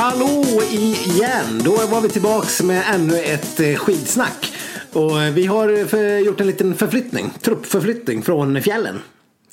Hallå 0.00 0.42
igen! 0.70 1.60
Då 1.64 1.76
var 1.90 2.00
vi 2.00 2.08
tillbaks 2.08 2.62
med 2.62 2.82
ännu 2.94 3.18
ett 3.18 3.60
eh, 3.60 3.74
skidsnack. 3.74 4.52
Och 4.92 5.22
eh, 5.22 5.32
vi 5.32 5.46
har 5.46 5.86
för, 5.86 6.18
gjort 6.18 6.40
en 6.40 6.46
liten 6.46 6.74
förflyttning, 6.74 7.30
truppförflyttning 7.40 8.22
från 8.22 8.62
fjällen. 8.62 8.98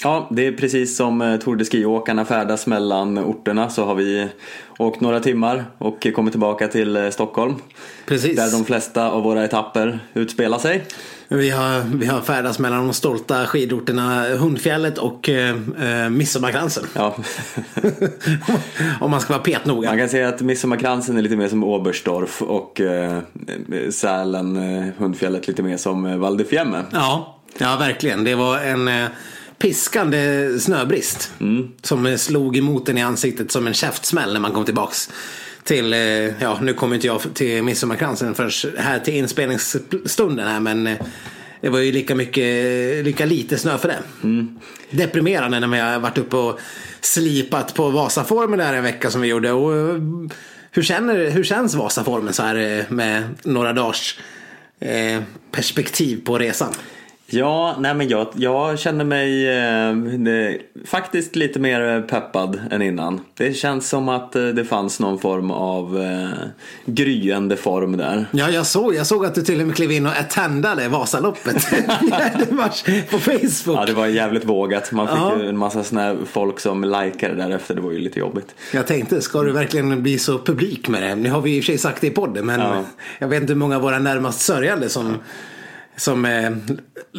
Ja, 0.04 0.28
det 0.32 0.48
är 0.48 0.52
precis 0.52 0.98
som 0.98 1.22
eh, 1.22 1.40
Tour 1.40 1.56
de 1.56 1.66
Ski-åkarna 1.66 2.26
färdas 2.26 2.68
mellan 2.68 3.18
orterna 3.18 3.70
så 3.70 3.86
har 3.86 3.96
vi 3.96 4.28
åkt 4.80 5.02
några 5.02 5.20
timmar 5.20 5.66
och 5.78 6.08
kommit 6.16 6.34
tillbaka 6.34 6.68
till 6.68 6.96
eh, 6.96 7.10
Stockholm. 7.10 7.56
Precis. 8.06 8.36
Där 8.36 8.52
de 8.52 8.66
flesta 8.66 9.12
av 9.12 9.24
våra 9.24 9.46
etapper 9.46 10.00
utspelar 10.14 10.60
sig. 10.60 10.84
Vi 11.28 11.50
har, 11.50 11.98
vi 11.98 12.06
har 12.06 12.22
färdats 12.22 12.60
mellan 12.60 12.84
de 12.84 12.94
stolta 12.94 13.46
skidorterna 13.46 14.36
Hundfjället 14.36 14.98
och 14.98 15.30
eh, 15.30 15.56
eh, 15.82 16.10
Midsommarkransen. 16.10 16.84
Ja. 16.94 17.16
Om 19.02 19.12
man 19.12 19.22
ska 19.22 19.34
vara 19.34 19.44
petnoga. 19.44 19.90
Man 19.90 19.98
kan 19.98 20.10
säga 20.10 20.30
att 20.30 20.42
Midsommarkransen 20.42 21.18
är 21.18 21.22
lite 21.22 21.36
mer 21.36 21.48
som 21.48 21.64
Oberstdorf 21.64 22.42
och 22.42 22.82
eh, 22.82 23.20
Sälen, 23.90 24.56
eh, 24.56 24.94
Hundfjället 24.98 25.48
lite 25.48 25.64
mer 25.64 25.78
som 25.78 26.06
eh, 26.06 26.18
Val. 26.18 26.46
Ja, 26.92 27.40
ja 27.58 27.76
verkligen. 27.80 28.24
Det 28.24 28.36
var 28.36 28.60
en 28.60 28.88
eh, 28.88 29.06
piskande 29.58 30.50
snöbrist. 30.60 31.32
Som 31.82 32.06
eh, 32.06 32.16
slog 32.16 32.58
emot 32.58 32.90
en 32.90 32.98
i 32.98 33.02
ansiktet 33.02 33.52
som 33.52 33.68
en 33.68 33.74
käftsmäll 33.74 34.34
när 34.34 34.40
man 34.40 34.52
kom 34.52 34.66
tillbaks. 34.66 35.10
Till, 35.66 35.94
eh, 35.94 36.00
ja 36.42 36.60
nu 36.62 36.74
kommer 36.74 36.96
inte 36.96 37.08
jag 37.08 37.34
till 37.34 37.64
Midsommarkransen 37.64 38.36
förrän 38.36 38.78
här 38.78 39.00
till 39.00 39.14
inspelningsstunden 39.14 40.48
här 40.48 40.60
men 40.60 40.88
eh, 40.88 40.98
det 41.62 41.70
var 41.70 41.80
ju 41.80 41.92
lika 41.92 42.16
mycket, 42.16 43.06
lika 43.06 43.26
lite 43.26 43.58
snö 43.58 43.78
för 43.78 43.88
det. 43.88 44.00
Deprimerande 44.90 45.60
när 45.60 45.68
vi 45.68 45.80
har 45.80 46.00
varit 46.00 46.18
uppe 46.18 46.36
och 46.36 46.60
slipat 47.02 47.74
på 47.74 47.90
Vasaformen 47.90 48.60
där 48.60 48.74
en 48.74 48.84
vecka 48.84 49.12
som 49.12 49.22
vi 49.22 49.28
gjorde. 49.28 49.52
Och, 49.52 49.76
eh, 49.76 50.02
hur, 50.72 50.84
känner, 50.84 51.30
hur 51.30 51.44
känns 51.44 51.76
Vasaformen 51.76 52.34
så 52.34 52.44
här 52.44 52.86
med 52.90 53.24
några 53.44 53.74
dagars 53.74 54.20
perspektiv 55.52 56.26
på 56.26 56.38
resan? 56.38 56.74
Ja, 57.28 57.76
nej 57.80 57.94
men 57.94 58.08
jag, 58.10 58.28
jag 58.36 58.80
känner 58.80 59.06
mig 59.06 59.48
eh, 59.50 59.96
det, 60.18 60.58
faktiskt 60.86 61.36
lite 61.36 61.60
mer 61.60 62.02
peppad 62.02 62.62
än 62.72 62.82
innan. 62.82 63.22
Det 63.34 63.54
känns 63.54 63.90
som 63.90 64.10
att 64.10 64.36
eh, 64.36 64.44
det 64.46 64.66
fanns 64.66 65.00
någon 65.00 65.20
form 65.20 65.52
av 65.52 66.02
eh, 66.02 66.30
gryende 66.86 67.58
form 67.58 67.98
där. 67.98 68.26
Ja, 68.32 68.50
jag 68.50 68.66
såg, 68.66 68.96
jag 68.96 69.08
såg 69.08 69.26
att 69.26 69.36
du 69.36 69.42
till 69.42 69.62
och 69.62 69.68
med 69.68 69.76
klev 69.76 69.92
in 69.92 70.06
och 70.06 70.12
attendade 70.12 70.88
Vasaloppet 70.88 71.68
mars 72.52 72.84
på 73.12 73.20
Facebook. 73.20 73.78
Ja, 73.80 73.86
det 73.86 73.94
var 73.94 74.08
jävligt 74.08 74.46
vågat. 74.46 74.92
Man 74.92 75.08
fick 75.08 75.18
Ja. 75.18 75.38
ju 75.42 75.50
en 75.50 75.58
massa 75.58 75.84
såna 75.84 76.16
folk 76.32 76.60
som 76.60 76.84
likade 76.84 77.34
därefter. 77.36 77.76
Det 77.76 77.82
var 77.82 77.92
ju 77.92 78.00
lite 78.00 78.20
jobbigt. 78.20 78.56
Jag 78.74 78.88
tänkte, 78.88 79.22
ska 79.22 79.42
du 79.42 79.52
verkligen 79.52 80.04
bli 80.04 80.20
så 80.20 80.40
publik 80.40 80.88
med 80.90 81.04
det? 81.04 81.16
Nu 81.16 81.30
har 81.30 81.42
vi 81.42 81.58
i 81.58 81.60
och 81.60 81.64
för 81.64 81.72
sig 81.72 81.78
sagt 81.78 82.02
det 82.02 82.08
i 82.08 82.12
podden, 82.12 82.46
men 82.46 82.60
Ja. 82.60 82.84
jag 83.20 83.28
vet 83.28 83.42
inte 83.42 83.54
hur 83.54 83.60
många 83.60 83.76
av 83.76 83.82
våra 83.82 84.00
närmast 84.00 84.42
sörjande 84.42 84.90
som, 84.90 85.18
som 85.98 86.26
eh, 86.26 86.52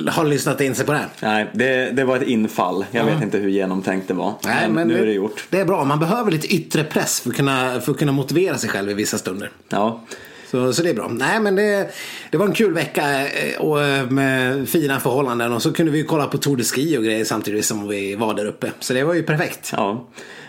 har 0.09 0.25
lyssnat 0.25 0.61
in 0.61 0.75
sig 0.75 0.87
på 0.87 0.93
det 0.93 0.99
här. 0.99 1.09
Nej, 1.21 1.51
det, 1.53 1.91
det 1.91 2.05
var 2.05 2.17
ett 2.17 2.29
infall. 2.29 2.85
Jag 2.91 3.05
vet 3.05 3.23
inte 3.23 3.39
hur 3.39 3.49
genomtänkt 3.49 4.09
det 4.09 4.15
var. 4.15 4.35
men, 4.69 4.89
nu 4.89 4.99
är 5.03 5.07
det 5.07 5.13
gjort. 5.13 5.45
Det 5.51 5.61
är 5.61 5.65
bra, 5.65 5.85
man 5.85 5.99
behöver 5.99 6.31
lite 6.31 6.55
yttre 6.55 6.85
press 6.85 7.21
för 7.21 7.31
att 7.31 7.37
kunna, 7.37 7.81
för 7.81 7.93
att 7.93 7.99
kunna 7.99 8.13
motivera 8.13 8.59
sig 8.59 8.71
själv 8.71 8.91
i 8.91 8.95
vissa 8.95 9.19
stunder. 9.19 9.51
Ja, 9.69 10.05
Så, 10.51 10.73
så 10.73 10.83
det 10.83 10.91
är 10.91 10.95
bra. 10.95 11.09
Nej 11.09 11.41
men 11.41 11.57
det, 11.57 11.91
det 12.31 12.39
var 12.39 12.47
en 12.47 12.53
kul 12.53 12.73
vecka 12.75 13.29
eh, 13.29 13.61
och 13.61 13.83
eh, 13.83 14.11
med 14.11 14.69
fina 14.69 15.01
förhållanden 15.01 15.53
och 15.53 15.63
så 15.63 15.73
kunde 15.73 15.93
vi 15.93 16.03
kolla 16.03 16.27
på 16.27 16.39
Tour 16.39 16.57
de 16.57 16.65
Ski 16.65 16.99
och 16.99 17.05
grejer 17.05 17.25
samtidigt 17.25 17.65
som 17.65 17.89
vi 17.89 18.15
var 18.15 18.35
där 18.35 18.47
uppe. 18.47 18.71
Så 18.81 18.93
det 18.93 19.05
var 19.05 19.15
ju 19.15 19.23
perfekt. 19.23 19.73
ja. 19.77 20.07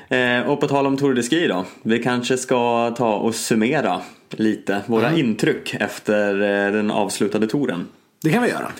Eh, 0.10 0.42
och 0.42 0.60
på 0.60 0.68
tal 0.68 0.88
om 0.88 0.98
Tour 0.98 1.14
de 1.14 1.24
Ski 1.24 1.48
då. 1.48 1.66
Vi 1.84 2.04
kanske 2.04 2.38
ska 2.38 2.92
ta 2.98 3.14
och 3.16 3.36
summera 3.36 4.02
lite 4.32 4.82
våra 4.86 5.16
intryck 5.18 5.76
efter 5.80 6.42
eh, 6.42 6.72
den 6.74 6.92
avslutade 6.92 7.48
touren. 7.48 7.88
Det 8.22 8.30
kan 8.30 8.44
vi 8.44 8.50
göra. 8.50 8.72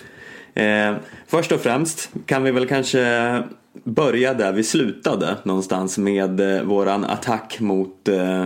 Eh, 0.54 0.96
först 1.26 1.52
och 1.52 1.60
främst 1.60 2.10
kan 2.26 2.42
vi 2.42 2.50
väl 2.50 2.66
kanske 2.66 3.42
börja 3.84 4.34
där 4.34 4.52
vi 4.52 4.64
slutade 4.64 5.36
någonstans 5.42 5.98
med 5.98 6.40
eh, 6.40 6.62
våran 6.62 7.04
attack 7.04 7.60
mot 7.60 8.08
eh, 8.08 8.44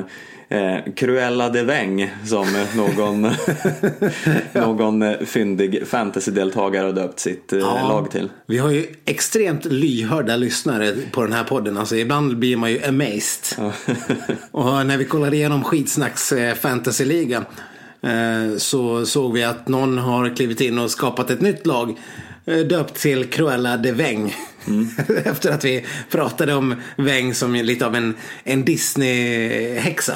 eh, 0.48 0.92
Cruella 0.96 1.48
de 1.48 1.62
Veng 1.62 2.10
som 2.24 2.46
någon, 2.76 3.30
någon 4.52 5.26
fyndig 5.26 5.86
fantasydeltagare 5.86 6.86
har 6.86 6.92
döpt 6.92 7.18
sitt 7.20 7.52
eh, 7.52 7.58
lag 7.88 8.10
till. 8.10 8.30
Vi 8.46 8.58
har 8.58 8.70
ju 8.70 8.86
extremt 9.04 9.64
lyhörda 9.64 10.36
lyssnare 10.36 10.94
på 11.12 11.22
den 11.22 11.32
här 11.32 11.44
podden. 11.44 11.76
Alltså 11.76 11.96
ibland 11.96 12.38
blir 12.38 12.56
man 12.56 12.70
ju 12.70 12.84
amazed. 12.84 13.72
och 14.50 14.86
när 14.86 14.96
vi 14.96 15.04
kollade 15.04 15.36
igenom 15.36 15.64
Skitsnacks 15.64 16.32
eh, 16.32 16.54
fantasyliga 16.54 17.36
eh, 17.36 17.42
Eh, 18.02 18.56
så 18.56 19.06
såg 19.06 19.32
vi 19.32 19.44
att 19.44 19.68
någon 19.68 19.98
har 19.98 20.36
klivit 20.36 20.60
in 20.60 20.78
och 20.78 20.90
skapat 20.90 21.30
ett 21.30 21.40
nytt 21.40 21.66
lag 21.66 21.98
eh, 22.46 22.58
döpt 22.58 22.94
till 22.94 23.30
Cruella 23.30 23.76
de 23.76 23.92
Veng. 24.66 24.88
Efter 25.24 25.50
att 25.52 25.64
vi 25.64 25.84
pratade 26.10 26.54
om 26.54 26.74
Veng 26.96 27.34
som 27.34 27.54
lite 27.54 27.86
av 27.86 27.94
en, 27.96 28.14
en 28.44 28.64
Disney-häxa. 28.64 30.14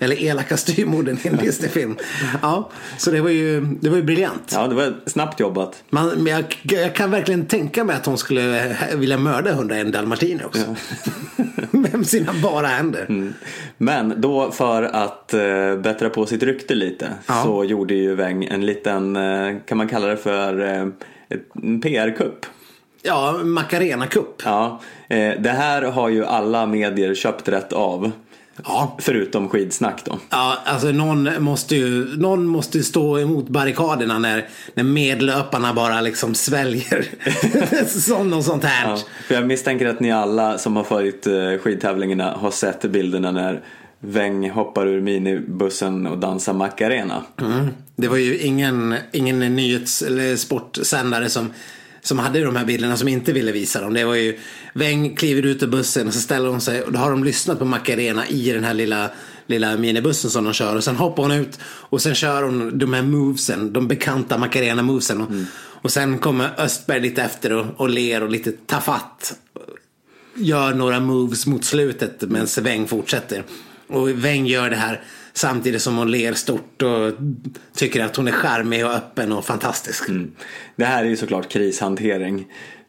Eller 0.00 0.22
elaka 0.22 0.56
styvmodern 0.56 1.18
i 1.22 1.28
en 1.28 1.36
Disney-film. 1.42 1.96
Ja, 2.42 2.70
så 2.98 3.10
det 3.10 3.20
var 3.20 3.30
ju, 3.30 3.60
det 3.60 3.88
var 3.90 3.96
ju 3.96 4.02
briljant. 4.02 4.52
Ja, 4.54 4.66
det 4.66 4.74
var 4.74 4.94
snabbt 5.06 5.40
jobbat. 5.40 5.84
Man, 5.90 6.08
men 6.08 6.26
jag, 6.26 6.44
jag 6.62 6.94
kan 6.94 7.10
verkligen 7.10 7.46
tänka 7.46 7.84
mig 7.84 7.96
att 7.96 8.06
hon 8.06 8.18
skulle 8.18 8.76
vilja 8.94 9.18
mörda 9.18 9.50
101 9.50 9.92
dalmatiner 9.92 10.46
också. 10.46 10.76
Med 11.70 12.06
sina 12.06 12.32
bara 12.42 12.66
händer. 12.66 13.32
Men 13.78 14.14
då 14.20 14.50
för 14.50 14.82
att 14.82 15.34
eh, 15.34 15.76
bättra 15.82 16.10
på 16.10 16.26
sitt 16.26 16.42
rykte 16.42 16.74
lite 16.74 17.08
Ja. 17.26 17.42
så 17.44 17.64
gjorde 17.64 17.94
ju 17.94 18.14
Weng 18.14 18.44
en 18.44 18.66
liten, 18.66 19.16
eh, 19.16 19.56
kan 19.66 19.78
man 19.78 19.88
kalla 19.88 20.06
det 20.06 20.16
för 20.16 20.60
ett- 21.28 21.40
en 21.62 21.80
PR-kupp. 21.80 22.46
Ja, 23.06 23.40
Macarena 23.44 24.06
Cup. 24.06 24.42
Ja, 24.44 24.80
eh, 25.08 25.32
det 25.40 25.50
här 25.50 25.82
har 25.82 26.08
ju 26.08 26.24
alla 26.24 26.66
medier 26.66 27.14
köpt 27.14 27.48
rätt 27.48 27.72
av. 27.72 28.12
Ja. 28.64 28.96
Förutom 29.00 29.48
skidsnack 29.48 30.04
då. 30.04 30.18
Ja, 30.30 30.58
alltså 30.64 30.86
någon 30.92 31.42
måste 31.42 31.76
ju 31.76 32.16
någon 32.16 32.46
måste 32.46 32.78
ju 32.78 32.84
stå 32.84 33.18
emot 33.18 33.48
barrikaderna 33.48 34.18
när, 34.18 34.48
när 34.74 34.84
medlöparna 34.84 35.74
bara 35.74 36.00
liksom 36.00 36.34
sväljer 36.34 37.06
sånt 38.00 38.34
och 38.34 38.44
sånt 38.44 38.64
här. 38.64 38.90
Ja, 38.90 38.98
för 39.26 39.34
jag 39.34 39.46
misstänker 39.46 39.86
att 39.86 40.00
ni 40.00 40.12
alla 40.12 40.58
som 40.58 40.76
har 40.76 40.84
följt 40.84 41.26
eh, 41.26 41.58
skidtävlingarna 41.62 42.32
har 42.32 42.50
sett 42.50 42.82
bilderna 42.82 43.30
när 43.30 43.62
Weng 44.00 44.50
hoppar 44.50 44.86
ur 44.86 45.00
minibussen 45.00 46.06
och 46.06 46.18
dansar 46.18 46.52
Macarena. 46.52 47.22
Mm. 47.40 47.68
Det 47.96 48.08
var 48.08 48.16
ju 48.16 48.38
ingen, 48.38 48.94
ingen 49.12 49.38
nyhets 49.38 50.02
eller 50.02 50.36
sportsändare 50.36 51.28
som, 51.28 51.52
som 52.04 52.18
hade 52.18 52.44
de 52.44 52.56
här 52.56 52.64
bilderna 52.64 52.96
som 52.96 53.08
inte 53.08 53.32
ville 53.32 53.52
visa 53.52 53.80
dem. 53.80 53.94
Det 53.94 54.04
var 54.04 54.14
ju 54.14 54.38
Weng 54.74 55.16
kliver 55.16 55.42
ut 55.42 55.62
ur 55.62 55.66
bussen 55.66 56.06
och 56.06 56.14
så 56.14 56.20
ställer 56.20 56.48
hon 56.48 56.60
sig 56.60 56.82
och 56.82 56.92
då 56.92 56.98
har 56.98 57.10
de 57.10 57.24
lyssnat 57.24 57.58
på 57.58 57.64
Macarena 57.64 58.28
i 58.28 58.52
den 58.52 58.64
här 58.64 58.74
lilla, 58.74 59.10
lilla 59.46 59.76
minibussen 59.76 60.30
som 60.30 60.44
de 60.44 60.52
kör 60.52 60.76
och 60.76 60.84
sen 60.84 60.96
hoppar 60.96 61.22
hon 61.22 61.32
ut 61.32 61.58
och 61.64 62.02
sen 62.02 62.14
kör 62.14 62.42
hon 62.42 62.78
de 62.78 62.92
här 62.92 63.02
movesen, 63.02 63.72
de 63.72 63.88
bekanta 63.88 64.38
Macarena 64.38 64.82
movesen. 64.82 65.20
Och, 65.20 65.28
och 65.82 65.92
sen 65.92 66.18
kommer 66.18 66.60
Östberg 66.60 67.00
lite 67.00 67.22
efter 67.22 67.52
och, 67.52 67.66
och 67.76 67.88
ler 67.88 68.22
och 68.22 68.30
lite 68.30 68.52
tafatt 68.52 69.34
gör 70.34 70.74
några 70.74 71.00
moves 71.00 71.46
mot 71.46 71.64
slutet 71.64 72.20
medan 72.20 72.46
Weng 72.60 72.86
fortsätter. 72.86 73.44
Och 73.86 74.08
Weng 74.08 74.46
gör 74.46 74.70
det 74.70 74.76
här 74.76 75.02
samtidigt 75.34 75.82
som 75.82 75.96
hon 75.96 76.10
ler 76.10 76.32
stort 76.32 76.82
och 76.82 77.12
tycker 77.74 78.04
att 78.04 78.16
hon 78.16 78.28
är 78.28 78.32
charmig 78.32 78.86
och 78.86 78.92
öppen 78.92 79.32
och 79.32 79.44
fantastisk. 79.44 80.04
Det 80.76 80.84
här 80.84 81.04
är 81.04 81.08
ju 81.08 81.16
såklart 81.16 81.48
krishantering 81.48 82.46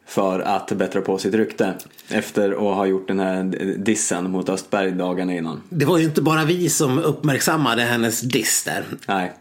för 0.08 0.40
att 0.40 0.72
bättra 0.72 1.00
på 1.00 1.18
sitt 1.18 1.34
rykte 1.34 1.74
efter 2.08 2.50
att 2.50 2.76
ha 2.76 2.86
gjort 2.86 3.08
den 3.08 3.20
här 3.20 3.44
dissen 3.78 4.30
mot 4.30 4.48
Östberg 4.48 4.92
dagarna 4.92 5.34
innan. 5.34 5.62
Det 5.68 5.84
var 5.84 5.98
ju 5.98 6.04
inte 6.04 6.22
bara 6.22 6.44
vi 6.44 6.68
som 6.68 6.98
uppmärksammade 6.98 7.82
hennes 7.82 8.20
diss 8.20 8.64
där. 8.64 8.84
Nej, 9.06 9.32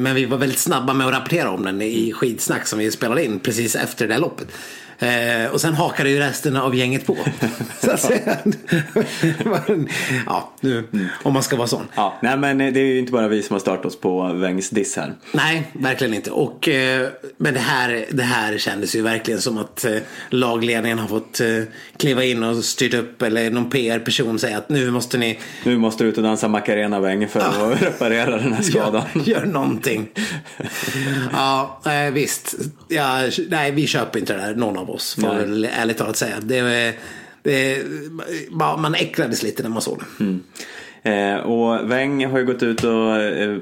Men 0.00 0.14
vi 0.14 0.24
var 0.24 0.38
väldigt 0.38 0.58
snabba 0.58 0.92
med 0.92 1.06
att 1.06 1.12
rapportera 1.12 1.50
om 1.50 1.62
den 1.62 1.82
i 1.82 2.12
skidsnack 2.12 2.66
som 2.66 2.78
vi 2.78 2.90
spelade 2.90 3.24
in 3.24 3.40
precis 3.40 3.76
efter 3.76 4.08
det 4.08 4.14
där 4.14 4.20
loppet. 4.20 4.48
Eh, 4.98 5.50
och 5.52 5.60
sen 5.60 5.74
hakade 5.74 6.10
ju 6.10 6.18
resten 6.18 6.56
av 6.56 6.74
gänget 6.74 7.06
på. 7.06 7.16
Så 7.80 7.90
att 7.90 8.00
säga. 8.00 8.38
ja, 10.26 10.52
nu, 10.60 10.88
om 11.22 11.32
man 11.32 11.42
ska 11.42 11.56
vara 11.56 11.68
sån. 11.68 11.88
ja, 11.94 12.18
nej 12.22 12.36
men 12.36 12.58
det 12.58 12.80
är 12.80 12.84
ju 12.84 12.98
inte 12.98 13.12
bara 13.12 13.28
vi 13.28 13.42
som 13.42 13.54
har 13.54 13.60
startat 13.60 13.86
oss 13.86 14.00
på 14.00 14.32
Wengs 14.32 14.70
diss 14.70 14.96
här. 14.96 15.14
Nej, 15.32 15.70
verkligen 15.72 16.14
inte. 16.14 16.30
Och, 16.30 16.68
eh, 16.68 17.08
men 17.36 17.54
det 17.54 17.60
här, 17.60 18.04
det 18.10 18.22
här 18.22 18.58
kändes 18.58 18.96
ju 18.96 19.02
verkligen 19.02 19.40
som 19.40 19.58
att 19.58 19.84
eh, 19.84 19.96
lagledningen 20.30 20.98
har 20.98 21.08
fått 21.08 21.40
eh, 21.40 21.46
kliva 21.96 22.24
in 22.24 22.42
och 22.42 22.64
styrt 22.64 22.94
upp 22.94 23.22
eller 23.22 23.50
någon 23.50 23.70
PR-person 23.70 24.38
säger 24.38 24.58
att 24.58 24.68
nu 24.68 24.90
måste 24.90 25.18
ni 25.18 25.38
Nu 25.64 25.78
måste 25.78 26.04
du 26.04 26.10
ut 26.10 26.16
och 26.16 26.22
dansa 26.22 26.48
Macarena 26.48 27.00
Weng 27.00 27.28
för 27.28 27.40
att 27.40 27.82
reparera 27.82 28.36
den 28.36 28.52
här 28.52 28.62
skadan. 28.62 29.04
Gör, 29.14 29.22
gör 29.22 29.46
någonting. 29.46 30.08
ja, 31.32 31.80
eh, 31.86 32.12
visst. 32.12 32.54
Ja, 32.88 33.22
nej, 33.48 33.72
vi 33.72 33.86
köper 33.86 34.18
inte 34.18 34.32
det 34.32 34.40
där, 34.40 34.54
någon 34.54 34.78
av 34.78 34.87
oss. 34.90 35.14
Får 35.14 35.46
Nej. 35.46 35.70
ärligt 35.74 35.98
talat 35.98 36.16
säga. 36.16 36.34
Det, 36.40 36.94
det, 37.42 37.82
man 38.50 38.94
äcklades 38.94 39.42
lite 39.42 39.62
när 39.62 39.70
man 39.70 39.82
såg 39.82 40.02
det. 40.18 40.38
Eh, 41.02 41.36
och 41.36 41.90
Weng 41.90 42.26
har 42.26 42.38
ju 42.38 42.44
gått 42.44 42.62
ut 42.62 42.84
och 42.84 43.16
eh, 43.16 43.58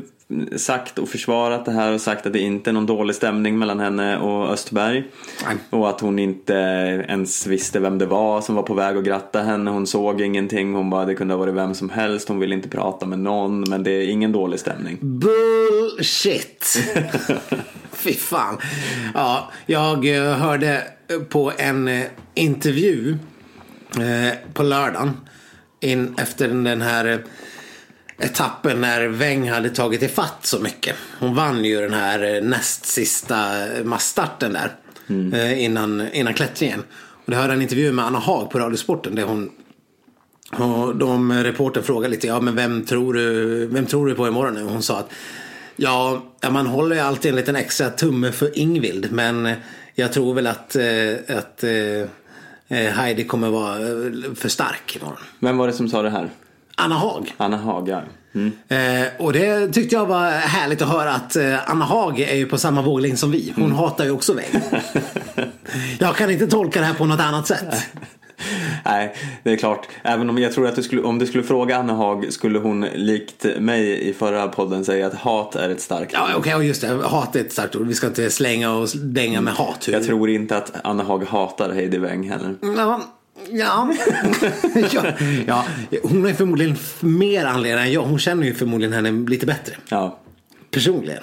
sagt 0.56 0.98
och 0.98 1.08
försvarat 1.08 1.64
det 1.64 1.72
här 1.72 1.92
och 1.92 2.00
sagt 2.00 2.26
att 2.26 2.32
det 2.32 2.38
inte 2.38 2.70
är 2.70 2.72
någon 2.72 2.86
dålig 2.86 3.16
stämning 3.16 3.58
mellan 3.58 3.80
henne 3.80 4.18
och 4.18 4.50
Östberg. 4.50 5.04
Nej. 5.44 5.56
Och 5.70 5.88
att 5.88 6.00
hon 6.00 6.18
inte 6.18 6.52
ens 7.08 7.46
visste 7.46 7.80
vem 7.80 7.98
det 7.98 8.06
var 8.06 8.40
som 8.40 8.54
var 8.54 8.62
på 8.62 8.74
väg 8.74 8.96
att 8.96 9.04
gratta 9.04 9.42
henne. 9.42 9.70
Hon 9.70 9.86
såg 9.86 10.20
ingenting. 10.20 10.74
Hon 10.74 10.90
bara, 10.90 11.04
det 11.04 11.14
kunde 11.14 11.34
ha 11.34 11.38
varit 11.38 11.54
vem 11.54 11.74
som 11.74 11.90
helst. 11.90 12.28
Hon 12.28 12.40
ville 12.40 12.54
inte 12.54 12.68
prata 12.68 13.06
med 13.06 13.18
någon. 13.18 13.60
Men 13.60 13.82
det 13.82 13.90
är 13.90 14.08
ingen 14.08 14.32
dålig 14.32 14.60
stämning. 14.60 14.98
Bullshit! 15.00 16.78
Fy 17.92 18.12
fan. 18.12 18.58
Ja, 19.14 19.50
jag 19.66 20.16
eh, 20.16 20.32
hörde 20.32 20.82
på 21.28 21.52
en 21.58 21.88
eh, 21.88 22.04
intervju 22.34 23.18
eh, 23.96 24.34
på 24.54 24.62
lördagen. 24.62 25.12
In, 25.80 26.14
efter 26.18 26.48
den 26.48 26.82
här 26.82 27.24
etappen 28.18 28.80
när 28.80 29.08
Weng 29.08 29.50
hade 29.50 29.70
tagit 29.70 30.02
ifatt 30.02 30.38
så 30.46 30.60
mycket. 30.60 30.96
Hon 31.18 31.34
vann 31.34 31.64
ju 31.64 31.80
den 31.80 31.92
här 31.94 32.34
eh, 32.36 32.42
näst 32.42 32.86
sista 32.86 33.66
eh, 33.76 33.84
massstarten 33.84 34.52
där. 34.52 34.72
eh, 35.32 35.64
Innan, 35.64 36.08
innan 36.12 36.34
klättringen. 36.34 36.80
Och 37.24 37.30
det 37.30 37.36
hörde 37.36 37.52
en 37.52 37.62
intervju 37.62 37.92
med 37.92 38.04
Anna 38.04 38.18
Haag 38.18 38.50
på 38.50 38.58
Radiosporten 38.58 39.14
där 39.14 39.22
hon 39.24 39.50
och 40.52 40.96
de 40.96 41.32
reportern 41.32 41.82
frågade 41.82 42.08
lite, 42.14 42.26
ja 42.26 42.40
men 42.40 42.54
vem 42.56 42.84
tror 42.84 43.14
du, 43.14 43.66
vem 43.66 43.86
tror 43.86 44.06
du 44.06 44.14
på 44.14 44.28
imorgon 44.28 44.54
nu? 44.54 44.62
Och 44.64 44.70
hon 44.70 44.82
sa 44.82 44.98
att 44.98 45.10
ja, 45.76 46.22
man 46.50 46.66
håller 46.66 46.96
ju 46.96 47.02
alltid 47.02 47.28
en 47.30 47.36
liten 47.36 47.56
extra 47.56 47.90
tumme 47.90 48.32
för 48.32 48.58
Ingvild. 48.58 49.12
Men 49.12 49.52
jag 49.94 50.12
tror 50.12 50.34
väl 50.34 50.46
att, 50.46 50.76
att 51.28 51.64
Heidi 52.68 53.24
kommer 53.24 53.50
vara 53.50 53.76
för 54.34 54.48
stark 54.48 54.96
imorgon. 54.96 55.18
Vem 55.38 55.56
var 55.56 55.66
det 55.66 55.72
som 55.72 55.88
sa 55.88 56.02
det 56.02 56.10
här? 56.10 56.30
Anna 56.78 56.94
Haag. 56.94 57.34
Anna 57.36 57.56
Haag, 57.56 57.88
ja. 57.88 58.02
Mm. 58.34 58.52
Eh, 58.68 59.08
och 59.18 59.32
det 59.32 59.68
tyckte 59.72 59.94
jag 59.94 60.06
var 60.06 60.30
härligt 60.30 60.82
att 60.82 60.88
höra 60.88 61.12
att 61.12 61.36
eh, 61.36 61.70
Anna 61.70 61.84
Haag 61.84 62.20
är 62.20 62.34
ju 62.34 62.46
på 62.46 62.58
samma 62.58 62.82
våglängd 62.82 63.18
som 63.18 63.30
vi. 63.30 63.52
Hon 63.56 63.72
hatar 63.72 64.04
ju 64.04 64.10
också 64.10 64.34
Weng. 64.34 64.62
jag 65.98 66.16
kan 66.16 66.30
inte 66.30 66.46
tolka 66.46 66.80
det 66.80 66.86
här 66.86 66.94
på 66.94 67.04
något 67.04 67.20
annat 67.20 67.46
sätt. 67.46 67.74
Nej, 68.84 69.14
det 69.42 69.52
är 69.52 69.56
klart. 69.56 69.88
Även 70.02 70.30
om 70.30 70.38
jag 70.38 70.52
tror 70.52 70.66
att 70.68 70.76
du 70.76 70.82
skulle, 70.82 71.02
om 71.02 71.18
du 71.18 71.26
skulle 71.26 71.42
fråga 71.42 71.76
Anna 71.76 71.92
Haag 71.92 72.32
skulle 72.32 72.58
hon 72.58 72.80
likt 72.94 73.46
mig 73.58 74.08
i 74.08 74.12
förra 74.12 74.48
podden 74.48 74.84
säga 74.84 75.06
att 75.06 75.14
hat 75.14 75.56
är 75.56 75.70
ett 75.70 75.80
starkt 75.80 76.12
Ja, 76.12 76.28
okej, 76.36 76.54
och 76.54 76.64
just 76.64 76.80
det. 76.80 76.88
Hat 76.88 77.36
är 77.36 77.40
ett 77.40 77.52
starkt 77.52 77.76
ord. 77.76 77.86
Vi 77.86 77.94
ska 77.94 78.06
inte 78.06 78.30
slänga 78.30 78.72
och 78.72 78.88
dänga 78.96 79.40
med 79.40 79.54
hat. 79.54 79.88
Jag 79.88 80.04
tror 80.04 80.30
inte 80.30 80.56
att 80.56 80.72
Anna 80.84 81.02
Haag 81.02 81.24
hatar 81.24 81.72
Heidi 81.72 81.98
Weng 81.98 82.30
heller. 82.30 82.54
Ja. 82.76 83.00
Ja. 83.50 83.94
ja. 84.92 85.12
ja, 85.46 85.64
hon 86.02 86.22
har 86.22 86.28
ju 86.28 86.34
förmodligen 86.34 86.76
mer 87.00 87.44
anledning 87.44 87.84
än 87.84 87.92
jag. 87.92 88.02
Hon 88.02 88.18
känner 88.18 88.46
ju 88.46 88.54
förmodligen 88.54 88.92
henne 88.92 89.30
lite 89.30 89.46
bättre. 89.46 89.76
Ja, 89.88 90.20
Personligen. 90.70 91.22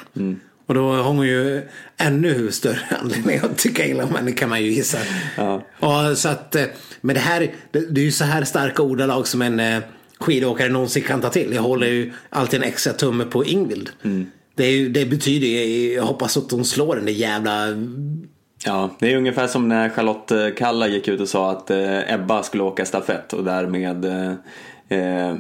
Och 0.65 0.74
då 0.74 0.92
har 0.92 1.04
hon 1.04 1.27
ju 1.27 1.62
ännu 1.98 2.51
större 2.51 2.80
anledning 3.01 3.39
att 3.44 3.57
tycka 3.57 3.86
illa 3.86 4.04
om 4.04 4.15
henne 4.15 4.31
kan 4.31 4.50
man 4.50 4.62
ju 4.63 4.71
gissa. 4.71 4.98
Ja. 5.38 5.63
Och 5.80 6.18
så 6.18 6.30
att, 6.30 6.56
eh, 6.56 6.65
men 7.01 7.13
det 7.13 7.19
här, 7.19 7.39
det, 7.71 7.80
det 7.94 8.01
är 8.01 8.06
ju 8.06 8.12
så 8.12 8.24
här 8.24 8.44
starka 8.44 8.81
ordalag 8.83 9.27
som 9.27 9.42
en 9.42 9.60
eh, 9.60 9.80
skidåkare 10.19 10.69
någonsin 10.69 11.04
kan 11.04 11.21
ta 11.21 11.30
till. 11.30 11.54
Jag 11.54 11.62
håller 11.62 11.88
ju 11.88 12.12
alltid 12.30 12.63
en 12.63 12.68
extra 12.68 12.94
tumme 12.94 13.25
på 13.25 13.45
Ingvild. 13.45 13.89
Det, 14.56 14.63
är 14.63 14.89
det 14.89 15.06
betyder 15.06 15.48
ju, 15.48 15.94
jag 15.94 16.04
hoppas 16.04 16.38
att 16.38 16.51
hon 16.51 16.65
slår 16.65 16.95
den 16.95 17.06
där 17.06 17.13
jävla 17.13 17.68
ja, 18.65 18.89
det 19.00 19.13
är 19.13 19.18
ungefär 19.18 19.48
som 19.48 19.69
när 19.69 19.89
Charlotte 19.89 20.31
eh, 20.31 20.48
Kalla 20.57 20.88
gick 20.88 21.07
ut 21.07 21.21
och 21.21 21.30
sa 21.30 21.51
att 21.51 21.69
eh, 21.71 22.13
Ebba 22.13 22.44
skulle 22.44 22.63
åka 22.63 22.86
stafett 22.86 23.33
och 23.33 23.44
därmed 23.44 24.06
eh, 24.06 25.00
eh, 25.00 25.36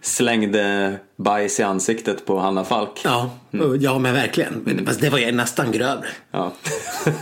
slängde 0.00 0.94
bajs 1.16 1.60
i 1.60 1.62
ansiktet 1.62 2.26
på 2.26 2.38
Hanna 2.38 2.64
Falk. 2.64 3.00
Ja, 3.04 3.30
ja 3.80 3.98
men 3.98 4.14
verkligen. 4.14 4.62
Men 4.64 4.86
fast 4.86 5.00
det 5.00 5.10
var 5.10 5.18
ju 5.18 5.32
nästan 5.32 5.72
grövre. 5.72 6.08
Ja. 6.30 6.52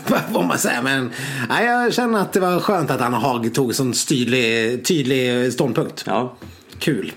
Vad 0.30 0.44
man 0.44 0.58
säga? 0.58 0.82
Men 0.82 1.12
nej, 1.48 1.66
jag 1.66 1.94
känner 1.94 2.18
att 2.18 2.32
det 2.32 2.40
var 2.40 2.60
skönt 2.60 2.90
att 2.90 3.00
Anna 3.00 3.18
Haag 3.18 3.54
tog 3.54 3.68
en 3.68 3.74
sån 3.74 3.92
tydlig, 3.92 4.84
tydlig 4.86 5.52
ståndpunkt. 5.52 6.04
ja. 6.06 6.36
Kul. 6.78 7.12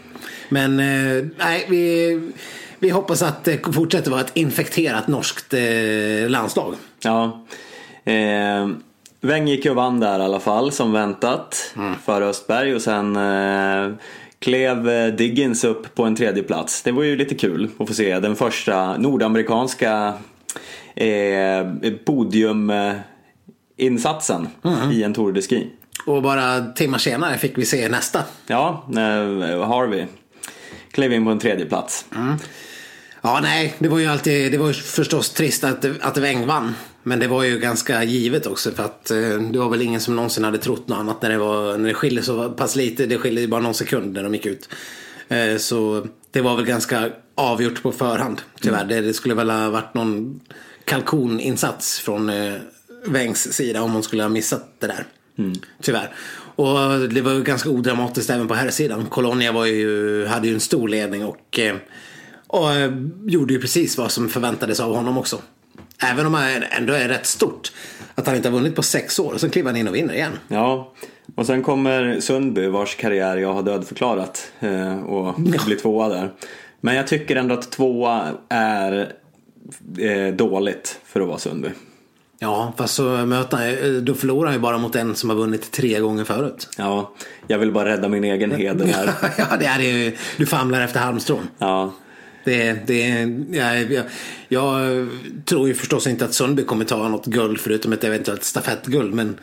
Men 0.49 0.75
nej, 1.37 1.65
vi, 1.69 2.31
vi 2.79 2.89
hoppas 2.89 3.21
att 3.21 3.43
det 3.43 3.73
fortsätter 3.73 4.11
vara 4.11 4.21
ett 4.21 4.31
infekterat 4.33 5.07
norskt 5.07 5.53
landslag. 6.27 6.75
Ja. 7.01 7.45
Eh, 8.09 8.69
Weng 9.21 9.47
gick 9.47 9.65
ju 9.65 9.71
och 9.71 9.75
vann 9.75 9.99
där 9.99 10.19
i 10.19 10.21
alla 10.21 10.39
fall 10.39 10.71
som 10.71 10.91
väntat 10.91 11.75
för 12.05 12.21
Östberg 12.21 12.75
och 12.75 12.81
sen 12.81 13.15
eh, 13.15 13.89
klev 14.39 14.89
eh, 14.89 15.07
Diggins 15.07 15.63
upp 15.63 15.95
på 15.95 16.03
en 16.03 16.15
tredje 16.15 16.43
plats. 16.43 16.81
Det 16.81 16.91
var 16.91 17.03
ju 17.03 17.15
lite 17.15 17.35
kul 17.35 17.69
att 17.79 17.87
få 17.87 17.93
se 17.93 18.19
den 18.19 18.35
första 18.35 18.97
nordamerikanska 18.97 20.13
eh, 20.95 21.65
podiuminsatsen 22.05 24.47
i 24.91 25.03
en 25.03 25.13
Tour 25.13 25.31
de 25.31 25.41
Ski. 25.41 25.67
Och 26.05 26.21
bara 26.21 26.61
timmar 26.61 26.97
senare 26.97 27.37
fick 27.37 27.57
vi 27.57 27.65
se 27.65 27.89
nästa. 27.89 28.23
Ja, 28.47 28.83
eh, 28.89 29.67
Harvey 29.67 30.05
klev 30.91 31.13
in 31.13 31.25
på 31.25 31.31
en 31.31 31.39
tredje 31.39 31.65
plats. 31.65 32.05
Ja, 33.21 33.39
nej, 33.43 33.73
det 33.79 33.89
var 33.89 33.99
ju 33.99 34.07
alltid, 34.07 34.51
det 34.51 34.57
var 34.57 34.73
förstås 34.73 35.29
trist 35.29 35.63
att, 35.63 35.85
att 36.01 36.17
Weng 36.17 36.45
vann. 36.45 36.75
Men 37.09 37.19
det 37.19 37.27
var 37.27 37.43
ju 37.43 37.59
ganska 37.59 38.03
givet 38.03 38.45
också 38.45 38.71
för 38.71 38.83
att 38.83 39.11
eh, 39.11 39.17
det 39.51 39.59
var 39.59 39.69
väl 39.69 39.81
ingen 39.81 40.01
som 40.01 40.15
någonsin 40.15 40.43
hade 40.43 40.57
trott 40.57 40.87
något 40.87 40.97
annat 40.97 41.21
när 41.21 41.29
det, 41.29 41.37
var, 41.37 41.77
när 41.77 41.87
det 41.87 41.93
skiljer 41.93 42.23
så 42.23 42.49
pass 42.49 42.75
lite. 42.75 43.05
Det 43.05 43.17
skiljer 43.17 43.41
ju 43.41 43.47
bara 43.47 43.61
någon 43.61 43.73
sekund 43.73 44.13
när 44.13 44.23
de 44.23 44.33
gick 44.33 44.45
ut. 44.45 44.69
Eh, 45.29 45.57
så 45.57 46.07
det 46.31 46.41
var 46.41 46.55
väl 46.55 46.65
ganska 46.65 47.11
avgjort 47.35 47.81
på 47.83 47.91
förhand 47.91 48.41
tyvärr. 48.61 48.85
Det, 48.85 49.01
det 49.01 49.13
skulle 49.13 49.35
väl 49.35 49.49
ha 49.49 49.69
varit 49.69 49.93
någon 49.93 50.39
kalkoninsats 50.85 51.99
från 51.99 52.29
eh, 52.29 52.53
Wengs 53.05 53.53
sida 53.53 53.81
om 53.81 53.93
hon 53.93 54.03
skulle 54.03 54.23
ha 54.23 54.29
missat 54.29 54.75
det 54.79 54.87
där. 54.87 55.05
Tyvärr. 55.81 56.15
Och 56.55 57.09
det 57.09 57.21
var 57.21 57.33
ju 57.33 57.43
ganska 57.43 57.69
odramatiskt 57.69 58.29
även 58.29 58.47
på 58.47 58.53
här 58.53 58.69
sidan. 58.69 59.05
Colonia 59.05 59.51
var 59.51 59.65
ju, 59.65 60.25
hade 60.25 60.47
ju 60.47 60.53
en 60.53 60.59
stor 60.59 60.87
ledning 60.87 61.25
och, 61.25 61.59
och 62.47 62.69
gjorde 63.25 63.53
ju 63.53 63.61
precis 63.61 63.97
vad 63.97 64.11
som 64.11 64.29
förväntades 64.29 64.79
av 64.79 64.95
honom 64.95 65.17
också. 65.17 65.41
Även 66.03 66.25
om 66.25 66.33
han 66.33 66.63
ändå 66.69 66.93
är 66.93 67.07
rätt 67.07 67.25
stort. 67.25 67.71
Att 68.15 68.27
han 68.27 68.35
inte 68.35 68.49
har 68.49 68.53
vunnit 68.53 68.75
på 68.75 68.83
sex 68.83 69.19
år 69.19 69.33
och 69.33 69.41
sen 69.41 69.49
kliver 69.49 69.69
han 69.69 69.77
in 69.77 69.87
och 69.87 69.95
vinner 69.95 70.13
igen. 70.13 70.31
Ja, 70.47 70.93
och 71.35 71.45
sen 71.45 71.63
kommer 71.63 72.19
Sundby 72.19 72.67
vars 72.67 72.95
karriär 72.95 73.37
jag 73.37 73.53
har 73.53 73.63
dödförklarat 73.63 74.51
eh, 74.59 74.99
och 74.99 75.41
blir 75.41 75.75
tvåa 75.75 76.09
där. 76.09 76.31
Men 76.81 76.95
jag 76.95 77.07
tycker 77.07 77.35
ändå 77.35 77.53
att 77.53 77.71
tvåa 77.71 78.27
är 78.49 79.13
eh, 79.99 80.33
dåligt 80.33 80.99
för 81.05 81.21
att 81.21 81.27
vara 81.27 81.37
Sundby. 81.37 81.69
Ja, 82.41 82.73
fast 82.77 82.93
så 82.93 83.03
möter 83.03 83.57
han, 83.57 84.05
då 84.05 84.13
förlorar 84.13 84.45
han 84.45 84.53
ju 84.53 84.59
bara 84.59 84.77
mot 84.77 84.95
en 84.95 85.15
som 85.15 85.29
har 85.29 85.37
vunnit 85.37 85.71
tre 85.71 85.99
gånger 85.99 86.23
förut. 86.23 86.69
Ja, 86.77 87.13
jag 87.47 87.59
vill 87.59 87.71
bara 87.71 87.89
rädda 87.89 88.07
min 88.07 88.23
egen 88.23 88.51
heder 88.51 88.85
här. 88.85 89.13
ja, 89.37 89.57
det 89.59 89.65
är 89.65 89.79
ju, 89.79 90.17
du 90.37 90.45
famlar 90.45 90.81
efter 90.81 90.99
halmstrån. 90.99 91.49
Ja, 91.57 91.93
Det, 92.49 92.87
det, 92.87 93.29
jag, 93.51 93.91
jag, 93.91 94.05
jag 94.47 95.07
tror 95.45 95.67
ju 95.67 95.73
förstås 95.73 96.07
inte 96.07 96.25
att 96.25 96.33
Sundby 96.33 96.63
kommer 96.63 96.85
ta 96.85 97.07
något 97.07 97.25
guld 97.25 97.59
förutom 97.59 97.93
ett 97.93 98.03
eventuellt 98.03 98.43
stafettguld. 98.43 99.13
Men 99.13 99.39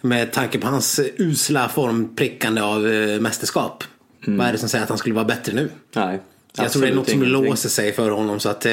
med 0.00 0.32
tanke 0.32 0.58
på 0.58 0.66
hans 0.66 1.00
usla 1.16 1.68
formprickande 1.68 2.60
av 2.60 2.86
eh, 2.86 3.20
mästerskap. 3.20 3.84
Vad 4.26 4.46
är 4.46 4.52
det 4.52 4.58
som 4.58 4.68
säger 4.68 4.82
att 4.82 4.88
han 4.88 4.98
skulle 4.98 5.14
vara 5.14 5.24
bättre 5.24 5.52
nu? 5.54 5.70
nej. 5.92 6.20
jag 6.56 6.72
tror 6.72 6.82
det 6.82 6.88
är 6.88 6.94
något 6.94 7.10
som 7.10 7.22
ingenting. 7.22 7.48
låser 7.48 7.68
sig 7.68 7.92
för 7.92 8.10
honom. 8.10 8.40
Så 8.40 8.48
att, 8.48 8.66
eh, 8.66 8.72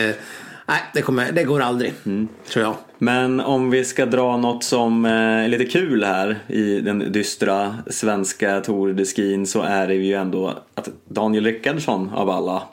nej, 0.65 0.82
det, 0.94 1.01
kommer, 1.01 1.32
det 1.32 1.44
går 1.44 1.62
aldrig. 1.62 1.94
Tror 2.50 2.65
jag. 2.65 2.75
Men 2.98 3.39
om 3.39 3.70
vi 3.70 3.86
ska 3.86 4.05
dra 4.05 4.38
något 4.38 4.63
som 4.63 5.05
eh, 5.05 5.12
är 5.12 5.48
lite 5.48 5.65
kul 5.65 6.03
här 6.03 6.39
i 6.48 6.82
den 6.82 7.12
dystra 7.12 7.75
svenska 7.88 8.62
Tour 8.62 8.94
de 8.94 9.05
Skin 9.05 9.48
så 9.48 9.62
är 9.62 9.88
det 9.88 9.96
ju 9.96 10.13
ändå 10.13 10.53
att 10.75 10.89
Daniel 11.10 11.46
Rickardsson 11.46 12.10
av 12.13 12.29
alla 12.29 12.63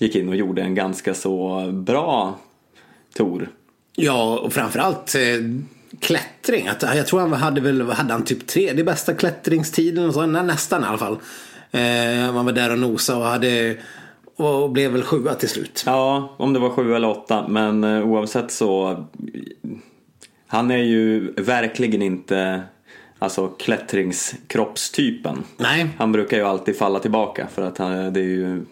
gick 0.00 0.16
in 0.16 0.28
och 0.28 0.36
gjorde 0.36 0.62
en 0.62 0.74
ganska 0.74 1.14
så 1.14 1.64
bra 1.72 2.38
Tour. 3.14 3.48
Ja, 3.96 4.38
och 4.38 4.52
framförallt 4.52 5.14
eh, 5.14 5.20
klättring. 6.00 6.68
Att, 6.68 6.82
jag 6.82 7.06
tror 7.06 7.20
han 7.20 7.32
hade 7.32 7.60
väl, 7.60 7.90
hade 7.90 8.12
han 8.12 8.24
typ 8.24 8.46
tredje 8.46 8.84
bästa 8.84 9.14
klättringstiden 9.14 10.06
och 10.08 10.14
så, 10.14 10.26
nä- 10.26 10.42
nästan 10.42 10.82
i 10.82 10.86
alla 10.86 10.98
fall. 10.98 11.18
Eh, 11.70 12.32
man 12.34 12.44
var 12.44 12.52
där 12.52 12.72
och 12.72 12.78
nosade 12.78 13.18
och 13.18 13.24
hade 13.26 13.76
och 14.36 14.70
blev 14.70 14.92
väl 14.92 15.02
sjua 15.02 15.34
till 15.34 15.48
slut. 15.48 15.82
Ja, 15.86 16.34
om 16.36 16.52
det 16.52 16.58
var 16.58 16.70
sju 16.70 16.94
eller 16.94 17.08
åtta 17.08 17.48
men 17.48 17.84
eh, 17.84 18.02
oavsett 18.02 18.50
så 18.50 19.04
han 20.46 20.70
är 20.70 20.76
ju 20.76 21.32
verkligen 21.32 22.02
inte 22.02 22.62
alltså 23.18 23.48
klättringskroppstypen. 23.48 25.44
Nej, 25.56 25.88
Han 25.98 26.12
brukar 26.12 26.36
ju 26.36 26.42
alltid 26.44 26.76
falla 26.76 26.98
tillbaka 26.98 27.46
för 27.54 27.62
att 27.62 27.78
han, 27.78 28.12
det 28.12 28.20
är 28.20 28.24
ju 28.24 28.64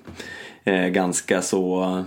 Eh, 0.69 0.89
ganska 0.89 1.43
så 1.43 2.05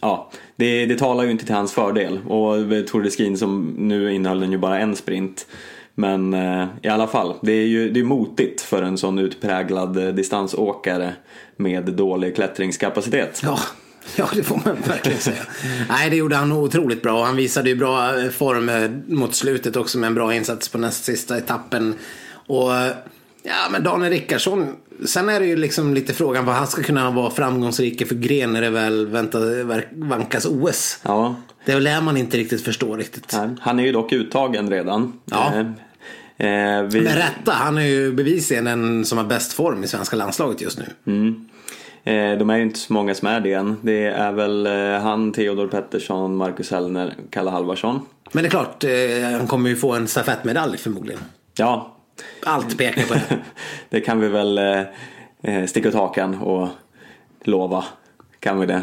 Ja, 0.00 0.30
det, 0.56 0.86
det 0.86 0.98
talar 0.98 1.24
ju 1.24 1.30
inte 1.30 1.46
till 1.46 1.54
hans 1.54 1.72
fördel 1.72 2.18
och 2.18 2.54
Tour 2.86 3.02
de 3.02 3.10
Skin 3.10 3.38
som 3.38 3.74
nu 3.78 4.14
innehöll 4.14 4.40
den 4.40 4.52
ju 4.52 4.58
bara 4.58 4.78
en 4.78 4.96
sprint 4.96 5.46
Men 5.94 6.34
eh, 6.34 6.66
i 6.82 6.88
alla 6.88 7.06
fall, 7.06 7.34
det 7.42 7.52
är 7.52 7.66
ju 7.66 7.90
det 7.90 8.00
är 8.00 8.04
motigt 8.04 8.60
för 8.60 8.82
en 8.82 8.98
sån 8.98 9.18
utpräglad 9.18 9.96
eh, 9.96 10.14
distansåkare 10.14 11.14
med 11.56 11.84
dålig 11.84 12.34
klättringskapacitet. 12.34 13.40
Ja, 13.44 13.58
ja 14.16 14.28
det 14.34 14.42
får 14.42 14.60
man 14.64 14.76
verkligen 14.86 15.18
säga. 15.18 15.42
Nej, 15.88 16.10
det 16.10 16.16
gjorde 16.16 16.36
han 16.36 16.52
otroligt 16.52 17.02
bra. 17.02 17.24
Han 17.24 17.36
visade 17.36 17.68
ju 17.68 17.76
bra 17.76 18.20
eh, 18.20 18.30
form 18.30 18.70
mot 19.06 19.34
slutet 19.34 19.76
också 19.76 19.98
med 19.98 20.06
en 20.06 20.14
bra 20.14 20.34
insats 20.34 20.68
på 20.68 20.78
näst 20.78 21.04
sista 21.04 21.38
etappen. 21.38 21.94
Och 22.46 22.70
ja, 23.42 23.68
men 23.70 23.82
Daniel 23.82 24.12
Rickardsson. 24.12 24.76
Sen 25.06 25.28
är 25.28 25.40
det 25.40 25.46
ju 25.46 25.56
liksom 25.56 25.94
lite 25.94 26.12
frågan 26.14 26.44
vad 26.44 26.54
han 26.54 26.66
ska 26.66 26.82
kunna 26.82 27.10
vara 27.10 27.30
framgångsrik 27.30 28.08
för 28.08 28.14
gren 28.14 28.52
när 28.52 28.60
det 28.60 28.70
väl 28.70 29.06
väntar, 29.06 29.94
vankas 30.08 30.46
OS. 30.46 30.98
Ja, 31.02 31.34
Det 31.64 31.80
lär 31.80 32.00
man 32.00 32.16
inte 32.16 32.36
riktigt 32.38 32.64
förstå 32.64 32.96
riktigt. 32.96 33.32
nej, 33.36 33.48
han 33.60 33.80
är 33.80 33.84
ju 33.84 33.92
dock 33.92 34.12
uttagen 34.12 34.70
redan. 34.70 35.12
Ja. 35.24 35.52
Eh, 35.54 36.46
eh, 36.48 36.82
vi, 36.82 37.00
Med 37.00 37.14
rätta, 37.16 37.52
han 37.52 37.78
är 37.78 37.82
ju 37.86 38.12
bevisligen 38.12 38.64
den 38.64 39.04
som 39.04 39.18
har 39.18 39.24
bäst 39.24 39.52
form 39.52 39.84
i 39.84 39.86
svenska 39.86 40.16
landslaget 40.16 40.60
just 40.60 40.78
nu. 40.78 40.84
Eh, 42.04 42.38
De 42.38 42.50
är 42.50 42.56
ju 42.56 42.62
inte 42.62 42.78
så 42.78 42.92
många 42.92 43.14
som 43.14 43.28
är 43.28 43.40
det 43.40 43.52
än. 43.52 43.76
Det 43.82 44.04
är 44.06 44.32
väl 44.32 44.66
eh, 44.66 45.02
han, 45.02 45.32
Theodor 45.32 45.68
Pettersson, 45.68 46.36
Marcus 46.36 46.70
Hellner, 46.70 47.14
Kalle 47.30 47.50
Halvarsson. 47.50 48.00
Men 48.32 48.42
det 48.44 48.48
är 48.48 48.50
klart, 48.50 48.84
eh, 48.84 49.38
han 49.38 49.46
kommer 49.46 49.70
ju 49.70 49.76
få 49.76 49.92
en 49.92 50.08
stafettmedalj 50.08 50.78
förmodligen. 50.78 51.20
Ja, 51.56 51.96
Allt 52.42 52.78
pekar 52.78 53.02
på 53.02 53.14
det. 53.14 53.38
det 53.88 54.00
kan 54.00 54.20
vi 54.20 54.28
väl 54.28 54.58
eh, 54.58 54.82
eh, 55.42 55.66
sticka 55.66 55.88
ut 55.88 55.94
hakan 55.94 56.34
och 56.34 56.68
lova. 57.44 57.84
Kan 58.40 58.60
vi 58.60 58.66
det? 58.66 58.82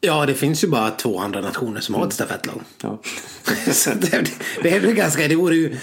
Ja, 0.00 0.26
det 0.26 0.34
finns 0.34 0.64
ju 0.64 0.68
bara 0.68 0.90
två 0.90 1.18
andra 1.18 1.40
nationer 1.40 1.80
som 1.80 1.94
har 1.94 2.06
ett 2.06 2.12
stafettlag. 2.12 2.60
Ja. 2.82 2.98
Så 3.72 3.90
det, 3.90 4.30
det 4.62 4.70
är 4.70 4.92
ganska, 4.92 5.28
det 5.28 5.36
vore 5.36 5.56
ju 5.56 5.76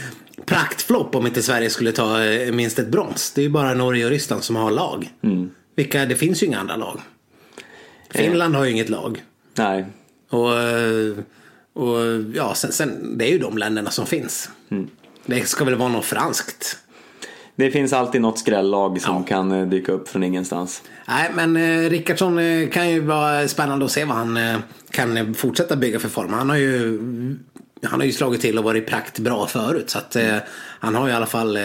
praktflopp 0.45 1.15
om 1.15 1.27
inte 1.27 1.43
Sverige 1.43 1.69
skulle 1.69 1.91
ta 1.91 2.23
eh, 2.23 2.51
minst 2.51 2.79
ett 2.79 2.87
brons. 2.87 3.31
Det 3.31 3.41
är 3.41 3.43
ju 3.43 3.49
bara 3.49 3.73
Norge 3.73 4.05
och 4.05 4.11
Ryssland 4.11 4.43
som 4.43 4.55
har 4.55 4.71
lag. 4.71 5.09
Vilka, 5.75 6.05
det 6.05 6.15
finns 6.15 6.43
ju 6.43 6.47
inga 6.47 6.59
andra 6.59 6.75
lag. 6.75 7.01
Finland 8.09 8.55
har 8.55 8.65
ju 8.65 8.71
inget 8.71 8.89
lag. 8.89 9.23
Nej, 9.57 9.85
Och, 10.29 10.59
eh, 10.59 11.17
och 11.73 11.97
ja, 12.33 12.53
sen, 12.55 12.71
sen, 12.71 13.17
det 13.17 13.25
är 13.25 13.31
ju 13.31 13.39
de 13.39 13.57
länderna 13.57 13.91
som 13.91 14.05
finns. 14.05 14.49
Det 15.25 15.47
ska 15.47 15.65
väl 15.65 15.75
vara 15.75 15.89
något 15.89 16.05
franskt. 16.05 16.77
det 17.55 17.71
finns 17.71 17.93
alltid 17.93 18.21
något 18.21 18.39
skrällag 18.39 19.01
som 19.01 19.15
Ja. 19.15 19.23
kan 19.23 19.51
eh, 19.51 19.67
dyka 19.67 19.91
upp 19.91 20.09
från 20.09 20.23
ingenstans. 20.23 20.81
Nej, 21.07 21.31
men 21.35 21.57
eh, 21.57 21.89
Rickardsson 21.89 22.39
eh, 22.39 22.69
kan 22.69 22.89
ju 22.89 22.99
vara 22.99 23.47
spännande 23.47 23.85
att 23.85 23.91
se 23.91 24.05
vad 24.05 24.17
han 24.17 24.37
eh, 24.37 24.57
kan 24.91 25.33
fortsätta 25.33 25.75
bygga 25.75 25.99
för 25.99 26.09
form. 26.09 26.33
Han 26.33 26.49
har 26.49 26.57
ju, 26.57 26.99
han 27.83 27.99
har 27.99 28.05
ju 28.05 28.11
slagit 28.11 28.41
till 28.41 28.57
och 28.57 28.63
varit 28.63 28.87
prakt 28.87 29.19
bra 29.19 29.47
förut. 29.47 29.89
Så 29.89 29.97
att 29.97 30.15
eh, 30.15 30.35
han 30.79 30.95
har 30.95 31.05
ju 31.07 31.13
i 31.13 31.15
alla 31.15 31.25
fall 31.25 31.57
eh, 31.57 31.63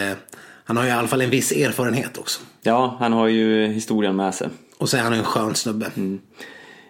han 0.63 0.77
har 0.77 0.83
ju 0.83 0.89
i 0.89 0.93
alla 0.93 1.07
fall 1.07 1.21
en 1.21 1.29
viss 1.29 1.51
erfarenhet 1.51 2.17
också. 2.17 2.41
Ja, 2.63 2.95
han 2.99 3.13
har 3.13 3.27
ju 3.27 3.67
historien 3.67 4.15
med 4.15 4.35
sig. 4.35 4.49
Och 4.77 4.89
så 4.89 4.97
är 4.97 5.01
han 5.01 5.13
en 5.13 5.23
skön 5.23 5.55
snubbe. 5.55 5.85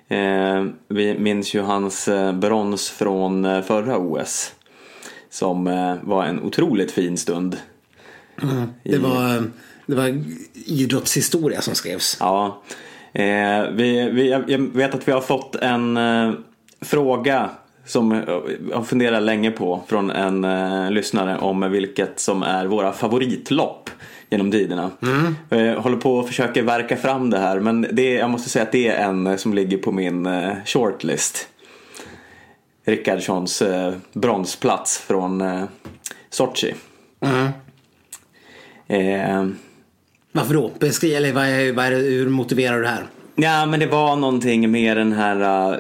Eh, 0.08 0.66
vi 0.88 1.18
minns 1.20 1.54
ju 1.54 1.62
hans 1.62 2.10
brons 2.34 2.90
från 2.90 3.64
förra 3.64 3.98
OS. 3.98 4.54
Som 5.32 5.68
eh, 5.68 5.96
var 6.02 6.26
en 6.26 6.44
otroligt 6.44 6.92
fin 6.92 7.18
stund. 7.18 7.58
Det, 8.84 8.98
var, 8.98 9.44
det 9.86 9.96
var 9.96 10.24
idrottshistoria 10.66 11.62
som 11.62 11.76
skrevs. 11.76 12.18
Ja, 12.20 12.62
eh, 13.14 13.62
vi, 13.72 14.10
vi, 14.14 14.30
jag 14.30 14.60
vet 14.60 14.96
att 14.96 15.08
vi 15.08 15.12
har 15.12 15.22
fått 15.22 15.56
en 15.56 15.98
eh, 15.98 16.32
fråga 16.82 17.50
som 17.86 18.12
jag 18.70 18.78
har 18.78 18.84
funderat 18.84 19.24
länge 19.24 19.52
på 19.52 19.82
från 19.88 20.12
en 20.12 20.44
eh, 20.44 20.92
lyssnare 20.92 21.38
om 21.38 21.72
vilket 21.72 22.20
som 22.20 22.44
är 22.44 22.66
våra 22.66 22.94
favoritlopp 22.94 23.90
genom 24.30 24.52
tiderna. 24.52 24.92
Eh, 25.50 25.82
håller 25.82 25.98
på 25.98 26.20
att 26.20 26.28
försöka 26.28 26.64
verka 26.64 26.98
fram 26.98 27.30
det 27.30 27.38
här 27.38 27.60
men 27.60 27.88
det, 27.92 28.14
jag 28.14 28.30
måste 28.30 28.50
säga 28.50 28.64
att 28.64 28.72
det 28.72 28.88
är 28.88 29.06
en 29.06 29.38
som 29.38 29.54
ligger 29.54 29.78
på 29.78 29.92
min 29.92 30.26
eh, 30.26 30.52
shortlist. 30.66 31.48
Rickardssons 32.86 33.62
eh, 33.62 33.94
bronsplats 34.14 34.98
från 34.98 35.42
eh, 35.42 35.64
Sochi. 36.30 36.74
Eh, 38.88 39.48
Varför 40.32 40.54
då? 40.54 40.72
Beskriv, 40.80 41.16
eller 41.16 41.34
vad 41.34 41.46
är, 41.46 41.74
vad 41.74 41.86
är 41.86 41.92
det, 41.92 41.98
hur 41.98 42.30
motiverar 42.30 42.76
du 42.76 42.82
det 42.82 42.88
här? 42.90 43.06
Ja, 43.36 43.66
men 43.66 43.80
det 43.80 43.88
var 43.88 44.16
någonting 44.16 44.72
med 44.72 44.98
den 44.98 45.12
här 45.12 45.72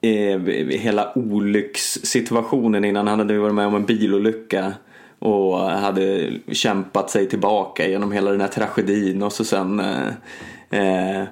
eh, 0.00 0.40
hela 0.68 1.12
olyckssituationen 1.14 2.84
innan. 2.84 3.06
Han 3.06 3.18
hade 3.18 3.38
varit 3.38 3.54
med 3.54 3.66
om 3.66 3.74
en 3.74 3.86
bilolycka 3.86 4.72
och 5.18 5.58
hade 5.58 6.32
kämpat 6.52 7.10
sig 7.10 7.28
tillbaka 7.28 7.88
genom 7.88 8.12
hela 8.12 8.30
den 8.30 8.40
här 8.40 8.48
tragedin 8.48 9.22
och 9.22 9.32
så 9.32 9.44
sen 9.44 9.80
eh, 9.80 10.08
eh, 10.70 11.24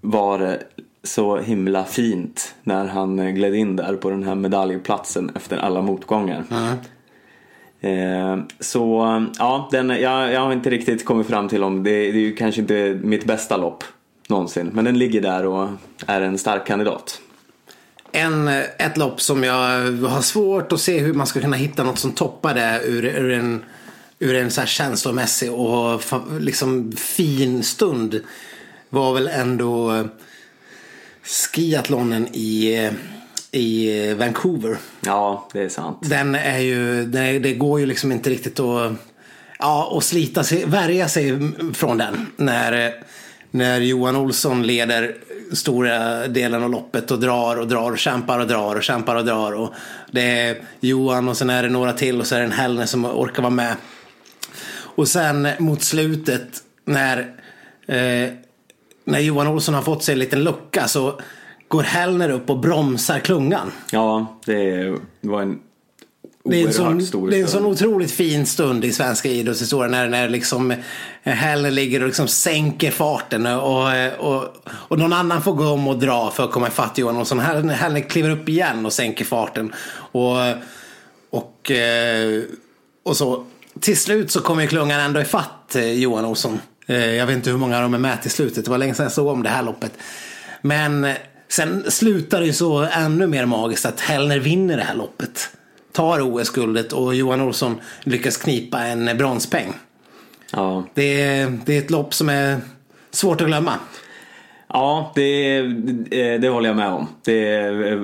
var 0.00 0.38
det 0.38 0.62
så 1.06 1.38
himla 1.38 1.84
fint 1.84 2.54
när 2.62 2.86
han 2.86 3.34
gled 3.34 3.54
in 3.54 3.76
där 3.76 3.96
på 3.96 4.10
den 4.10 4.22
här 4.22 4.34
medaljplatsen 4.34 5.30
efter 5.34 5.56
alla 5.56 5.82
motgångar. 5.82 6.44
Eh, 7.80 8.38
så 8.60 9.26
ja, 9.38 9.68
den, 9.72 9.88
jag, 9.88 10.32
jag 10.32 10.40
har 10.40 10.52
inte 10.52 10.70
riktigt 10.70 11.04
kommit 11.04 11.26
fram 11.26 11.48
till 11.48 11.64
om 11.64 11.82
det, 11.82 11.90
det 11.90 12.18
är 12.18 12.22
ju 12.22 12.34
kanske 12.34 12.60
inte 12.60 13.00
mitt 13.02 13.24
bästa 13.24 13.56
lopp 13.56 13.84
någonsin. 14.28 14.70
Men 14.72 14.84
den 14.84 14.98
ligger 14.98 15.20
där 15.20 15.46
och 15.46 15.68
är 16.06 16.20
en 16.20 16.38
stark 16.38 16.66
kandidat. 16.66 17.20
En, 18.12 18.48
ett 18.78 18.96
lopp 18.96 19.20
som 19.20 19.44
jag 19.44 19.80
har 20.08 20.22
svårt 20.22 20.72
att 20.72 20.80
se 20.80 20.98
hur 20.98 21.14
man 21.14 21.26
ska 21.26 21.40
kunna 21.40 21.56
hitta 21.56 21.84
något 21.84 21.98
som 21.98 22.12
toppar 22.12 22.54
det 22.54 22.80
ur, 22.84 23.04
ur 23.04 23.30
en, 23.30 23.64
ur 24.18 24.34
en 24.34 24.50
så 24.50 24.60
här 24.60 24.68
känslomässig 24.68 25.52
och 25.52 26.02
liksom 26.40 26.92
fin 26.92 27.62
stund 27.62 28.20
var 28.88 29.14
väl 29.14 29.28
ändå 29.28 29.92
eh, 29.92 30.04
skiathlonen 31.26 32.28
i, 32.32 32.84
eh, 32.84 32.92
i 33.60 34.14
Vancouver. 34.14 34.76
Ja, 35.00 35.48
det 35.52 35.62
är 35.62 35.68
sant. 35.68 35.98
Den 36.00 36.34
är 36.34 36.58
ju, 36.58 37.04
det, 37.04 37.38
det 37.38 37.54
går 37.54 37.80
ju 37.80 37.86
liksom 37.86 38.12
inte 38.12 38.30
riktigt 38.30 38.60
att, 38.60 38.92
ja, 39.58 39.96
att 39.98 40.04
slita 40.04 40.44
sig, 40.44 40.64
värja 40.64 41.08
sig 41.08 41.38
från 41.74 41.98
den. 41.98 42.26
När, 42.36 42.94
när 43.50 43.80
Johan 43.80 44.16
Olsson 44.16 44.62
leder 44.66 45.16
stora 45.52 46.28
delen 46.28 46.62
av 46.62 46.70
loppet 46.70 47.10
och 47.10 47.20
drar 47.20 47.56
och 47.56 47.68
drar 47.68 47.90
och 47.90 47.98
kämpar 47.98 48.38
och 48.38 48.46
drar 48.46 48.76
och 48.76 48.82
kämpar 48.82 49.16
och 49.16 49.24
drar. 49.24 49.52
Och 49.52 49.74
det 50.10 50.40
är 50.40 50.56
Johan 50.80 51.28
och 51.28 51.36
sen 51.36 51.50
är 51.50 51.62
det 51.62 51.68
några 51.68 51.92
till 51.92 52.20
och 52.20 52.26
så 52.26 52.34
är 52.34 52.38
det 52.38 52.44
en 52.44 52.52
Hellner 52.52 52.86
som 52.86 53.04
orkar 53.04 53.42
vara 53.42 53.50
med. 53.50 53.74
Och 54.96 55.08
sen 55.08 55.48
mot 55.58 55.82
slutet 55.82 56.62
när, 56.84 57.18
eh, 57.86 58.30
när 59.06 59.18
Johan 59.18 59.46
Olsson 59.46 59.74
har 59.74 59.82
fått 59.82 60.04
sig 60.04 60.12
en 60.12 60.18
liten 60.18 60.44
lucka 60.44 60.88
så 60.88 61.20
går 61.68 61.82
Hellner 61.82 62.30
upp 62.30 62.50
och 62.50 62.58
bromsar 62.58 63.18
klungan. 63.18 63.72
Ja, 63.90 64.38
det 64.44 64.94
var 65.20 65.42
en 65.42 65.58
Det 66.44 66.62
är, 66.62 66.66
en 66.66 66.72
sån, 66.72 66.98
det 67.30 67.38
är 67.38 67.42
en 67.42 67.48
sån 67.48 67.66
otroligt 67.66 68.10
fin 68.10 68.46
stund 68.46 68.84
i 68.84 68.92
svenska 68.92 69.28
idrottshistorien 69.28 69.90
när, 69.90 70.08
när 70.08 70.28
liksom 70.28 70.74
Hellner 71.22 71.70
ligger 71.70 72.00
och 72.00 72.06
liksom 72.06 72.28
sänker 72.28 72.90
farten 72.90 73.46
och, 73.46 73.88
och, 74.18 74.44
och 74.66 74.98
någon 74.98 75.12
annan 75.12 75.42
får 75.42 75.52
gå 75.52 75.68
om 75.68 75.88
och 75.88 75.98
dra 75.98 76.30
för 76.30 76.44
att 76.44 76.50
komma 76.50 76.68
ifatt 76.68 76.98
Johan 76.98 77.16
Olsson. 77.16 77.38
Hellner, 77.38 77.74
Hellner 77.74 78.00
kliver 78.00 78.30
upp 78.30 78.48
igen 78.48 78.86
och 78.86 78.92
sänker 78.92 79.24
farten. 79.24 79.72
Och, 80.12 80.36
och, 81.30 81.70
eh, 81.70 82.42
och 83.02 83.16
så 83.16 83.44
till 83.80 83.96
slut 83.96 84.30
så 84.30 84.40
kommer 84.40 84.66
klungan 84.66 85.00
ändå 85.00 85.20
ifatt 85.20 85.76
eh, 85.76 85.92
Johan 85.92 86.24
Olsson. 86.24 86.60
Eh, 86.86 87.14
Jag 87.14 87.26
vet 87.26 87.36
inte 87.36 87.50
hur 87.50 87.58
många 87.58 87.80
de 87.80 87.94
är 87.94 87.98
med 87.98 88.22
till 88.22 88.30
slutet. 88.30 88.64
Det 88.64 88.70
var 88.70 88.78
länge 88.78 88.94
sedan 88.94 89.04
jag 89.04 89.12
såg 89.12 89.26
om 89.26 89.42
det 89.42 89.48
här 89.48 89.62
loppet. 89.62 89.92
Men 90.62 91.04
eh, 91.04 91.14
sen 91.48 91.90
slutar 91.90 92.40
det 92.40 92.46
ju 92.46 92.52
så 92.52 92.78
ännu 92.92 93.26
mer 93.26 93.46
magiskt 93.46 93.86
att 93.86 94.00
Hellner 94.00 94.38
vinner 94.38 94.76
det 94.76 94.82
här 94.82 94.94
loppet. 94.94 95.50
Tar 95.92 96.20
OS-guldet 96.20 96.92
och 96.92 97.14
Johan 97.14 97.40
Olsson 97.40 97.80
lyckas 98.04 98.36
knipa 98.36 98.78
en 98.84 99.16
bronspeng. 99.18 99.72
Ja, 100.52 100.84
Det 100.94 101.22
är, 101.22 101.58
det 101.66 101.74
är 101.74 101.78
ett 101.78 101.90
lopp 101.90 102.14
som 102.14 102.28
är 102.28 102.60
svårt 103.10 103.40
att 103.40 103.46
glömma. 103.46 103.72
ja 104.68 105.12
det, 105.14 105.62
det, 106.10 106.38
det 106.38 106.48
håller 106.48 106.68
jag 106.68 106.76
med 106.76 106.88
om. 106.88 107.08
Det 107.24 107.48
är 107.48 107.92
eh, 107.92 107.98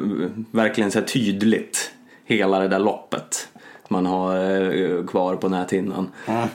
verkligen 0.50 0.90
så 0.90 0.98
här 0.98 1.06
tydligt, 1.06 1.90
hela 2.24 2.58
det 2.58 2.68
där 2.68 2.78
loppet 2.78 3.48
man 3.88 4.06
har 4.06 4.36
eh, 4.36 5.06
kvar 5.06 5.36
på 5.36 5.48
näthinnan. 5.48 6.08
Det 6.26 6.48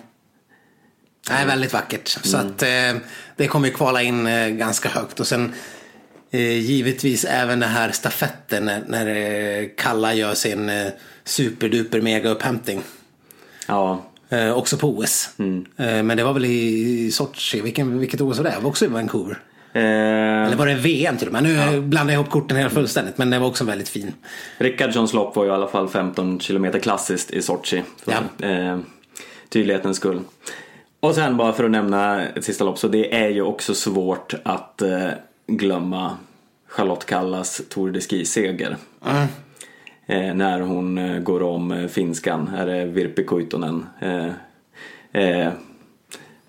är 1.29 1.45
väldigt 1.45 1.73
vackert. 1.73 2.07
Så 2.07 2.37
att 2.37 2.63
eh, 2.63 3.01
det 3.35 3.47
kommer 3.47 3.67
ju 3.67 3.73
kvala 3.73 4.01
in 4.01 4.27
eh, 4.27 4.47
ganska 4.47 4.89
högt. 4.89 5.19
Och 5.19 5.27
sen 5.27 5.53
eh, 6.31 6.57
givetvis 6.59 7.25
även 7.25 7.59
den 7.59 7.69
här 7.69 7.91
stafetten 7.91 8.65
när, 8.65 8.83
när 8.87 9.07
eh, 9.07 9.67
Kalla 9.77 10.13
gör 10.13 10.33
sin 10.33 10.69
eh, 10.69 10.87
superduper 11.23 12.01
mega 12.01 12.29
upphämtning. 12.29 12.81
Ja, 13.67 14.03
Eh, 14.29 14.57
också 14.57 14.77
på 14.77 14.97
OS. 14.97 15.29
Eh, 15.39 16.03
men 16.03 16.17
det 16.17 16.23
var 16.23 16.33
väl 16.33 16.45
i 16.45 17.11
Sochi. 17.11 17.61
Vilken, 17.61 17.99
vilket 17.99 18.21
OS 18.21 18.37
var 18.37 18.43
det? 18.43 18.49
Det 18.49 18.59
var 18.61 18.69
också 18.69 18.85
i 18.85 18.87
Vancouver. 18.87 19.37
Eller 19.73 20.55
var 20.55 20.65
det 20.65 20.75
VM 20.75 21.17
till 21.17 21.27
och 21.27 21.33
med? 21.33 21.43
Nu 21.43 21.53
ja. 21.53 21.81
blandar 21.81 22.13
jag 22.13 22.21
ihop 22.21 22.31
korten 22.31 22.57
helt 22.57 22.73
fullständigt. 22.73 23.17
Men 23.17 23.29
det 23.29 23.39
var 23.39 23.47
också 23.47 23.63
väldigt 23.63 23.89
fin. 23.89 24.13
Rickardsons 24.57 25.13
lopp 25.13 25.35
var 25.35 25.43
ju 25.43 25.49
i 25.49 25.53
alla 25.53 25.67
fall 25.67 25.89
15 25.89 26.39
km 26.39 26.71
klassiskt 26.81 27.31
i 27.31 27.41
Sochi. 27.41 27.83
För, 28.05 28.15
ja. 28.47 28.79
tydlighetens 29.49 29.97
skull. 29.97 30.21
Och 31.07 31.15
sen 31.15 31.37
bara 31.37 31.53
för 31.53 31.63
att 31.63 31.71
nämna 31.71 32.25
ett 32.25 32.45
sista 32.45 32.63
lopp. 32.63 32.77
Så 32.77 32.87
det 32.87 33.15
är 33.15 33.29
ju 33.29 33.41
också 33.41 33.73
svårt 33.73 34.33
att 34.43 34.81
eh, 34.81 35.09
glömma 35.47 36.17
Charlotte 36.67 37.05
Kallas 37.05 37.61
Tour 37.69 37.91
de 37.91 38.01
Ski-seger. 38.01 38.77
Mm. 39.05 39.27
Eh, 40.05 40.35
när 40.35 40.59
hon 40.59 40.97
eh, 40.97 41.19
går 41.19 41.43
om 41.43 41.71
eh, 41.71 41.87
finskan. 41.87 42.47
Är 42.47 42.65
det 42.65 42.85
Virpi 42.85 43.23
Kuitunen? 43.23 43.85
Eh, 43.99 44.31
eh, 45.11 45.51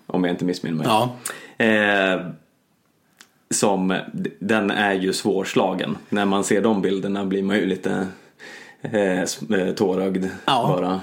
om 0.07 0.23
jag 0.23 0.33
inte 0.33 0.45
missminner 0.45 0.77
mig. 0.77 0.87
Ja. 0.87 1.15
Som, 3.49 3.99
den 4.39 4.71
är 4.71 4.93
ju 4.93 5.13
svårslagen. 5.13 5.97
När 6.09 6.25
man 6.25 6.43
ser 6.43 6.61
de 6.61 6.81
bilderna 6.81 7.25
blir 7.25 7.43
man 7.43 7.55
ju 7.55 7.65
lite 7.65 8.07
eh, 8.81 9.73
tårögd 9.75 10.25
ja. 10.45 10.75
bara. 10.77 11.01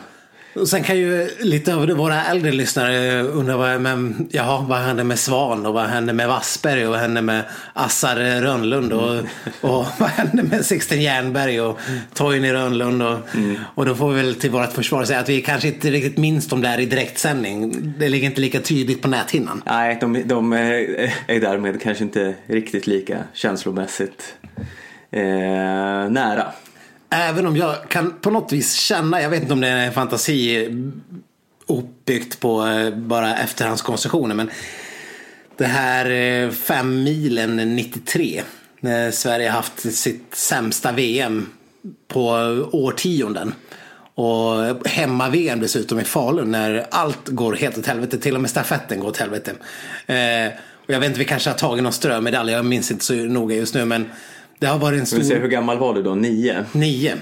Och 0.57 0.69
sen 0.69 0.83
kan 0.83 0.97
ju 0.97 1.29
lite 1.41 1.75
av 1.75 1.89
våra 1.89 2.25
äldre 2.25 2.53
lyssnare 2.53 3.23
undra 3.23 3.57
vad, 3.57 3.81
men, 3.81 4.29
jaha, 4.31 4.65
vad 4.69 4.79
hände 4.79 5.05
med 5.05 5.19
Svan 5.19 5.67
och 5.67 5.75
vad 5.75 5.87
hände 5.87 6.13
med 6.13 6.29
Wassberg 6.29 6.87
och 6.87 6.91
vad 6.91 7.01
hände 7.01 7.23
med 7.23 7.45
Assar 7.73 8.41
Rönnlund 8.41 8.93
och, 8.93 9.13
mm. 9.13 9.27
och 9.61 9.87
vad 9.99 10.09
hände 10.09 10.43
med 10.43 10.65
Sixten 10.65 11.03
Jernberg 11.03 11.61
och 11.61 11.79
Toini 12.15 12.53
Rönnlund 12.53 13.03
och, 13.03 13.35
mm. 13.35 13.57
och 13.75 13.87
då 13.87 13.95
får 13.95 14.13
vi 14.13 14.23
väl 14.23 14.35
till 14.35 14.51
vårt 14.51 14.73
försvar 14.73 15.05
säga 15.05 15.21
att 15.21 15.29
vi 15.29 15.43
kanske 15.43 15.69
inte 15.69 15.91
riktigt 15.91 16.17
minns 16.17 16.49
dem 16.49 16.61
där 16.61 16.81
i 16.81 16.87
direktsändning. 16.87 17.75
Det 17.99 18.09
ligger 18.09 18.27
inte 18.27 18.41
lika 18.41 18.61
tydligt 18.61 19.03
på 19.03 19.09
näthinnan. 19.09 19.63
Nej, 19.67 19.99
de, 20.01 20.23
de 20.25 20.53
är 20.53 21.41
därmed 21.41 21.83
kanske 21.83 22.05
inte 22.05 22.35
riktigt 22.47 22.87
lika 22.87 23.19
känslomässigt 23.33 24.35
eh, 25.11 25.23
nära. 26.11 26.53
Även 27.11 27.47
om 27.47 27.57
jag 27.57 27.89
kan 27.89 28.15
på 28.21 28.31
något 28.31 28.53
vis 28.53 28.75
känna, 28.75 29.23
jag 29.23 29.31
vet 29.31 29.43
inte 29.43 29.53
om 29.53 29.61
det 29.61 29.69
är 29.69 29.87
en 29.87 29.93
fantasi 29.93 30.69
uppbyggt 31.67 32.41
på 32.41 32.67
eh, 32.67 32.91
bara 32.91 33.37
efterhandskonstruktioner. 33.37 34.35
Men 34.35 34.51
det 35.57 35.67
här 35.67 36.11
eh, 36.11 36.51
fem 36.51 37.03
milen 37.03 37.77
93. 37.77 38.43
När 38.81 39.11
Sverige 39.11 39.51
haft 39.51 39.95
sitt 39.95 40.35
sämsta 40.35 40.93
VM 40.93 41.47
på 42.09 42.25
årtionden. 42.73 43.55
Och 44.15 44.87
hemma-VM 44.87 45.61
dessutom 45.61 46.01
i 46.01 46.05
Falun 46.05 46.51
när 46.51 46.87
allt 46.91 47.29
går 47.29 47.53
helt 47.55 47.79
åt 47.79 47.87
helvete. 47.87 48.19
Till 48.19 48.35
och 48.35 48.41
med 48.41 48.51
stafetten 48.51 49.01
går 49.01 49.09
åt 49.09 49.17
helvete. 49.17 49.53
Eh, 50.07 50.53
och 50.87 50.95
jag 50.95 51.01
vet 51.01 51.07
inte, 51.07 51.19
vi 51.19 51.25
kanske 51.25 51.51
har 51.51 51.57
tagit 51.57 51.83
någon 51.83 51.93
strömedalj. 51.93 52.53
Jag 52.53 52.65
minns 52.65 52.91
inte 52.91 53.05
så 53.05 53.15
noga 53.15 53.57
just 53.57 53.75
nu. 53.75 53.85
Men 53.85 54.11
det 54.59 54.67
har 54.67 54.79
varit 54.79 55.01
en 55.01 55.07
stor... 55.07 55.21
Se, 55.21 55.39
hur 55.39 55.49
gammal 55.49 55.79
var 55.79 55.95
du 55.95 56.03
då? 56.03 56.15
Nio? 56.15 56.65
Nio. 56.73 57.15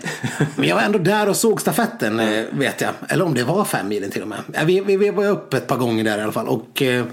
Men 0.56 0.68
jag 0.68 0.76
var 0.76 0.82
ändå 0.82 0.98
där 0.98 1.28
och 1.28 1.36
såg 1.36 1.60
stafetten 1.60 2.20
mm. 2.20 2.58
vet 2.58 2.80
jag. 2.80 2.90
Eller 3.08 3.24
om 3.24 3.34
det 3.34 3.44
var 3.44 3.64
fem 3.64 3.88
milen 3.88 4.10
till 4.10 4.22
och 4.22 4.28
med. 4.28 4.38
Vi, 4.66 4.80
vi, 4.80 4.96
vi 4.96 5.10
var 5.10 5.28
upp 5.28 5.54
ett 5.54 5.66
par 5.66 5.76
gånger 5.76 6.04
där 6.04 6.18
i 6.18 6.22
alla 6.22 6.32
fall. 6.32 6.48
Och, 6.48 6.82
eh, 6.82 7.04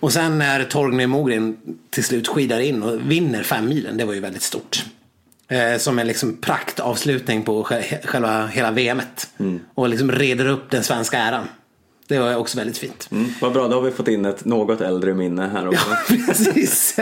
och 0.00 0.12
sen 0.12 0.38
när 0.38 0.64
Torgny 0.64 1.06
Mogren 1.06 1.56
till 1.90 2.04
slut 2.04 2.28
skidar 2.28 2.60
in 2.60 2.82
och 2.82 3.10
vinner 3.10 3.42
fem 3.42 3.68
milen. 3.68 3.96
Det 3.96 4.04
var 4.04 4.14
ju 4.14 4.20
väldigt 4.20 4.42
stort. 4.42 4.84
Eh, 5.48 5.78
som 5.78 5.98
en 5.98 6.06
liksom 6.06 6.36
praktavslutning 6.36 7.42
på 7.42 7.64
själva 8.04 8.46
hela 8.46 8.70
VMet. 8.70 9.28
Mm. 9.38 9.60
Och 9.74 9.88
liksom 9.88 10.12
reder 10.12 10.46
upp 10.46 10.70
den 10.70 10.84
svenska 10.84 11.18
äran. 11.18 11.48
Det 12.08 12.18
var 12.18 12.36
också 12.36 12.58
väldigt 12.58 12.78
fint. 12.78 13.08
Mm, 13.10 13.32
vad 13.40 13.52
bra, 13.52 13.68
då 13.68 13.74
har 13.74 13.82
vi 13.82 13.90
fått 13.90 14.08
in 14.08 14.24
ett 14.24 14.44
något 14.44 14.80
äldre 14.80 15.14
minne 15.14 15.50
här 15.52 15.68
också. 15.68 15.90
Ja, 15.90 16.16
precis. 16.26 16.98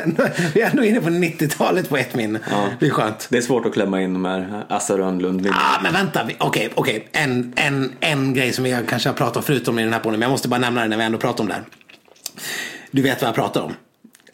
Vi 0.55 0.61
är 0.61 0.71
ändå 0.71 0.85
inne 0.85 1.01
på 1.01 1.09
90-talet 1.09 1.89
på 1.89 1.97
ett 1.97 2.15
minne. 2.15 2.41
Ja. 2.51 2.69
Det 2.81 2.87
är 2.87 2.91
skönt. 2.91 3.27
Det 3.31 3.37
är 3.37 3.43
svårt 3.43 3.67
att 3.67 3.73
klämma 3.73 4.03
in 4.03 4.13
de 4.13 4.25
här 4.25 4.67
Assa 4.69 4.99
Rönnlund 4.99 5.49
ah, 5.53 5.83
men 5.83 5.93
vänta. 5.93 6.25
Okej, 6.25 6.39
okej. 6.39 6.71
Okay, 6.77 6.97
okay. 6.97 7.09
En, 7.13 7.53
en, 7.57 7.93
en 8.01 8.35
grej 8.35 8.53
som 8.53 8.67
jag 8.67 8.89
kanske 8.89 9.09
har 9.09 9.15
pratat 9.15 9.37
om 9.37 9.43
förut 9.43 9.69
om 9.69 9.79
i 9.79 9.83
den 9.83 9.93
här 9.93 10.01
podden, 10.01 10.21
men 10.21 10.27
jag 10.27 10.31
måste 10.31 10.49
bara 10.49 10.61
nämna 10.61 10.83
det 10.83 10.89
när 10.89 10.97
vi 10.97 11.05
ändå 11.05 11.19
pratar 11.19 11.45
om 11.45 11.49
det 11.49 11.55
här. 11.55 11.65
Du 12.91 13.03
vet 13.03 13.21
vad 13.23 13.29
jag 13.29 13.35
pratar 13.35 13.61
om? 13.61 13.73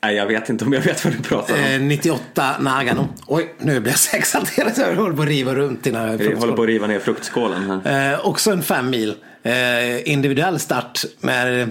Nej, 0.02 0.16
jag 0.16 0.26
vet 0.26 0.48
inte 0.48 0.64
om 0.64 0.72
jag 0.72 0.80
vet 0.80 1.04
vad 1.04 1.14
du 1.14 1.22
pratar 1.22 1.54
om. 1.54 1.61
Eh, 1.61 1.80
98 1.80 2.56
Nagano. 2.61 3.09
Oj, 3.26 3.54
nu 3.59 3.80
blir 3.80 3.92
jag 3.92 3.98
så 3.98 4.16
exalterad 4.16 4.74
så 4.74 4.80
jag 4.80 4.96
håller 4.96 5.16
på 5.16 5.22
att 5.22 5.28
riva 5.28 5.54
runt 5.54 5.87
i 5.87 5.90
den 5.90 6.00
här 6.00 6.30
Jag 6.30 6.37
håller 6.37 6.52
på 6.52 6.62
att 6.62 6.68
riva 6.68 6.87
ner 6.87 6.98
fruktskålen 6.98 7.80
här. 7.85 8.12
Eh, 8.12 8.26
också 8.26 8.50
en 8.50 8.62
fem 8.62 8.90
mil. 8.90 9.14
Eh, 9.42 10.09
individuell 10.12 10.59
start 10.59 11.05
med 11.20 11.70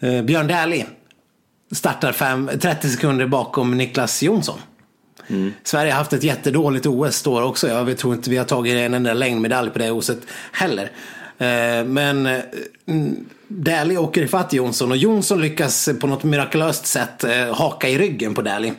eh, 0.00 0.22
Björn 0.22 0.46
Dählie. 0.46 0.86
Startar 1.72 2.12
fem, 2.12 2.50
30 2.60 2.88
sekunder 2.88 3.26
bakom 3.26 3.76
Niklas 3.76 4.22
Jonsson. 4.22 4.58
Mm. 5.28 5.52
Sverige 5.62 5.92
har 5.92 5.98
haft 5.98 6.12
ett 6.12 6.22
jättedåligt 6.22 6.86
OS 6.86 7.22
då 7.22 7.42
också. 7.42 7.68
Jag 7.68 7.98
tror 7.98 8.14
inte 8.14 8.30
vi 8.30 8.36
har 8.36 8.44
tagit 8.44 8.74
en 8.74 8.94
enda 8.94 9.14
längdmedalj 9.14 9.70
på 9.70 9.78
det 9.78 9.90
OSet 9.90 10.18
heller. 10.52 10.90
Eh, 11.38 11.84
men 11.84 12.26
eh, 12.26 12.40
Dählie 13.48 13.98
åker 13.98 14.22
ifatt 14.22 14.52
Jonsson 14.52 14.90
och 14.90 14.96
Jonsson 14.96 15.40
lyckas 15.40 15.88
på 16.00 16.06
något 16.06 16.24
mirakulöst 16.24 16.86
sätt 16.86 17.24
haka 17.52 17.88
i 17.88 17.98
ryggen 17.98 18.34
på 18.34 18.42
Dählie. 18.42 18.74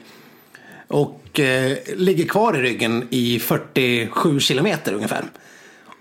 Och 0.87 1.39
eh, 1.39 1.77
ligger 1.95 2.25
kvar 2.25 2.57
i 2.57 2.61
ryggen 2.61 3.07
i 3.09 3.39
47 3.39 4.39
kilometer 4.39 4.93
ungefär. 4.93 5.23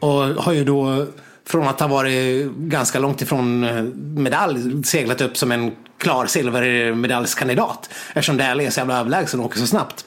Och 0.00 0.12
har 0.12 0.52
ju 0.52 0.64
då 0.64 1.06
från 1.46 1.68
att 1.68 1.80
ha 1.80 1.88
varit 1.88 2.50
ganska 2.50 2.98
långt 2.98 3.22
ifrån 3.22 3.64
eh, 3.64 3.82
medalj 4.22 4.84
seglat 4.84 5.20
upp 5.20 5.36
som 5.36 5.52
en 5.52 5.72
klar 5.98 6.26
silvermedaljskandidat. 6.26 7.90
Eftersom 8.08 8.36
Dählie 8.36 8.66
är 8.66 8.70
så 8.70 8.80
jävla 8.80 8.98
överlägsen 8.98 9.40
och 9.40 9.46
åker 9.46 9.58
så 9.58 9.66
snabbt. 9.66 10.04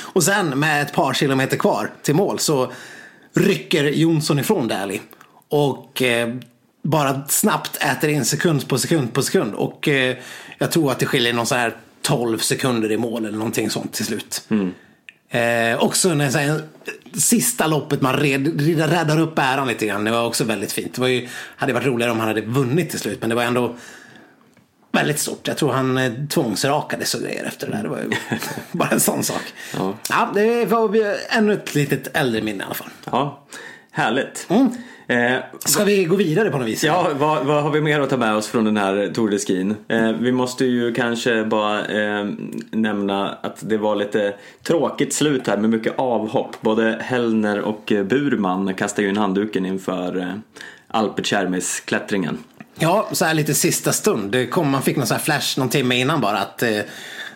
Och 0.00 0.22
sen 0.22 0.58
med 0.58 0.82
ett 0.82 0.92
par 0.92 1.14
kilometer 1.14 1.56
kvar 1.56 1.90
till 2.02 2.14
mål 2.14 2.38
så 2.38 2.72
rycker 3.34 3.84
Jonsson 3.84 4.38
ifrån 4.38 4.68
Dählie. 4.68 5.00
Och 5.48 6.02
eh, 6.02 6.34
bara 6.82 7.22
snabbt 7.28 7.82
äter 7.82 8.10
in 8.10 8.24
sekund 8.24 8.68
på 8.68 8.78
sekund 8.78 9.12
på 9.12 9.22
sekund. 9.22 9.54
Och 9.54 9.88
eh, 9.88 10.16
jag 10.58 10.72
tror 10.72 10.90
att 10.90 10.98
det 10.98 11.06
skiljer 11.06 11.32
någon 11.32 11.46
så 11.46 11.54
här 11.54 11.76
12 12.02 12.38
sekunder 12.38 12.92
i 12.92 12.96
mål 12.96 13.24
eller 13.24 13.38
någonting 13.38 13.70
sånt 13.70 13.92
till 13.92 14.04
slut. 14.04 14.44
Mm. 14.48 14.74
Eh, 15.30 15.78
också 15.78 16.14
när 16.14 16.30
så 16.30 16.38
här, 16.38 16.62
sista 17.14 17.66
loppet 17.66 18.00
man 18.00 18.16
red, 18.16 18.60
räddar 18.78 19.20
upp 19.20 19.38
äran 19.38 19.68
lite 19.68 19.86
grann. 19.86 20.04
Det 20.04 20.10
var 20.10 20.26
också 20.26 20.44
väldigt 20.44 20.72
fint. 20.72 20.94
Det 20.94 21.00
var 21.00 21.08
ju, 21.08 21.28
hade 21.56 21.72
varit 21.72 21.86
roligare 21.86 22.12
om 22.12 22.18
han 22.18 22.28
hade 22.28 22.40
vunnit 22.40 22.90
till 22.90 22.98
slut. 22.98 23.20
Men 23.20 23.28
det 23.28 23.36
var 23.36 23.42
ändå 23.42 23.76
väldigt 24.92 25.18
stort. 25.18 25.48
Jag 25.48 25.56
tror 25.56 25.72
han 25.72 25.98
eh, 25.98 26.12
tvångsrakades 26.28 27.14
och 27.14 27.20
grejer 27.20 27.44
efter 27.44 27.66
det 27.66 27.72
där. 27.72 27.82
Det 27.82 27.88
var 27.88 27.98
ju 27.98 28.10
bara 28.72 28.88
en 28.88 29.00
sån 29.00 29.22
sak. 29.22 29.42
Ja. 29.76 29.94
ja, 30.10 30.30
det 30.34 30.64
var 30.64 31.16
ännu 31.28 31.52
ett 31.52 31.74
litet 31.74 32.16
äldre 32.16 32.42
minne 32.42 32.62
i 32.62 32.66
alla 32.66 32.74
fall. 32.74 32.90
Ja, 33.04 33.46
härligt. 33.90 34.46
Mm. 34.50 34.70
Eh, 35.08 35.36
Ska 35.64 35.84
vi 35.84 36.04
gå 36.04 36.16
vidare 36.16 36.50
på 36.50 36.58
något 36.58 36.68
vis? 36.68 36.84
Ja, 36.84 37.10
vad, 37.18 37.46
vad, 37.46 37.62
har 37.62 37.70
vi 37.70 37.80
mer 37.80 38.00
att 38.00 38.10
ta 38.10 38.16
med 38.16 38.34
oss 38.34 38.46
från 38.46 38.64
den 38.64 38.76
här 38.76 39.10
Tour 39.14 39.30
de 39.30 39.38
Skin? 39.38 39.76
Eh, 39.88 40.10
vi 40.10 40.32
måste 40.32 40.64
ju 40.64 40.94
kanske 40.94 41.44
bara 41.44 41.86
eh, 41.86 42.26
nämna 42.70 43.28
att 43.28 43.68
det 43.68 43.76
var 43.76 43.96
lite 43.96 44.34
tråkigt 44.62 45.14
slut 45.14 45.46
här 45.46 45.56
med 45.56 45.70
mycket 45.70 45.98
avhopp. 45.98 46.56
Både 46.60 46.98
Hellner 47.00 47.60
och 47.60 47.92
Burman 48.04 48.74
kastade 48.74 49.02
ju 49.02 49.08
in 49.08 49.16
handduken 49.16 49.66
inför 49.66 50.18
eh, 50.18 50.32
Alpeciermis-klättringen. 50.88 52.38
Ja, 52.78 53.08
så 53.12 53.24
här 53.24 53.34
lite 53.34 53.54
sista 53.54 53.92
stund. 53.92 54.32
Det 54.32 54.46
kom, 54.46 54.70
man 54.70 54.82
fick 54.82 54.96
någon 54.96 55.06
sån 55.06 55.16
här 55.16 55.24
flash 55.24 55.58
någon 55.58 55.68
timme 55.68 55.94
innan 55.94 56.20
bara 56.20 56.38
att 56.38 56.62
eh, 56.62 56.78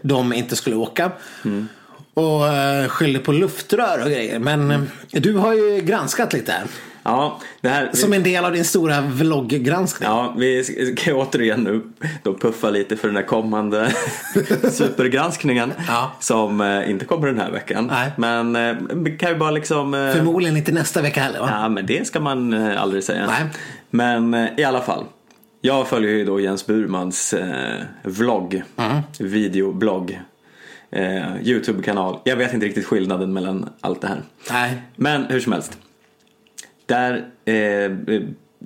de 0.03 0.33
inte 0.33 0.57
skulle 0.57 0.77
åka. 0.77 1.11
Mm. 1.45 1.69
Och 2.15 2.49
eh, 2.49 2.89
skyllde 2.89 3.19
på 3.19 3.33
luftrör 3.33 4.01
och 4.05 4.11
grejer. 4.11 4.39
Men 4.39 4.71
eh, 4.71 4.81
du 5.11 5.35
har 5.35 5.55
ju 5.55 5.81
granskat 5.81 6.33
lite 6.33 6.53
här. 6.53 6.65
Ja, 7.03 7.41
det 7.61 7.69
här, 7.69 7.91
Som 7.93 8.13
en 8.13 8.23
del 8.23 8.45
av 8.45 8.53
din 8.53 8.65
stora 8.65 9.01
vlogggranskning. 9.01 10.09
Ja, 10.09 10.35
vi 10.37 10.65
ska 10.65 11.15
återigen 11.15 11.65
nu 11.65 11.83
då 12.23 12.35
puffa 12.35 12.71
lite 12.71 12.97
för 12.97 13.09
den 13.09 13.17
här 13.17 13.23
kommande 13.23 13.93
supergranskningen. 14.71 15.73
Ja. 15.89 16.13
Som 16.21 16.61
eh, 16.61 16.91
inte 16.91 17.05
kommer 17.05 17.27
den 17.27 17.41
här 17.41 17.51
veckan. 17.51 17.87
Nej. 17.87 18.11
Men 18.17 18.57
eh, 18.57 19.17
kan 19.19 19.31
ju 19.31 19.37
bara 19.37 19.51
liksom... 19.51 19.95
Eh, 19.95 20.13
Förmodligen 20.13 20.57
inte 20.57 20.73
nästa 20.73 21.03
vecka 21.03 21.21
heller 21.21 21.41
va? 21.41 21.49
Ja, 21.51 21.69
men 21.69 21.87
det 21.87 22.07
ska 22.07 22.21
man 22.21 22.55
aldrig 22.55 23.05
säga. 23.05 23.27
Nej. 23.27 23.45
Men 23.91 24.35
i 24.57 24.65
alla 24.65 24.81
fall. 24.81 25.05
Jag 25.63 25.89
följer 25.89 26.11
ju 26.11 26.25
då 26.25 26.41
Jens 26.41 26.67
Burmans 26.67 27.33
eh, 27.33 27.81
vlogg, 28.03 28.63
mm. 28.77 29.03
videoblogg. 29.19 30.21
Eh, 30.93 31.43
Youtube-kanal. 31.43 32.19
Jag 32.25 32.37
vet 32.37 32.55
inte 32.55 32.67
riktigt 32.67 32.87
skillnaden 32.87 33.33
mellan 33.33 33.69
allt 33.81 34.01
det 34.01 34.09
här. 34.09 34.23
Nej. 34.51 34.83
Men 34.97 35.25
hur 35.25 35.41
som 35.41 35.53
helst. 35.53 35.79
Där 36.91 37.25
eh, 37.45 37.91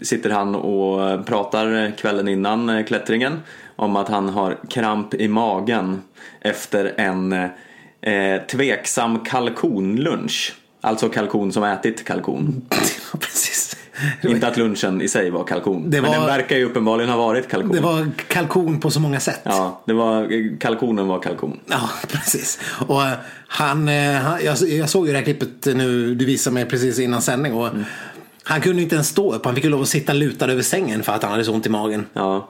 sitter 0.03 0.31
han 0.31 0.55
och 0.55 1.27
pratar 1.27 1.93
kvällen 1.97 2.29
innan 2.29 2.69
eh, 2.69 2.85
klättringen 2.85 3.41
om 3.77 3.97
att 3.97 4.09
han 4.09 4.29
har 4.29 4.59
kramp 4.71 5.15
i 5.15 5.29
magen 5.29 6.03
efter 6.41 6.95
en 6.97 7.33
eh, 7.33 8.43
tveksam 8.51 9.25
kalkonlunch. 9.25 10.55
Alltså 10.81 11.09
kalkon 11.09 11.53
som 11.53 11.65
ätit 11.65 12.05
kalkon. 12.05 12.63
Precis. 13.21 13.77
Inte 14.23 14.49
att 14.49 14.57
lunchen 14.57 15.03
i 15.03 15.09
sig 15.09 15.31
var 15.31 15.45
kalkon. 15.45 15.91
Det 15.91 16.03
Men 16.03 16.11
var- 16.11 16.19
den 16.19 16.27
verkar 16.27 16.57
ju 16.57 16.65
uppenbarligen 16.65 17.11
ha 17.11 17.17
varit 17.19 17.49
kalkon. 17.49 17.73
Det 17.73 17.81
var 17.81 18.11
kalkon 18.29 18.81
på 18.81 18.91
så 18.91 19.01
många 19.01 19.21
sätt. 19.21 19.41
Ja, 19.43 19.83
det 19.87 19.93
var, 19.93 20.29
kalkonen 20.61 21.07
var 21.09 21.21
kalkon. 21.21 21.61
Ja, 21.67 21.91
precis. 22.09 22.61
Och 22.87 23.03
eh, 23.03 23.13
han, 23.49 23.89
eh, 23.89 24.13
han 24.15 24.45
jag, 24.45 24.57
jag 24.69 24.89
såg 24.89 25.07
ju 25.07 25.13
det 25.13 25.19
här 25.19 25.25
klippet 25.25 25.67
nu, 25.77 26.15
du 26.15 26.25
visade 26.25 26.55
mig 26.55 26.65
precis 26.67 26.99
innan 26.99 27.23
sändning. 27.23 27.53
Och 27.55 27.69
Han 28.45 28.61
kunde 28.61 28.83
inte 28.83 28.95
ens 28.95 29.09
stå 29.09 29.35
upp, 29.35 29.45
han 29.45 29.55
fick 29.55 29.65
ju 29.65 29.71
lov 29.71 29.83
att 29.83 29.89
sitta 29.89 30.13
lutad 30.13 30.53
över 30.53 30.63
sängen 30.63 31.03
för 31.03 31.13
att 31.13 31.23
han 31.23 31.33
hade 31.33 31.45
så 31.45 31.53
ont 31.53 31.67
i 31.67 31.71
magen. 31.71 32.07
Ja. 32.13 32.49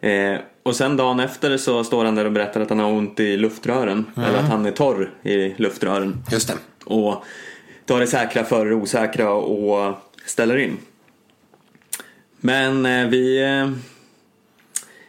Eh, 0.00 0.40
och 0.62 0.76
sen 0.76 0.96
dagen 0.96 1.20
efter 1.20 1.56
så 1.56 1.84
står 1.84 2.04
han 2.04 2.14
där 2.14 2.24
och 2.24 2.32
berättar 2.32 2.60
att 2.60 2.68
han 2.68 2.78
har 2.78 2.90
ont 2.90 3.20
i 3.20 3.36
luftrören. 3.36 4.06
Eller 4.16 4.38
att 4.38 4.48
han 4.48 4.66
är 4.66 4.70
torr 4.70 5.10
i 5.22 5.54
luftrören. 5.56 6.24
Just 6.32 6.48
det. 6.48 6.54
Och 6.84 7.24
tar 7.86 8.00
det 8.00 8.06
säkra 8.06 8.44
före 8.44 8.68
det 8.68 8.74
osäkra 8.74 9.30
och 9.30 9.94
ställer 10.26 10.56
in. 10.56 10.78
Men 12.40 12.86
eh, 12.86 13.06
vi... 13.06 13.42
Eh, 13.42 13.70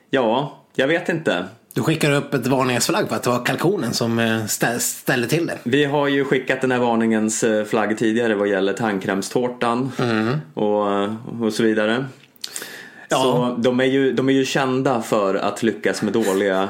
ja, 0.10 0.60
jag 0.76 0.88
vet 0.88 1.10
inte. 1.10 1.46
Du 1.74 1.82
skickar 1.82 2.12
upp 2.12 2.34
ett 2.34 2.48
varningsflagg 2.48 3.10
för 3.10 3.16
att 3.16 3.24
det 3.24 3.30
var 3.30 3.46
kalkonen 3.46 3.94
som 3.94 4.20
eh, 4.20 4.26
stä- 4.26 4.80
ställde 4.80 5.28
till 5.28 5.48
det. 5.48 5.58
Vi 5.64 5.86
har 5.86 6.08
ju 6.08 6.26
skickat 6.26 6.62
den 6.62 6.72
här 6.72 6.80
varningens 6.80 7.44
eh, 7.44 7.66
flagg 7.66 7.98
tidigare 7.98 8.36
vad 8.36 8.48
gäller 8.48 8.74
tandkrämstårtan 8.74 9.92
och, 10.54 10.88
och 11.46 11.54
så 11.54 11.64
vidare. 11.64 12.06
Ja. 13.10 13.18
Så 13.18 13.56
de 13.62 13.80
är, 13.80 13.86
ju, 13.86 14.14
de 14.14 14.30
är 14.30 14.34
ju 14.34 14.46
kända 14.46 15.02
för 15.02 15.36
att 15.36 15.64
lyckas 15.64 16.02
med 16.02 16.14
dåliga 16.14 16.70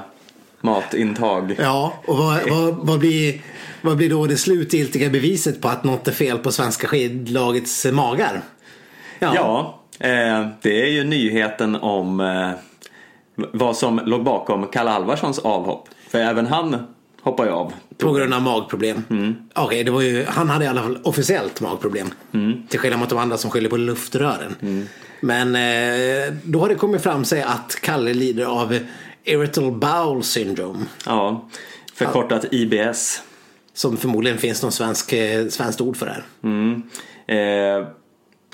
matintag. 0.61 1.55
Ja, 1.59 1.93
och 2.05 2.17
vad, 2.17 2.39
vad, 2.49 2.75
vad, 2.75 2.99
blir, 2.99 3.41
vad 3.81 3.97
blir 3.97 4.09
då 4.09 4.25
det 4.27 4.37
slutgiltiga 4.37 5.09
beviset 5.09 5.61
på 5.61 5.67
att 5.67 5.83
något 5.83 6.07
är 6.07 6.11
fel 6.11 6.37
på 6.37 6.51
svenska 6.51 6.87
skidlagets 6.87 7.85
magar? 7.85 8.41
Ja, 9.19 9.79
eh, 9.99 10.47
det 10.61 10.81
är 10.81 10.89
ju 10.89 11.03
nyheten 11.03 11.75
om 11.75 12.19
eh, 12.19 12.51
vad 13.53 13.77
som 13.77 14.01
låg 14.05 14.23
bakom 14.23 14.67
Kalle 14.67 14.91
Alvarssons 14.91 15.39
avhopp. 15.39 15.89
För 16.09 16.19
även 16.19 16.47
han 16.47 16.87
hoppar 17.21 17.45
ju 17.45 17.51
av. 17.51 17.73
På 17.97 18.11
grund 18.11 18.33
av 18.33 18.41
magproblem. 18.41 19.03
Okej, 19.55 19.83
det 19.83 19.91
var 19.91 20.01
ju, 20.01 20.25
han 20.25 20.49
hade 20.49 20.65
i 20.65 20.67
alla 20.67 20.81
fall 20.81 20.99
officiellt 21.03 21.61
magproblem. 21.61 22.13
Till 22.69 22.79
skillnad 22.79 22.99
mot 22.99 23.09
de 23.09 23.19
andra 23.19 23.37
som 23.37 23.51
skyller 23.51 23.69
på 23.69 23.77
luftrören. 23.77 24.87
Men 25.21 25.55
eh, 25.55 26.33
då 26.43 26.59
har 26.59 26.69
det 26.69 26.75
kommit 26.75 27.01
fram 27.01 27.25
sig 27.25 27.41
att 27.41 27.77
Kalle 27.81 28.13
lider 28.13 28.45
av 28.45 28.79
irritable 29.23 29.71
bowel 29.71 30.23
syndrome. 30.23 30.85
Ja, 31.05 31.49
förkortat 31.93 32.45
IBS. 32.51 33.21
Som 33.73 33.97
förmodligen 33.97 34.37
finns 34.37 34.61
någon 34.61 34.71
svensk, 34.71 35.13
eh, 35.13 35.47
svenskt 35.47 35.81
ord 35.81 35.97
för 35.97 36.05
det 36.05 36.11
här. 36.11 36.23
Mm. 36.43 36.81
Eh, 37.27 37.87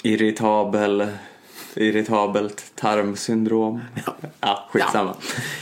irritabel, 0.04 1.08
irritabelt 1.78 2.64
tarmsyndrom. 2.76 3.82
Ja. 4.06 4.14
Ja, 4.40 4.70
skitsamma. 4.72 5.16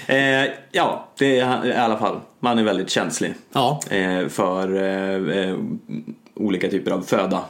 Ja, 0.08 0.14
eh, 0.16 0.50
ja 0.72 1.08
det 1.18 1.40
är 1.40 1.66
i 1.66 1.74
alla 1.74 1.98
fall. 1.98 2.20
Man 2.40 2.60
är 2.60 2.64
väldigt 2.64 2.90
känslig 2.90 3.34
Ja. 3.54 3.80
eh, 3.90 4.28
för 4.28 4.76
eh, 4.76 5.38
eh, 5.50 5.58
olika 6.36 6.70
typer 6.70 6.92
av 6.92 7.02
föda. 7.02 7.42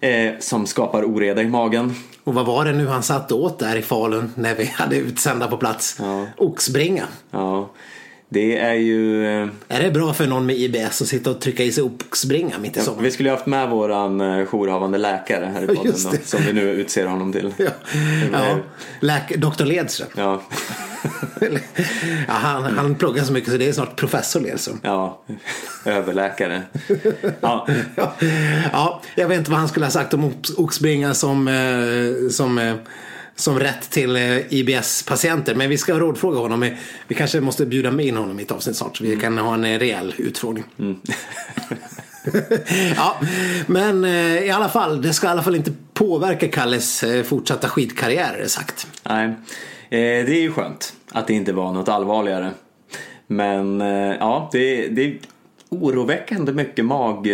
Eh, 0.00 0.32
som 0.40 0.66
skapar 0.66 1.04
oreda 1.04 1.42
i 1.42 1.46
magen. 1.48 1.94
Och 2.24 2.34
vad 2.34 2.46
var 2.46 2.64
det 2.64 2.72
nu 2.72 2.86
han 2.86 3.02
satt 3.02 3.32
åt 3.32 3.58
där 3.58 3.76
i 3.76 3.82
Falun 3.82 4.32
när 4.36 4.54
vi 4.54 4.64
hade 4.64 4.96
utsända 4.96 5.46
på 5.46 5.56
plats? 5.56 5.96
Ja. 6.00 6.26
Oxbringa. 6.36 7.04
Ja, 7.30 7.70
det 8.28 8.58
är 8.58 8.74
ju... 8.74 9.26
Eh, 9.42 9.48
Är 9.68 9.82
det 9.82 9.90
bra 9.90 10.12
för 10.12 10.26
någon 10.26 10.46
med 10.46 10.56
IBS 10.56 11.02
att 11.02 11.08
sitta 11.08 11.30
och 11.30 11.40
trycka 11.40 11.62
i 11.62 11.72
sig 11.72 11.82
oxbringa 11.84 12.58
mitt 12.58 12.76
i 12.76 12.80
sommaren? 12.80 13.04
vi 13.04 13.10
skulle 13.10 13.28
ju 13.28 13.34
haft 13.34 13.46
med 13.46 13.70
våran 13.70 14.20
eh, 14.20 14.44
jourhavande 14.46 14.98
läkare 14.98 15.44
här 15.54 15.62
i 15.62 15.66
podden 15.66 15.92
då, 16.04 16.10
som 16.24 16.40
vi 16.46 16.52
nu 16.52 16.70
utser 16.70 17.06
honom 17.06 17.32
till. 17.32 17.54
Ja, 17.56 17.64
ja. 18.32 18.56
Läk- 19.00 19.36
Dr 19.36 19.64
Ledström. 19.64 20.08
Ja, 20.16 20.42
ja, 22.28 22.32
han, 22.34 22.62
han 22.78 22.94
pluggar 22.94 23.24
så 23.24 23.32
mycket 23.32 23.50
så 23.52 23.56
det 23.58 23.68
är 23.68 23.72
snart 23.72 23.96
professor 23.96 24.40
Ledström. 24.40 24.80
ja 24.82 25.22
överläkare. 25.84 26.62
Ja, 27.40 27.66
Ja, 27.96 28.12
ja, 28.72 29.02
jag 29.14 29.28
vet 29.28 29.38
inte 29.38 29.50
vad 29.50 29.60
han 29.60 29.68
skulle 29.68 29.86
ha 29.86 29.90
sagt 29.90 30.14
om 30.14 30.24
ox- 30.24 30.54
oxbringa 30.56 31.14
som, 31.14 31.48
eh, 31.48 32.28
som, 32.30 32.58
som 33.36 33.58
rätt 33.60 33.90
till 33.90 34.16
eh, 34.16 34.52
IBS-patienter. 34.52 35.54
Men 35.54 35.70
vi 35.70 35.78
ska 35.78 35.98
rådfråga 35.98 36.38
honom. 36.38 36.70
Vi- 37.08 37.14
kanske 37.14 37.40
måste 37.40 37.66
bjuda 37.66 37.90
med 37.90 38.06
in 38.06 38.16
honom 38.16 38.40
i 38.40 38.42
ett 38.42 38.50
avsnitt 38.50 38.76
snart 38.76 38.96
så 38.96 39.04
vi 39.04 39.16
kan 39.16 39.38
ha 39.38 39.54
en 39.54 39.64
eh, 39.64 39.78
rejäl 39.78 40.14
utfrågning. 40.18 40.64
ja, 42.96 43.16
men 43.66 44.04
eh, 44.04 44.44
i 44.44 44.50
alla 44.50 44.68
fall, 44.68 45.02
det 45.02 45.12
ska 45.12 45.26
i 45.26 45.30
alla 45.30 45.42
fall 45.42 45.56
inte 45.56 45.72
påverka 45.94 46.48
Kalles 46.48 47.04
fortsatta 47.24 47.68
skidkarriär 47.68 48.34
är 48.34 48.38
det 48.42 48.48
sagt. 48.48 48.86
nej. 49.08 49.34
Det 49.90 49.96
är 50.36 50.40
ju 50.40 50.52
skönt 50.52 50.92
att 51.12 51.26
det 51.26 51.34
inte 51.34 51.52
var 51.52 51.72
något 51.72 51.88
allvarligare. 51.88 52.50
Men 53.26 53.80
ja, 54.20 54.48
det, 54.52 54.88
det 54.88 55.02
är 55.04 55.18
oroväckande 55.68 56.52
mycket 56.52 56.84
mag, 56.84 57.28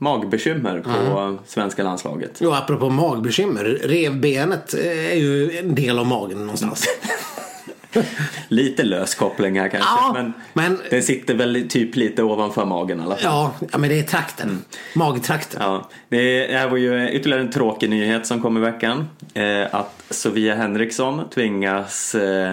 magbekymmer 0.00 0.80
på 0.80 1.38
svenska 1.46 1.82
landslaget. 1.82 2.30
Jo, 2.40 2.52
apropå 2.52 2.88
magbekymmer, 2.88 3.64
revbenet 3.84 4.74
eh, 4.74 5.12
är 5.12 5.16
ju 5.16 5.58
en 5.58 5.74
del 5.74 5.98
av 5.98 6.06
magen 6.06 6.38
någonstans. 6.38 6.86
Lite 8.48 8.82
lös 8.82 9.14
koppling 9.14 9.60
här 9.60 9.68
kanske. 9.68 9.88
Ja, 9.90 10.10
men, 10.14 10.32
men- 10.52 10.78
den 10.90 11.02
sitter 11.02 11.34
väl 11.34 11.66
typ 11.68 11.96
lite 11.96 12.22
ovanför 12.22 12.64
magen 12.64 13.00
i 13.00 13.02
alla 13.02 13.16
fall. 13.16 13.50
Ja, 13.72 13.78
men 13.78 13.88
det 13.90 13.98
är 13.98 14.02
trakten. 14.02 14.64
Magtrakten. 14.94 15.60
Ja, 15.62 15.88
det 16.08 16.46
här 16.52 16.68
var 16.68 16.76
ju 16.76 17.10
ytterligare 17.10 17.42
en 17.42 17.50
tråkig 17.50 17.90
nyhet 17.90 18.26
som 18.26 18.42
kom 18.42 18.56
i 18.56 18.60
veckan. 18.60 19.08
Eh, 19.34 19.74
att 19.74 20.02
Sofia 20.10 20.54
Henriksson 20.54 21.28
tvingas 21.34 22.14
eh, 22.14 22.52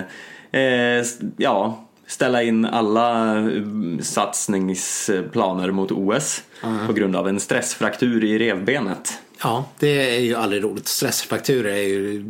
eh, 0.52 1.06
ja, 1.38 1.87
ställa 2.08 2.44
in 2.44 2.66
alla 2.66 3.38
eh, 3.40 3.62
satsningsplaner 4.02 5.72
mot 5.72 5.92
OS 5.92 6.44
på 6.88 6.94
grund 6.94 7.16
av 7.16 7.28
en 7.28 7.40
stressfraktur 7.40 8.24
i 8.24 8.40
revbenet. 8.40 9.20
Ja, 9.44 9.66
det 9.80 10.16
är 10.16 10.20
ju 10.20 10.36
aldrig 10.36 10.64
roligt. 10.64 10.88
Stressfrakturer 10.88 11.72
är 11.74 11.88
ju 11.88 12.26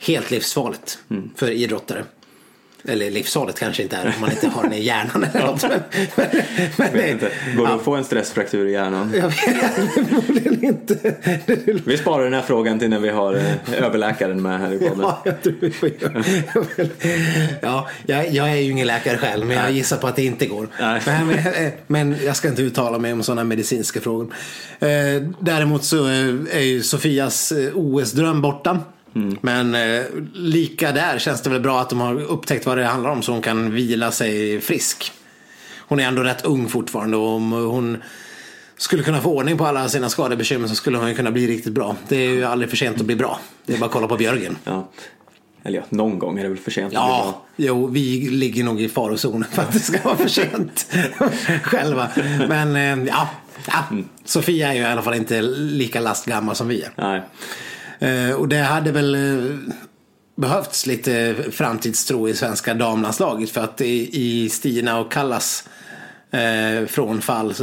helt 0.00 0.30
livsfarligt 0.30 0.98
Mm. 1.10 1.30
för 1.36 1.50
idrottare. 1.50 2.04
Eller 2.84 3.10
livsfarligt 3.10 3.58
kanske 3.58 3.82
inte 3.82 3.96
är 3.96 4.06
om 4.06 4.20
man 4.20 4.30
inte 4.30 4.48
har 4.48 4.62
den 4.62 4.72
i 4.72 4.82
hjärnan 4.82 5.24
eller 5.24 5.46
något. 5.46 5.62
Men, 5.62 5.80
men, 6.16 6.26
men 6.76 6.92
Vet 6.92 7.10
inte, 7.10 7.30
går 7.56 7.64
det 7.64 7.70
ja, 7.70 7.76
att 7.76 7.82
få 7.82 7.94
en 7.94 8.04
stressfraktur 8.04 8.66
i 8.66 8.72
hjärnan? 8.72 9.12
Jag 9.14 9.28
vet 9.28 9.94
förmodligen 9.94 10.64
inte. 10.64 11.14
Vi 11.84 11.96
sparar 11.98 12.24
den 12.24 12.32
här 12.34 12.42
frågan 12.42 12.78
till 12.78 12.90
när 12.90 12.98
vi 12.98 13.08
har 13.08 13.34
eh, 13.34 13.82
överläkaren 13.82 14.42
med 14.42 14.60
här 14.60 14.72
i 14.72 14.78
podden. 14.78 15.00
Ja, 15.00 15.22
jag 15.24 15.42
tror 15.42 15.54
vi 15.60 15.70
får 15.70 15.88
göra. 15.88 16.24
Ja, 17.60 17.88
jag, 18.06 18.30
jag 18.30 18.50
är 18.50 18.56
ju 18.56 18.70
ingen 18.70 18.86
läkare 18.86 19.18
själv 19.18 19.46
men 19.46 19.56
jag 19.56 19.70
gissar 19.72 19.96
på 19.96 20.06
att 20.06 20.16
det 20.16 20.24
inte 20.24 20.46
går. 20.46 20.68
Men, 20.78 21.26
men, 21.26 21.72
men 21.86 22.16
jag 22.24 22.36
ska 22.36 22.48
inte 22.48 22.62
uttala 22.62 22.98
mig 22.98 23.12
om 23.12 23.22
sådana 23.22 23.44
medicinska 23.44 24.00
frågor. 24.00 24.34
Eh, 24.80 24.88
Däremot 25.40 25.84
så 25.84 26.06
eh, 26.06 26.34
är 26.52 26.60
ju 26.60 26.82
Sofias 26.82 27.52
eh, 27.52 27.70
OS-dröm 27.74 28.42
borta. 28.42 28.78
Men 29.40 29.74
eh, 29.74 30.02
lika 30.34 30.92
där 30.92 31.18
känns 31.18 31.42
det 31.42 31.50
väl 31.50 31.60
bra 31.60 31.80
att 31.80 31.90
de 31.90 32.00
har 32.00 32.22
upptäckt 32.22 32.66
vad 32.66 32.78
det 32.78 32.84
handlar 32.84 33.10
om 33.10 33.22
så 33.22 33.32
hon 33.32 33.42
kan 33.42 33.70
vila 33.74 34.10
sig 34.10 34.60
frisk. 34.60 35.12
Hon 35.78 36.00
är 36.00 36.08
ändå 36.08 36.22
rätt 36.22 36.44
ung 36.44 36.68
fortfarande 36.68 37.16
och 37.16 37.28
om 37.28 37.52
hon 37.52 38.02
skulle 38.76 39.02
kunna 39.02 39.20
få 39.20 39.30
ordning 39.36 39.58
på 39.58 39.66
alla 39.66 39.88
sina 39.88 40.08
skadebekymmer 40.08 40.68
så 40.68 40.74
skulle 40.74 40.98
hon 40.98 41.08
ju 41.08 41.14
kunna 41.14 41.30
bli 41.30 41.46
riktigt 41.46 41.72
bra. 41.72 41.96
Det 42.08 42.16
är 42.16 42.30
ju 42.30 42.44
aldrig 42.44 42.70
för 42.70 42.76
sent 42.76 43.00
att 43.00 43.06
bli 43.06 43.16
bra. 43.16 43.40
Det 43.66 43.74
är 43.74 43.78
bara 43.78 43.86
att 43.86 43.92
kolla 43.92 44.08
på 44.08 44.16
Björgen. 44.16 44.56
Ja. 44.64 44.90
Eller 45.62 45.78
ja, 45.78 45.84
någon 45.88 46.18
gång 46.18 46.38
är 46.38 46.42
det 46.42 46.48
väl 46.48 46.58
för 46.58 46.70
sent. 46.70 46.84
att 46.86 46.90
bli 46.90 46.96
Ja, 46.98 47.22
bra. 47.22 47.42
jo, 47.56 47.86
vi 47.86 48.28
ligger 48.30 48.64
nog 48.64 48.80
i 48.80 48.88
farozonen 48.88 49.44
för 49.52 49.62
att 49.62 49.72
det 49.72 49.78
ska 49.80 49.98
vara 50.02 50.16
för 50.16 50.28
sent 50.28 50.86
själva. 51.62 52.08
Men 52.48 52.76
eh, 52.76 53.08
ja, 53.14 53.28
ja, 53.66 53.84
Sofia 54.24 54.68
är 54.68 54.72
ju 54.74 54.80
i 54.80 54.84
alla 54.84 55.02
fall 55.02 55.14
inte 55.14 55.42
lika 55.42 56.00
lastgammal 56.00 56.56
som 56.56 56.68
vi 56.68 56.82
är. 56.82 56.90
Nej. 56.96 57.22
Eh, 58.00 58.32
och 58.32 58.48
det 58.48 58.58
hade 58.58 58.92
väl 58.92 59.14
eh, 59.14 59.54
behövts 60.36 60.86
lite 60.86 61.36
framtidstro 61.52 62.28
i 62.28 62.34
svenska 62.34 62.74
damlandslaget 62.74 63.50
för 63.50 63.60
att 63.60 63.80
i, 63.80 64.48
Stina 64.48 65.00
och 65.00 65.12
Kallas 65.12 65.68
eh, 66.30 66.86
frånfall 66.86 67.54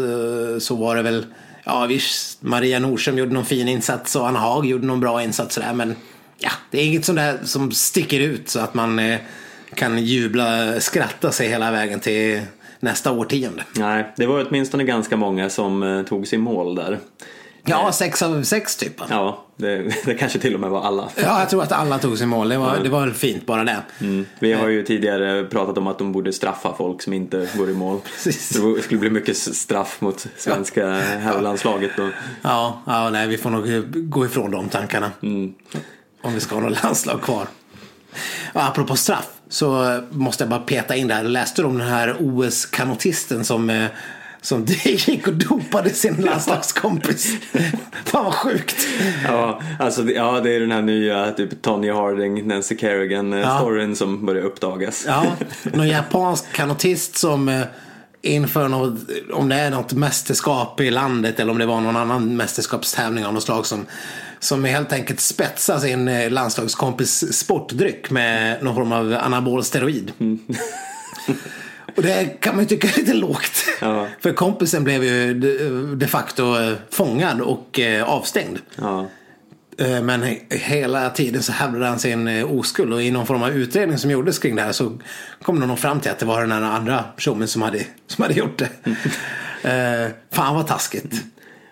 så, 0.62 0.76
var 0.76 0.96
det 0.96 1.02
väl 1.02 1.26
Ja 1.64 1.86
visst, 1.86 2.42
Maria 2.42 2.80
Norström 2.80 3.18
gjorde 3.18 3.34
någon 3.34 3.46
fin 3.46 3.68
insats 3.68 4.16
och 4.16 4.28
Anna 4.28 4.40
Haag 4.40 4.66
gjorde 4.66 4.88
någon 4.88 5.00
bra 5.00 5.24
insats 5.24 5.56
sådär 5.56 5.74
men 5.74 5.96
ja, 6.40 6.52
det 6.72 6.82
är 6.82 6.86
inget 6.86 7.06
sånt 7.06 7.18
där 7.18 7.40
som 7.44 7.72
sticker 7.72 8.20
ut 8.20 8.50
så 8.50 8.60
att 8.60 8.74
man 8.74 9.18
kan 9.74 10.06
jubla, 10.06 10.80
skratta 10.80 11.32
sig 11.32 11.48
hela 11.48 11.72
vägen 11.72 12.00
till 12.00 12.42
nästa 12.80 13.12
årtionde. 13.12 13.64
Nej, 13.76 14.14
det 14.18 14.26
var 14.26 14.46
åtminstone 14.48 14.84
ganska 14.84 15.18
många 15.18 15.50
som 15.50 16.06
tog 16.10 16.28
sig 16.28 16.40
mål 16.40 16.76
där. 16.76 17.00
Ja, 17.70 17.92
sex 17.92 18.22
av 18.22 18.44
sex 18.44 18.76
typ. 18.76 19.02
Ja, 19.10 19.46
det, 19.56 19.94
det 20.06 20.14
kanske 20.14 20.40
till 20.40 20.54
och 20.54 20.60
med 20.60 20.70
var 20.70 20.84
alla. 20.84 21.10
Ja, 21.16 21.40
jag 21.40 21.50
tror 21.50 21.64
att 21.64 21.72
alla 21.72 22.00
tog 22.00 22.18
sin 22.18 22.30
mål. 22.30 22.50
Det 22.50 22.58
var, 22.58 22.78
det 22.84 22.90
var 22.90 23.10
fint 23.10 23.46
bara 23.46 23.64
det. 23.64 23.78
Mm. 24.00 24.26
Vi 24.40 24.54
har 24.54 24.68
ju 24.68 24.84
tidigare 24.84 25.44
pratat 25.44 25.78
om 25.78 25.88
att 25.88 25.98
de 25.98 26.12
borde 26.12 26.34
straffa 26.34 26.74
folk 26.78 27.02
som 27.02 27.14
inte 27.14 27.50
går 27.58 27.70
i 27.70 27.74
mål. 27.74 28.00
Precis. 28.04 28.50
Det 28.50 28.82
skulle 28.82 29.00
bli 29.00 29.10
mycket 29.10 29.38
straff 29.38 30.02
mot 30.02 30.28
svenska 30.38 30.90
herrlandslaget. 31.00 31.92
Ja, 32.42 32.82
ja, 32.86 33.10
nej, 33.10 33.28
vi 33.28 33.38
får 33.38 33.50
nog 33.50 33.84
gå 34.10 34.26
ifrån 34.26 34.52
de 34.52 34.70
tankarna. 34.70 35.12
Om 36.22 36.34
vi 36.34 36.40
ska 36.40 36.56
ha 36.56 36.62
något 36.62 36.84
landslag 36.84 37.22
kvar. 37.22 37.48
Ja, 38.54 38.68
apropå 38.68 38.96
straff 38.96 39.28
så 39.50 40.00
måste 40.10 40.44
jag 40.44 40.50
bara 40.50 40.60
peta 40.60 40.96
in 40.96 41.08
där. 41.08 41.24
Läste 41.24 41.62
du 41.62 41.66
om 41.66 41.78
den 41.78 41.88
här 41.88 42.16
OS-kanotisten 42.20 43.44
som, 43.44 43.70
eh, 43.70 43.86
som 44.48 44.66
gick 44.84 45.28
och 45.28 45.34
dopade 45.34 45.90
sin 45.90 46.16
landslagskompis? 46.16 47.38
Fan 48.06 48.26
vad 48.26 48.34
sjukt. 48.34 48.88
Ja, 49.26 49.62
alltså, 49.80 50.04
ja, 50.04 50.42
det 50.44 50.56
är 50.56 50.60
den 50.60 50.72
här 50.72 50.82
nya 50.82 51.32
typ 51.32 51.62
Tonya 51.62 51.94
Harding, 51.94 52.48
Nancy 52.48 52.78
Kerrigan-storyn 52.78 53.96
som 53.96 54.26
börjar 54.26 54.44
uppdagas. 54.44 55.04
Ja, 55.08 55.26
någon 55.74 55.88
japansk 55.88 56.54
kanotist 56.54 57.18
som 57.18 57.50
eh, 57.50 57.62
inför 58.22 58.68
något, 58.68 59.00
om 59.34 59.50
det 59.50 59.56
är 59.56 59.72
något 59.72 59.94
mästerskap 59.94 60.82
i 60.82 60.92
landet 60.92 61.40
eller 61.40 61.52
om 61.52 61.58
det 61.58 61.66
var 61.66 61.82
någon 61.82 61.98
annan 61.98 62.36
mästerskapstävling 62.36 63.26
av 63.26 63.34
något 63.34 63.44
slag 63.44 63.66
som, 63.66 63.86
som 64.40 64.64
helt 64.64 64.94
enkelt 64.94 65.20
spetsar 65.20 65.80
sin 65.80 66.08
eh, 66.08 66.30
landslagskompis 66.30 67.34
sportdryck 67.34 68.10
med 68.10 68.64
någon 68.64 68.76
form 68.76 68.92
av 68.92 69.18
anabol 69.22 69.64
steroid. 69.64 70.12
Och 71.98 72.04
det 72.04 72.26
kan 72.42 72.56
man 72.56 72.64
ju 72.64 72.68
tycka 72.70 72.88
är 72.88 72.98
lite 72.98 73.14
lågt. 73.14 73.66
Ja. 73.82 74.08
För 74.20 74.34
kompisen 74.34 74.84
blev 74.84 75.04
ju 75.04 75.34
de, 75.96 76.08
facto 76.08 76.60
eh, 76.62 76.74
fångad 76.90 77.42
och 77.42 77.80
eh, 77.80 78.04
avstängd. 78.10 78.60
Ja. 78.76 79.08
Eh, 79.80 80.02
Men 80.02 80.24
he- 80.24 80.56
hela 80.58 81.10
tiden 81.10 81.44
så 81.44 81.52
hävdade 81.52 81.86
han 81.86 82.00
sin 82.00 82.44
oskuld 82.44 82.94
och 82.94 83.04
i 83.04 83.12
någon 83.12 83.26
form 83.26 83.44
av 83.44 83.50
utredning 83.50 83.98
som 83.98 84.12
gjordes 84.12 84.40
kring 84.40 84.56
det 84.56 84.62
här 84.62 84.72
så 84.72 84.98
kom 85.42 85.60
de 85.60 85.66
nog 85.68 85.80
fram 85.80 86.00
till 86.00 86.12
att 86.12 86.20
det 86.20 86.26
var 86.26 86.42
den 86.42 86.52
andra 86.52 87.04
personen 87.04 87.48
som 87.48 87.62
hade, 87.62 87.80
som 88.08 88.22
hade 88.22 88.34
gjort 88.34 88.58
det. 88.60 88.70
Eh, 89.64 90.12
fan 90.32 90.56
vad 90.56 90.68
taskigt. 90.68 91.14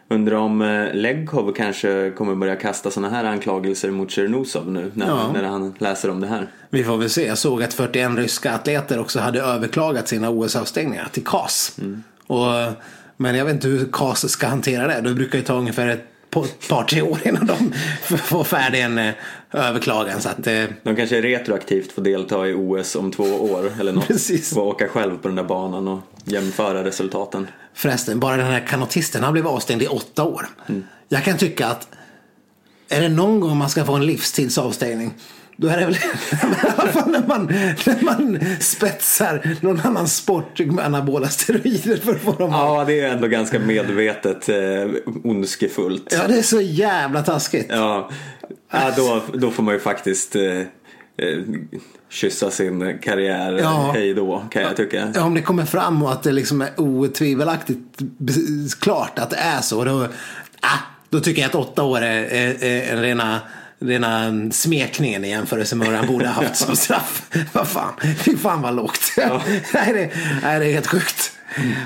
Undrar 0.07 0.35
om 0.35 0.61
eh, 0.61 0.93
Legkov 0.93 1.53
kanske 1.53 2.11
kommer 2.17 2.35
börja 2.35 2.55
kasta 2.55 2.91
sådana 2.91 3.15
här 3.15 3.23
anklagelser 3.23 3.91
mot 3.91 4.11
Tjernusov 4.11 4.71
nu 4.71 4.91
när, 4.93 5.07
Ja. 5.07 5.31
när 5.33 5.43
han 5.43 5.73
läser 5.77 6.09
om 6.09 6.19
det 6.19 6.27
här. 6.27 6.47
Vi 6.69 6.83
får 6.83 6.97
väl 6.97 7.09
se. 7.09 7.27
Jag 7.27 7.37
såg 7.37 7.63
att 7.63 7.73
41 7.73 8.17
ryska 8.17 8.51
atleter 8.51 8.99
också 8.99 9.19
hade 9.19 9.41
överklagat 9.41 10.07
sina 10.07 10.29
OS-avstängningar 10.29 11.07
till 11.11 11.23
CAS. 11.23 11.77
Och, 12.27 12.45
men 13.17 13.35
jag 13.35 13.45
vet 13.45 13.53
inte 13.53 13.67
hur 13.67 13.85
CAS 13.91 14.29
ska 14.29 14.47
hantera 14.47 14.87
det. 14.87 15.01
Det 15.09 15.13
brukar 15.15 15.37
ju 15.37 15.43
ta 15.43 15.53
ungefär 15.53 15.87
ett 15.87 16.07
par, 16.35 16.67
par 16.69 16.83
tre 16.83 17.01
år 17.01 17.19
innan 17.25 17.45
de 17.45 17.73
får 18.17 18.43
färdig 18.43 18.81
en 18.81 18.97
eh, 18.97 19.13
överklagan. 19.51 20.21
Så 20.21 20.29
att, 20.29 20.47
eh, 20.47 20.63
De 20.83 20.95
kanske 20.95 21.21
retroaktivt 21.21 21.91
får 21.91 22.01
delta 22.01 22.47
i 22.47 22.53
OS 22.53 22.95
om 22.95 23.11
två 23.11 23.23
år 23.23 23.71
eller 23.79 23.93
något. 23.93 24.07
Precis. 24.07 24.53
Få 24.53 24.61
åka 24.61 24.87
själv 24.87 25.17
på 25.17 25.27
den 25.27 25.35
där 25.35 25.43
banan 25.43 25.87
och 25.87 25.99
jämföra 26.25 26.83
resultaten. 26.83 27.47
Förresten, 27.73 28.19
bara 28.19 28.37
den 28.37 28.45
här 28.45 28.67
kanotisten, 28.67 29.23
han 29.23 29.33
blev 29.33 29.47
avstängd 29.47 29.81
i 29.81 29.87
åtta 29.87 30.23
år. 30.23 30.47
Jag 31.09 31.23
kan 31.23 31.37
tycka 31.37 31.67
att 31.67 31.87
är 32.89 33.01
det 33.01 33.09
någon 33.09 33.39
gång 33.39 33.57
man 33.57 33.69
ska 33.69 33.85
få 33.85 33.93
en 33.93 34.05
livstidsavstängning 34.05 35.13
då 35.57 35.67
är 35.67 35.77
det 35.77 35.85
väl 35.85 35.95
i 35.95 35.99
alla 36.77 36.91
fall 36.91 37.11
när 37.11 37.27
man, 37.27 37.45
när 37.85 38.03
man 38.03 38.39
spetsar 38.59 39.55
någon 39.61 39.79
annan 39.79 40.07
sport 40.07 40.59
med 40.59 40.85
anabola 40.85 41.27
steroider 41.27 41.97
för 41.97 42.15
att 42.15 42.21
få 42.21 42.31
dem 42.31 42.51
Ja, 42.51 42.83
det 42.87 42.99
är 42.99 43.09
ändå 43.09 43.27
ganska 43.27 43.59
medvetet 43.59 44.49
eh, 44.49 44.55
ondskefullt. 45.23 46.13
Ja, 46.17 46.27
det 46.27 46.37
är 46.37 46.41
så 46.41 46.61
jävla 46.61 47.23
taskigt. 47.23 47.65
Ja, 47.69 48.09
ja 48.71 48.91
då, 48.97 49.21
då 49.33 49.51
får 49.51 49.63
man 49.63 49.73
ju 49.73 49.79
faktiskt 49.79 50.35
eh, 50.35 50.43
eh, 50.43 50.65
kyssa 52.09 52.51
sin 52.51 52.97
karriär 53.01 53.53
Ja. 53.61 53.91
hej 53.95 54.13
då 54.13 54.45
kan 54.51 54.61
jag 54.61 54.75
tycka. 54.75 55.11
Ja, 55.15 55.23
om 55.23 55.33
det 55.33 55.41
kommer 55.41 55.65
fram 55.65 56.03
och 56.03 56.11
att 56.11 56.23
det 56.23 56.31
liksom 56.31 56.61
är 56.61 56.69
otvivelaktigt 56.77 57.99
klart 58.79 59.19
att 59.19 59.29
det 59.29 59.37
är 59.37 59.61
så. 59.61 59.83
Då, 59.83 60.07
ah, 60.61 60.79
då 61.09 61.19
tycker 61.19 61.41
jag 61.41 61.49
att 61.49 61.55
åtta 61.55 61.83
år 61.83 62.01
är, 62.01 62.23
är, 62.23 62.63
är 62.63 62.93
en 62.93 63.01
rena, 63.01 63.39
rena 63.87 64.31
smekningen 64.51 65.25
i 65.25 65.29
jämförelse 65.29 65.75
med 65.75 65.87
vad 65.87 65.97
han 65.97 66.07
borde 66.07 66.27
ha 66.27 66.43
haft 66.43 66.55
som 66.55 66.75
straff. 66.75 67.21
vad 67.53 67.67
fan, 67.67 67.93
fy 68.17 68.37
fan 68.37 68.61
vad 68.61 68.75
lågt. 68.75 69.11
nej, 69.73 69.93
det, 69.93 70.11
nej, 70.43 70.59
det 70.59 70.65
är 70.65 70.73
helt 70.73 70.87
sjukt. 70.87 71.31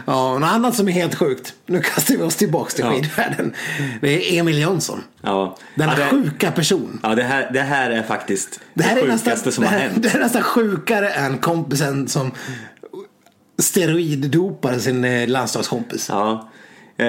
Ja, 0.05 0.37
något 0.39 0.49
annat 0.49 0.75
som 0.75 0.87
är 0.87 0.91
helt 0.91 1.15
sjukt. 1.15 1.53
Nu 1.65 1.81
kastar 1.81 2.15
vi 2.15 2.23
oss 2.23 2.35
tillbaka 2.35 2.71
till 2.71 2.85
Ja. 2.85 2.91
skidvärlden. 2.91 3.53
Det 4.01 4.09
är 4.35 4.39
Emil 4.39 4.57
Jönsson. 4.59 5.03
Ja. 5.21 5.57
Denna 5.75 5.93
ja, 5.99 6.03
det, 6.03 6.09
sjuka 6.09 6.51
person. 6.51 6.99
ja, 7.03 7.15
det, 7.15 7.23
här, 7.23 7.49
det 7.53 7.61
här 7.61 7.91
är 7.91 8.03
faktiskt 8.03 8.59
det, 8.73 8.83
Det 8.83 8.83
här 8.83 8.97
är 8.97 9.01
sjukaste 9.01 9.29
nästan, 9.29 9.51
som 9.53 9.63
det 9.63 9.69
har 9.69 9.77
här, 9.77 9.89
hänt. 9.89 10.03
det 10.03 10.15
är 10.15 10.19
nästan 10.19 10.43
sjukare 10.43 11.09
än 11.09 11.37
kompisen 11.37 12.07
som 12.07 12.31
steroiddopade 13.59 14.79
sin 14.79 15.05
eh, 15.05 15.27
landslagskompis. 15.27 16.09
Ja, 16.09 16.49
eh, 16.97 17.07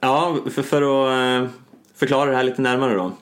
ja 0.00 0.36
för, 0.50 0.62
för 0.62 0.82
att 0.82 1.42
eh, 1.44 1.50
förklara 1.96 2.30
det 2.30 2.36
här 2.36 2.42
lite 2.44 2.62
närmare 2.62 2.94
då. 2.94 3.12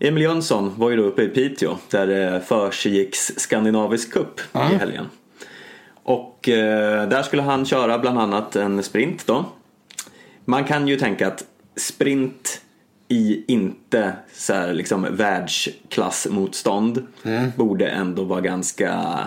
Emil 0.00 0.22
Jönsson 0.22 0.72
var 0.76 0.90
ju 0.90 0.96
då 0.96 1.02
uppe 1.02 1.22
i 1.22 1.28
Piteå 1.28 1.76
där 1.90 2.06
det 2.06 2.40
försiggicks 2.46 3.32
Skandinavisk 3.36 4.12
Cup 4.12 4.40
i 4.54 4.58
helgen. 4.58 5.06
Och 6.02 6.48
eh, 6.48 7.08
där 7.08 7.22
skulle 7.22 7.42
han 7.42 7.66
köra 7.66 7.98
bland 7.98 8.18
annat 8.18 8.56
en 8.56 8.82
sprint 8.82 9.26
då. 9.26 9.44
Man 10.44 10.64
kan 10.64 10.88
ju 10.88 10.96
tänka 10.96 11.26
att 11.26 11.44
sprint 11.76 12.60
i 13.08 13.44
inte 13.46 14.12
så 14.32 14.52
här 14.52 14.72
liksom 14.72 15.06
världsklassmotstånd 15.10 17.06
borde 17.56 17.86
ändå 17.86 18.24
vara 18.24 18.40
ganska 18.40 19.18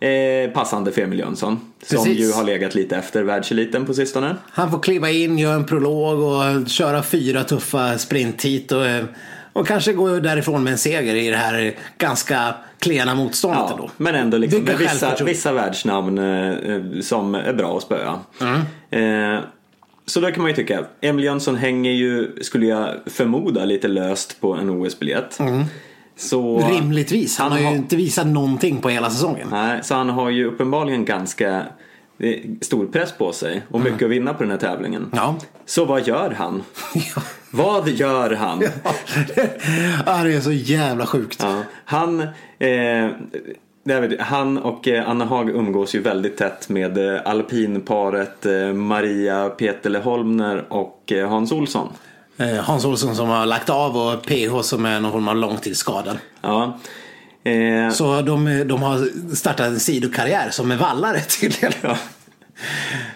eh, 0.00 0.50
passande 0.50 0.92
för 0.92 1.02
Emil 1.02 1.18
Jönsson. 1.18 1.60
Som 1.82 2.04
Precis. 2.04 2.20
ju 2.20 2.32
har 2.32 2.44
legat 2.44 2.74
lite 2.74 2.96
efter 2.96 3.22
världseliten 3.22 3.86
på 3.86 3.94
sistone. 3.94 4.36
Han 4.50 4.70
får 4.70 4.82
kliva 4.82 5.10
in, 5.10 5.38
göra 5.38 5.54
en 5.54 5.66
prolog 5.66 6.20
och 6.20 6.68
köra 6.68 7.02
fyra 7.02 7.44
tuffa 7.44 7.98
sprint 7.98 8.72
och, 8.72 8.86
eh, 8.86 9.04
och 9.54 9.66
kanske 9.66 9.92
gå 9.92 10.18
därifrån 10.20 10.64
med 10.64 10.70
en 10.72 10.78
seger 10.78 11.14
i 11.14 11.30
det 11.30 11.36
här 11.36 11.74
ganska 11.98 12.54
klena 12.78 13.14
motståndet 13.14 13.60
Ja, 13.66 13.72
ändå. 13.72 13.90
men 13.96 14.14
ändå 14.14 14.38
liksom 14.38 14.62
med 14.62 14.78
vissa, 14.78 15.24
vissa 15.24 15.52
världsnamn 15.52 16.18
eh, 16.18 16.48
eh, 16.50 17.00
som 17.02 17.34
är 17.34 17.52
bra 17.52 17.76
att 17.76 17.82
spöa. 17.82 18.18
Eh, 18.90 19.38
så 20.06 20.20
då 20.20 20.30
kan 20.30 20.42
man 20.42 20.50
ju 20.50 20.56
tycka, 20.56 20.84
Emil 21.00 21.24
Jönsson 21.24 21.56
hänger 21.56 21.92
ju, 21.92 22.32
skulle 22.42 22.66
jag 22.66 22.88
förmoda, 23.06 23.64
lite 23.64 23.88
löst 23.88 24.40
på 24.40 24.52
en 24.54 24.70
OS-biljett. 24.70 25.38
Så, 26.16 26.68
Rimligtvis. 26.68 27.38
Han, 27.38 27.52
Han 27.52 27.64
har 27.64 27.70
ju 27.70 27.76
inte 27.76 27.96
visat 27.96 28.26
någonting 28.26 28.80
på 28.80 28.88
hela 28.88 29.10
säsongen. 29.10 29.48
nej, 29.50 29.80
så 29.82 29.94
han 29.94 30.08
har 30.10 30.30
ju 30.30 30.44
uppenbarligen 30.44 31.04
ganska 31.04 31.62
eh, 32.18 32.34
stor 32.60 32.86
press 32.86 33.12
på 33.12 33.32
sig 33.32 33.62
och 33.70 33.80
mycket 33.80 34.02
att 34.02 34.10
vinna 34.10 34.34
på 34.34 34.42
den 34.42 34.50
här 34.50 34.58
tävlingen. 34.58 35.10
Ja. 35.14 35.36
Så 35.66 35.84
vad 35.84 36.06
gör 36.06 36.30
han? 36.38 36.62
Vad 37.54 37.88
gör 37.88 38.30
han? 38.30 38.62
ja, 40.06 40.22
det 40.24 40.34
är 40.34 40.40
så 40.40 40.52
jävla 40.52 41.06
sjukt. 41.06 41.40
Ja, 41.42 41.62
han, 41.84 42.20
eh, 42.58 43.08
han 44.20 44.58
och 44.58 44.88
eh, 44.88 45.08
Anna 45.10 45.24
Haag 45.24 45.50
umgås 45.50 45.94
ju 45.94 46.00
väldigt 46.00 46.36
tätt 46.36 46.68
med 46.68 47.14
eh, 47.14 47.20
alpinparet 47.24 48.46
eh, 48.46 48.72
Maria 48.72 49.48
Petele 49.48 49.98
Holmner 49.98 50.64
och 50.72 51.12
Hans 51.28 51.52
Olsson. 51.52 51.88
Hans 52.62 52.84
Olsson 52.84 53.16
som 53.16 53.28
har 53.28 53.46
lagt 53.46 53.70
av 53.70 53.96
och 53.96 54.22
PH 54.26 54.60
som 54.62 54.84
är 54.86 55.00
någon 55.00 55.12
form 55.12 55.28
av 55.28 55.36
långtidsskadad. 55.36 56.18
Ja. 56.40 56.78
Eh, 57.44 57.90
Så 57.90 58.20
de, 58.22 58.64
de 58.68 58.82
har 58.82 59.08
startat 59.34 59.66
en 59.66 59.80
sidokarriär 59.80 60.50
som 60.50 60.70
är 60.70 60.76
vallare 60.76 61.20
tydligen. 61.20 61.72
ja. 61.80 61.96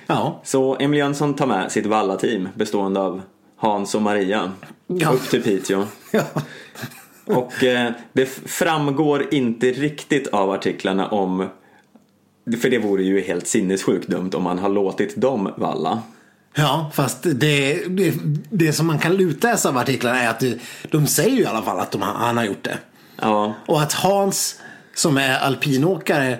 Ja. 0.06 0.40
Så 0.44 0.76
Emil 0.80 0.98
Jönsson 0.98 1.34
tar 1.34 1.46
med 1.46 1.72
sitt 1.72 1.86
vallateam 1.86 2.48
bestående 2.54 3.00
av 3.00 3.22
Hans 3.58 3.94
och 3.94 4.02
Maria 4.02 4.52
Ja. 4.86 5.10
upp 5.10 5.30
till 5.30 5.42
Piteå. 5.42 5.84
ja. 6.10 6.22
Och 7.24 7.64
eh, 7.64 7.92
det 8.12 8.26
framgår 8.46 9.34
inte 9.34 9.66
riktigt 9.66 10.26
av 10.26 10.50
artiklarna 10.50 11.08
om 11.08 11.48
för 12.60 12.70
det 12.70 12.78
vore 12.78 13.02
ju 13.02 13.20
helt 13.20 13.46
sinnessjukt 13.46 14.08
dumt 14.08 14.30
om 14.34 14.42
man 14.42 14.58
har 14.58 14.68
låtit 14.68 15.16
dem 15.16 15.52
valla. 15.56 16.02
Ja, 16.54 16.90
fast 16.94 17.22
det, 17.22 17.82
det, 17.88 18.14
det 18.50 18.72
som 18.72 18.86
man 18.86 18.98
kan 18.98 19.20
utläsa 19.20 19.68
av 19.68 19.76
artiklarna 19.78 20.20
är 20.22 20.28
att 20.28 20.40
det, 20.40 20.58
de 20.90 21.06
säger 21.06 21.36
ju 21.36 21.42
i 21.42 21.46
alla 21.46 21.62
fall 21.62 21.80
att 21.80 21.90
de, 21.90 22.02
han 22.02 22.36
har 22.36 22.44
gjort 22.44 22.64
det. 22.64 22.78
Ja, 23.20 23.54
Och 23.66 23.82
att 23.82 23.92
Hans 23.92 24.60
som 24.94 25.16
är 25.16 25.38
alpinåkare 25.38 26.38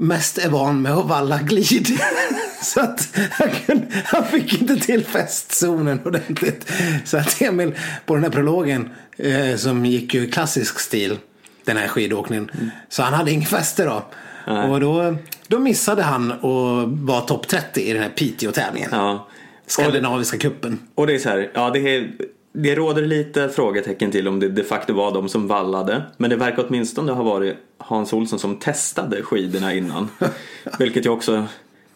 mest 0.00 0.38
är 0.38 0.48
van 0.48 0.82
med 0.82 0.92
att 0.92 1.06
valla 1.06 1.38
glid. 1.38 1.86
Så 2.62 2.80
att 2.80 3.08
han, 3.30 3.48
kunde, 3.66 3.86
han 4.04 4.24
fick 4.24 4.60
inte 4.60 4.76
till 4.76 5.04
fästzonen 5.04 6.00
ordentligt. 6.04 6.72
Så 7.04 7.16
att 7.16 7.42
Emil 7.42 7.74
på 8.06 8.14
den 8.14 8.24
här 8.24 8.30
prologen 8.30 8.90
eh, 9.16 9.56
som 9.56 9.86
gick 9.86 10.14
ju 10.14 10.24
i 10.24 10.30
klassisk 10.30 10.80
stil 10.80 11.18
den 11.64 11.76
här 11.76 11.88
skidåkningen. 11.88 12.50
Så 12.88 13.02
han 13.02 13.12
hade 13.12 13.30
ingen 13.30 13.46
fäste 13.46 13.84
då. 13.84 14.04
Och 14.46 14.80
då, 14.80 15.16
då 15.46 15.58
missade 15.58 16.02
han 16.02 16.32
och 16.32 16.88
var 16.88 17.20
topp 17.20 17.48
30 17.48 17.80
i 17.80 17.92
den 17.92 18.02
här 18.02 18.10
Piteå-tävlingen. 18.10 18.90
Ja, 18.92 19.28
Skandinaviska 19.66 20.38
kuppen. 20.38 20.78
Och 20.94 21.06
det 21.06 21.14
är 21.14 21.18
så 21.18 21.28
här, 21.28 21.50
ja 21.54 21.70
det, 21.70 21.78
är, 21.78 22.10
det 22.52 22.74
råder 22.74 23.02
lite 23.02 23.48
frågetecken 23.48 24.10
till 24.10 24.28
om 24.28 24.40
det 24.40 24.48
de 24.48 24.62
facto 24.62 24.92
var 24.92 25.14
de 25.14 25.28
som 25.28 25.46
vallade. 25.46 26.02
Men 26.16 26.30
det 26.30 26.36
verkar 26.36 26.64
åtminstone 26.68 27.12
ha 27.12 27.22
varit 27.22 27.56
Hans 27.90 28.12
Olsson 28.12 28.38
som 28.38 28.56
testade 28.56 29.22
skidorna 29.22 29.74
innan. 29.74 30.08
Vilket 30.78 31.06
ju 31.06 31.10
också 31.10 31.46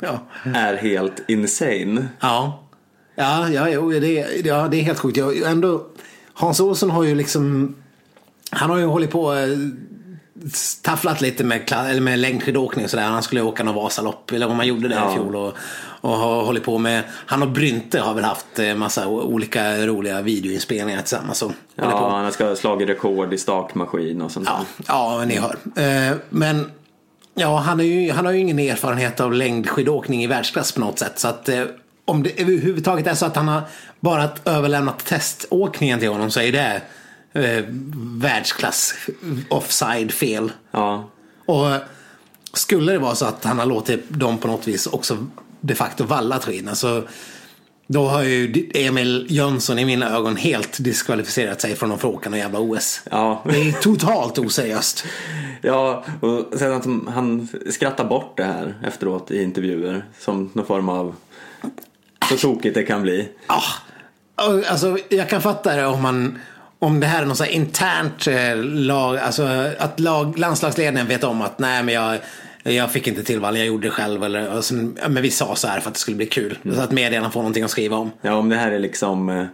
Ja. 0.01 0.19
är 0.55 0.77
helt 0.77 1.23
insane. 1.29 2.09
Ja, 2.21 2.63
ja, 3.15 3.49
ja, 3.49 3.69
jo, 3.69 3.91
det, 3.91 4.13
ja 4.45 4.69
det 4.69 4.77
är 4.77 4.83
helt 4.83 4.99
sjukt. 4.99 5.17
Jag, 5.17 5.43
ändå, 5.51 5.87
Hans 6.33 6.61
Olsson 6.61 6.91
har 6.91 7.05
ju 7.05 7.15
liksom, 7.15 7.75
han 8.51 8.71
har 8.71 8.79
ju 8.79 8.85
hållit 8.85 9.11
på 9.11 9.35
eh, 9.35 9.49
tafflat 10.83 11.21
lite 11.21 11.45
med, 11.45 11.73
eller 11.73 12.01
med 12.01 12.19
längdskidåkning 12.19 12.85
och 12.85 12.91
sådär. 12.91 13.05
Han 13.05 13.23
skulle 13.23 13.43
åka 13.43 13.65
någon 13.65 13.75
Vasalopp, 13.75 14.33
eller 14.33 14.47
om 14.49 14.57
han 14.57 14.67
gjorde 14.67 14.89
det 14.89 14.95
Ja. 14.95 15.11
i 15.11 15.15
fjol. 15.15 15.37
Och, 15.37 15.53
och 16.01 16.11
har 16.17 16.45
hållit 16.45 16.65
på 16.65 16.79
med, 16.79 17.03
han 17.11 17.43
och 17.43 17.49
Brynte 17.51 18.01
har 18.01 18.15
väl 18.15 18.25
haft 18.25 18.59
eh, 18.59 18.75
massa 18.75 19.07
olika 19.09 19.87
roliga 19.87 20.23
videoinspelningar 20.23 21.01
tillsammans. 21.01 21.43
Och 21.43 21.53
håller 21.79 21.93
på. 21.93 21.99
Ja, 21.99 22.17
han 22.17 22.33
ska 22.33 22.45
ha 22.49 22.57
slagit 22.57 22.89
rekord 22.89 23.35
i 23.35 23.39
stakmaskin 23.39 24.23
och 24.23 24.31
sånt 24.31 24.49
Ja, 24.51 24.65
ja 24.89 25.25
ni 25.25 25.37
hör. 25.39 25.57
Eh, 25.77 26.17
Men 26.31 26.71
ja, 27.35 27.57
han, 27.59 27.81
är 27.81 27.85
ju, 27.85 28.13
han 28.13 28.25
har 28.27 28.33
ju 28.33 28.39
ingen 28.39 28.59
erfarenhet 28.59 29.21
av 29.21 29.33
längdskidåkning 29.33 30.25
i 30.25 30.27
världsklass 30.27 30.73
på 30.73 30.81
något 30.81 30.99
sätt. 30.99 31.19
Så 31.19 31.29
att 31.29 31.49
eh, 31.49 31.63
om 32.05 32.23
det 32.23 32.41
överhuvudtaget 32.41 33.07
är 33.07 33.15
så 33.15 33.27
att 33.27 33.37
han 33.37 33.49
har 33.49 33.63
bara 34.01 34.29
överlämnat 34.45 35.05
teståkningen 35.05 35.99
till 36.01 36.09
honom 36.09 36.31
så 36.31 36.41
är 36.41 36.53
det 36.53 36.83
eh, 37.35 37.65
världsklass 38.17 38.95
offside 39.49 40.13
fel. 40.13 40.53
Ja, 40.71 41.11
Och 41.47 41.67
skulle 42.53 42.93
det 42.93 42.99
vara 42.99 43.15
så 43.15 43.25
att 43.27 43.45
han 43.45 43.59
har 43.59 43.67
låtit 43.67 44.11
dem 44.11 44.39
på 44.39 44.49
något 44.49 44.69
vis 44.69 44.87
också 44.87 45.27
de 45.61 45.75
facto 45.75 46.05
valla 46.05 46.41
skidorna 46.41 46.75
så 46.75 47.03
då 47.87 48.09
har 48.09 48.23
ju 48.23 48.71
Emil 48.75 49.27
Jönsson 49.29 49.79
i 49.79 49.85
mina 49.85 50.17
ögon 50.17 50.37
helt 50.37 50.85
diskvalificerat 50.85 51.61
sig 51.61 51.77
från 51.77 51.93
att 51.93 52.01
få 52.01 52.09
åka 52.09 52.31
någon 52.31 52.39
jävla 52.39 52.59
OS. 52.59 53.01
ja. 53.11 53.43
Det 53.45 53.69
är 53.69 53.73
totalt 53.73 54.39
oseriöst. 54.39 55.05
Ja, 55.67 56.05
och 56.21 56.59
sen 56.59 56.73
att 56.73 57.15
han 57.15 57.49
skrattar 57.71 58.05
bort 58.05 58.37
det 58.37 58.45
här 58.45 58.75
efteråt 58.87 59.31
i 59.31 59.43
intervjuer 59.43 60.05
som 60.19 60.51
någon 60.53 60.67
form 60.67 60.89
av 60.89 61.15
så 62.29 62.37
tokigt 62.37 62.75
det 62.75 62.83
kan 62.83 63.03
bli. 63.03 63.29
Ah, 63.47 63.63
och 64.35 64.65
alltså, 64.67 64.99
jag 65.09 65.29
kan 65.29 65.43
fatta 65.43 65.77
det 65.77 65.87
om 65.87 66.03
man 66.03 66.39
om 66.85 67.01
det 67.01 67.07
här 67.07 67.23
är 67.23 67.27
något 67.27 67.39
så 67.39 67.45
internt 67.45 68.27
eh, 68.27 68.57
lag, 68.65 69.19
alltså 69.19 69.49
att 69.79 70.01
lag, 70.01 70.39
landslagsledningen 70.39 71.09
vet 71.09 71.25
om 71.25 71.43
att 71.43 71.59
nej 71.59 71.83
men 71.83 71.95
jag, 71.95 72.19
jag 72.63 72.93
fick 72.93 73.07
inte 73.07 73.25
till 73.25 73.41
vad 73.41 73.57
jag 73.57 73.67
gjorde 73.67 73.87
det 73.87 73.91
själv 73.91 74.25
eller 74.25 74.61
sen, 74.61 74.99
ja, 75.03 75.09
men 75.09 75.23
vi 75.23 75.31
sa 75.31 75.57
så 75.57 75.69
här 75.69 75.81
för 75.81 75.89
att 75.89 75.95
det 75.95 76.01
skulle 76.01 76.17
bli 76.17 76.27
kul. 76.27 76.59
Så 76.75 76.81
att 76.81 76.93
medierna 76.93 77.31
får 77.31 77.41
någonting 77.41 77.65
att 77.65 77.71
skriva 77.71 77.97
om. 77.97 78.11
Ja, 78.23 78.35
om 78.35 78.49
det 78.49 78.57
här 78.57 78.71
är 78.71 78.79
liksom 78.79 79.29
eh, 79.29 79.45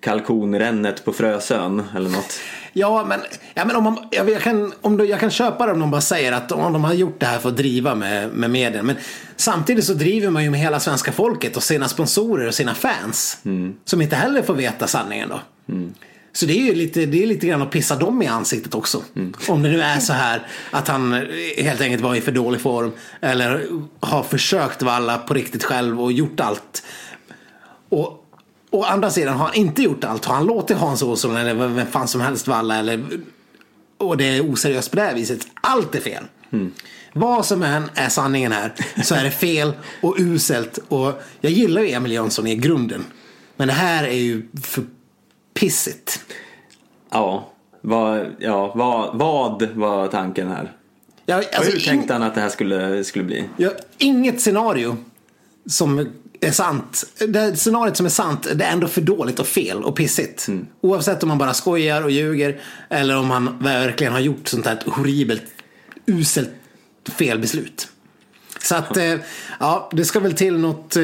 kalkonrännet 0.00 1.04
på 1.04 1.12
Frösön 1.12 1.82
eller 1.96 2.10
något. 2.10 2.40
Ja 2.72 3.04
men, 3.08 3.20
ja, 3.54 3.64
men 3.64 3.76
om 3.76 3.84
man, 3.84 3.98
jag, 4.10 4.30
jag, 4.30 4.42
kan, 4.42 4.72
om 4.80 4.96
du, 4.96 5.04
jag 5.04 5.20
kan 5.20 5.30
köpa 5.30 5.66
det 5.66 5.72
om 5.72 5.80
de 5.80 5.90
bara 5.90 6.00
säger 6.00 6.32
att 6.32 6.52
om 6.52 6.72
de 6.72 6.84
har 6.84 6.94
gjort 6.94 7.20
det 7.20 7.26
här 7.26 7.38
för 7.38 7.48
att 7.48 7.56
driva 7.56 7.94
med, 7.94 8.30
med 8.30 8.50
medierna. 8.50 8.82
Men 8.82 8.96
samtidigt 9.36 9.84
så 9.84 9.94
driver 9.94 10.30
man 10.30 10.44
ju 10.44 10.50
med 10.50 10.60
hela 10.60 10.80
svenska 10.80 11.12
folket 11.12 11.56
och 11.56 11.62
sina 11.62 11.88
sponsorer 11.88 12.46
och 12.46 12.54
sina 12.54 12.74
fans. 12.74 13.38
Som 13.84 14.02
inte 14.02 14.16
heller 14.16 14.42
får 14.42 14.54
veta 14.54 14.86
sanningen 14.86 15.28
då. 15.28 15.40
Så 16.32 16.46
det 16.46 16.52
är 16.52 16.64
ju 16.64 16.74
lite, 16.74 17.06
det 17.06 17.22
är 17.22 17.26
lite 17.26 17.46
grann 17.46 17.62
att 17.62 17.70
pissa 17.70 17.96
dem 17.96 18.22
i 18.22 18.26
ansiktet 18.26 18.74
också. 18.74 19.02
Om 19.48 19.62
det 19.62 19.68
nu 19.68 19.82
är 19.82 19.98
så 19.98 20.12
här 20.12 20.46
att 20.70 20.88
han 20.88 21.26
helt 21.56 21.80
enkelt 21.80 22.02
var 22.02 22.14
i 22.14 22.20
för 22.20 22.32
dålig 22.32 22.60
form. 22.60 22.92
Eller 23.20 23.66
har 24.00 24.22
försökt 24.22 24.82
valla 24.82 25.18
på 25.18 25.34
riktigt 25.34 25.64
själv 25.64 26.02
och 26.02 26.12
gjort 26.12 26.40
allt. 26.40 26.82
Och 27.88 28.26
å 28.70 28.84
andra 28.84 29.10
sidan 29.10 29.36
har 29.36 29.46
han 29.46 29.54
inte 29.54 29.82
gjort 29.82 30.04
allt. 30.04 30.24
Har 30.24 30.34
han 30.34 30.46
låtit 30.46 30.76
Hans 30.76 31.02
Olsson 31.02 31.36
eller 31.36 31.54
vem 31.54 31.86
fan 31.86 32.08
som 32.08 32.20
helst 32.20 32.48
valla 32.48 32.76
eller 32.76 33.04
och 33.98 34.16
det 34.16 34.24
är 34.24 34.52
oseriöst 34.52 34.90
på 34.90 34.96
det 34.96 35.02
här 35.02 35.14
viset. 35.14 35.46
Allt 35.60 35.94
är 35.94 36.00
fel. 36.00 36.24
Vad 37.12 37.46
som 37.46 37.62
än 37.62 37.90
är 37.94 38.08
sanningen 38.08 38.52
här 38.52 38.72
så 39.02 39.14
är 39.14 39.24
det 39.24 39.30
fel 39.30 39.72
och 40.00 40.16
uselt. 40.18 40.78
Och 40.88 41.22
jag 41.40 41.52
gillar 41.52 41.82
ju 41.82 41.90
Emil 41.90 42.12
Jönsson 42.12 42.46
i 42.46 42.56
grunden. 42.56 43.04
Men 43.56 43.68
det 43.68 43.74
här 43.74 44.04
är 44.04 44.16
ju 44.16 44.48
för 44.62 44.84
pissigt. 45.62 46.20
Ja, 47.10 47.48
vad, 47.80 48.26
ja, 48.38 48.72
vad, 48.74 49.18
vad 49.18 49.62
var 49.62 50.08
tanken 50.08 50.48
här? 50.48 50.72
Och 51.26 51.34
alltså, 51.34 51.72
hur 51.72 51.80
tänkte 51.80 52.12
han 52.12 52.22
att 52.22 52.34
det 52.34 52.40
här 52.40 52.48
skulle, 52.48 53.04
skulle 53.04 53.24
bli? 53.24 53.44
jag, 53.56 53.72
inget 53.98 54.40
scenario 54.40 54.96
som 55.66 56.08
är 56.40 56.50
sant. 56.50 57.04
Det 57.28 57.56
scenariot 57.56 57.96
som 57.96 58.06
är 58.06 58.10
sant 58.10 58.48
det 58.54 58.64
är 58.64 58.72
ändå 58.72 58.88
för 58.88 59.00
dåligt 59.00 59.38
och 59.38 59.46
fel 59.46 59.84
och 59.84 59.96
pissigt. 59.96 60.48
Oavsett 60.80 61.22
om 61.22 61.28
man 61.28 61.38
bara 61.38 61.54
skojar 61.54 62.02
och 62.02 62.10
ljuger 62.10 62.60
eller 62.88 63.18
om 63.18 63.26
man 63.26 63.58
verkligen 63.60 64.12
har 64.12 64.20
gjort 64.20 64.48
sånt 64.48 64.66
här 64.66 64.82
horribelt, 64.86 65.44
uselt 66.06 66.50
felbeslut. 67.04 67.88
Så 68.62 68.74
att, 68.74 68.96
eh, 68.96 69.14
ja, 69.60 69.90
det 69.92 70.04
ska 70.04 70.20
väl 70.20 70.32
till 70.32 70.58
något 70.58 70.96
eh, 70.96 71.02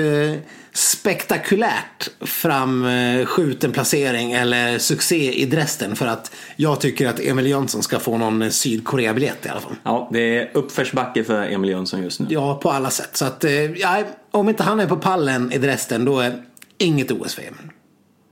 spektakulärt 0.72 2.10
framskjuten 2.20 3.72
placering 3.72 4.32
eller 4.32 4.78
succé 4.78 5.32
i 5.32 5.46
Dresden 5.46 5.96
för 5.96 6.06
att 6.06 6.34
jag 6.56 6.80
tycker 6.80 7.08
att 7.08 7.20
Emil 7.20 7.46
Jönsson 7.46 7.82
ska 7.82 7.98
få 7.98 8.18
någon 8.18 8.50
Sydkorea-biljett 8.50 9.46
i 9.46 9.48
alla 9.48 9.60
fall. 9.60 9.74
Ja, 9.82 10.08
det 10.12 10.38
är 10.38 10.50
uppförsbacke 10.54 11.24
för 11.24 11.42
Emil 11.42 11.70
Jönsson 11.70 12.02
just 12.02 12.20
nu. 12.20 12.26
Ja, 12.30 12.54
på 12.62 12.70
alla 12.70 12.90
sätt. 12.90 13.16
Så 13.16 13.24
att, 13.24 13.44
eh, 13.44 13.52
ja, 13.52 14.02
om 14.30 14.48
inte 14.48 14.62
han 14.62 14.80
är 14.80 14.86
på 14.86 14.96
pallen 14.96 15.52
i 15.52 15.58
Dresden 15.58 16.04
då 16.04 16.20
är 16.20 16.42
inget 16.78 17.10
OS-VM. 17.10 17.54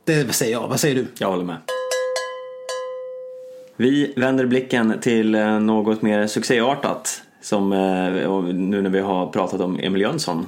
Det 0.04 0.34
säger 0.34 0.52
jag. 0.52 0.68
Vad 0.68 0.80
säger 0.80 0.94
du? 0.94 1.06
Jag 1.18 1.30
håller 1.30 1.44
med. 1.44 1.56
Vi 3.76 4.12
vänder 4.16 4.46
blicken 4.46 5.00
till 5.00 5.34
eh, 5.34 5.60
något 5.60 6.02
mer 6.02 6.26
succéartat. 6.26 7.22
Som 7.46 7.72
eh, 7.72 8.42
nu 8.54 8.82
när 8.82 8.90
vi 8.90 9.00
har 9.00 9.26
pratat 9.26 9.60
om 9.60 9.78
Emil 9.82 10.02
Jönsson. 10.02 10.46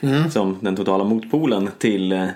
Mm. 0.00 0.30
Som 0.30 0.58
den 0.60 0.76
totala 0.76 1.04
motpolen 1.04 1.70
till 1.78 2.12
eh, 2.12 2.26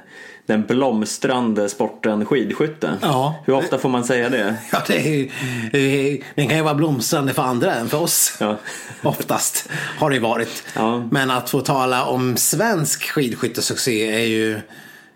den 0.46 0.62
blomstrande 0.66 1.68
sporten 1.68 2.26
skidskytte. 2.26 2.90
Ja. 3.02 3.34
Hur 3.46 3.54
ofta 3.54 3.78
får 3.78 3.88
man 3.88 4.04
säga 4.04 4.28
det? 4.28 4.56
Ja, 4.72 4.82
det 4.86 4.96
är, 4.96 5.10
ju- 5.12 6.22
den 6.34 6.48
kan 6.48 6.56
ju 6.56 6.62
vara 6.62 6.74
blomstrande 6.74 7.32
för 7.34 7.42
andra 7.42 7.74
än 7.74 7.88
för 7.88 8.02
oss. 8.02 8.36
Ja. 8.40 8.56
Oftast 9.02 9.68
har 9.98 10.10
det 10.10 10.16
ju 10.16 10.22
varit. 10.22 10.64
Ja. 10.76 11.02
Men 11.10 11.30
att 11.30 11.50
få 11.50 11.60
tala 11.60 12.04
om 12.04 12.36
svensk 12.36 13.02
skidskyttesuccé 13.10 14.10
är 14.22 14.26
ju, 14.26 14.60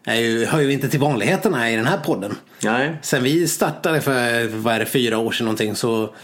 är 0.04 0.20
ju, 0.20 0.44
hör 0.46 0.61
ju 0.61 0.72
inte 0.72 0.88
till 0.88 1.00
vanligheterna 1.00 1.70
i 1.70 1.76
den 1.76 1.87
här 1.87 1.98
podden. 1.98 2.37
Nej, 2.62 2.96
Sen 3.02 3.22
vi 3.22 3.48
startade 3.48 4.00
för, 4.00 4.48
vad 4.57 4.74
är 4.74 4.78
det, 4.78 4.87
fyra 4.87 5.18
år 5.18 5.33
sedan 5.33 5.44
någonting 5.44 5.74
så 5.76 6.14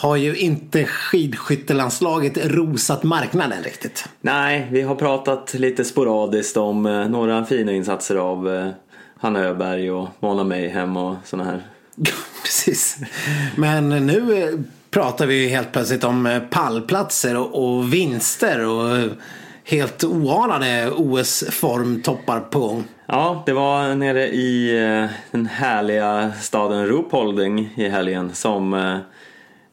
har 0.00 0.16
ju 0.16 0.36
inte 0.36 0.84
skidskyttelandslaget 0.84 2.46
rosat 2.46 3.02
marknaden 3.02 3.62
riktigt. 3.62 4.08
Nej, 4.20 4.68
vi 4.70 4.82
har 4.82 4.94
pratat 4.94 5.54
lite 5.54 5.84
sporadiskt 5.84 6.56
om 6.56 6.86
eh, 6.86 7.08
några 7.08 7.44
fina 7.44 7.72
insatser 7.72 8.16
av 8.16 8.54
eh, 8.54 8.68
Hanna 9.18 9.40
Öberg 9.40 9.90
och 9.90 10.08
Mona 10.20 10.44
Mayhem 10.44 10.96
och 10.96 11.16
sådana 11.24 11.50
här. 11.50 11.62
Precis. 12.42 12.96
Men 13.56 13.88
nu 13.88 14.42
eh, 14.42 14.58
pratar 14.90 15.26
vi 15.26 15.42
ju 15.42 15.48
helt 15.48 15.72
plötsligt 15.72 16.04
om 16.04 16.40
pallplatser 16.50 17.56
och, 17.56 17.94
vinster 17.94 18.66
och 18.66 19.08
helt 19.64 20.04
oanade 20.04 20.90
OS-formtoppar 20.90 22.40
på 22.40 22.58
gång. 22.58 22.84
Ja, 23.06 23.42
det 23.46 23.52
var 23.52 23.94
nere 23.94 24.26
i 24.26 24.70
den 25.30 25.46
härliga 25.46 26.32
staden 26.40 26.86
Ruhpolding 26.86 27.72
i 27.76 27.88
helgen 27.88 28.34
som 28.34 29.00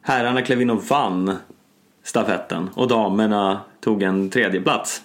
herrarna 0.08 0.42
klev 0.42 0.62
in 0.62 0.70
och 0.70 0.84
vann 0.84 1.38
stafetten 2.04 2.70
och 2.74 2.88
damerna 2.88 3.62
tog 3.82 4.04
en 4.04 4.30
tredje 4.30 4.62
plats. 4.62 5.02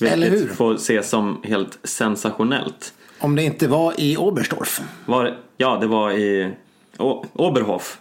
Eller 0.00 0.30
Vilket 0.30 0.50
hur? 0.50 0.54
får 0.54 0.74
ses 0.74 1.08
som 1.10 1.40
helt 1.44 1.78
sensationellt. 1.84 2.92
Om 3.18 3.36
det 3.36 3.42
inte 3.42 3.68
var 3.68 3.94
i 4.00 4.16
Oberstdorf. 4.16 4.80
Var, 5.06 5.36
ja, 5.56 5.78
det 5.80 5.86
var 5.86 6.10
i 6.10 6.52
Å- 6.98 7.24
Oberhof. 7.32 7.98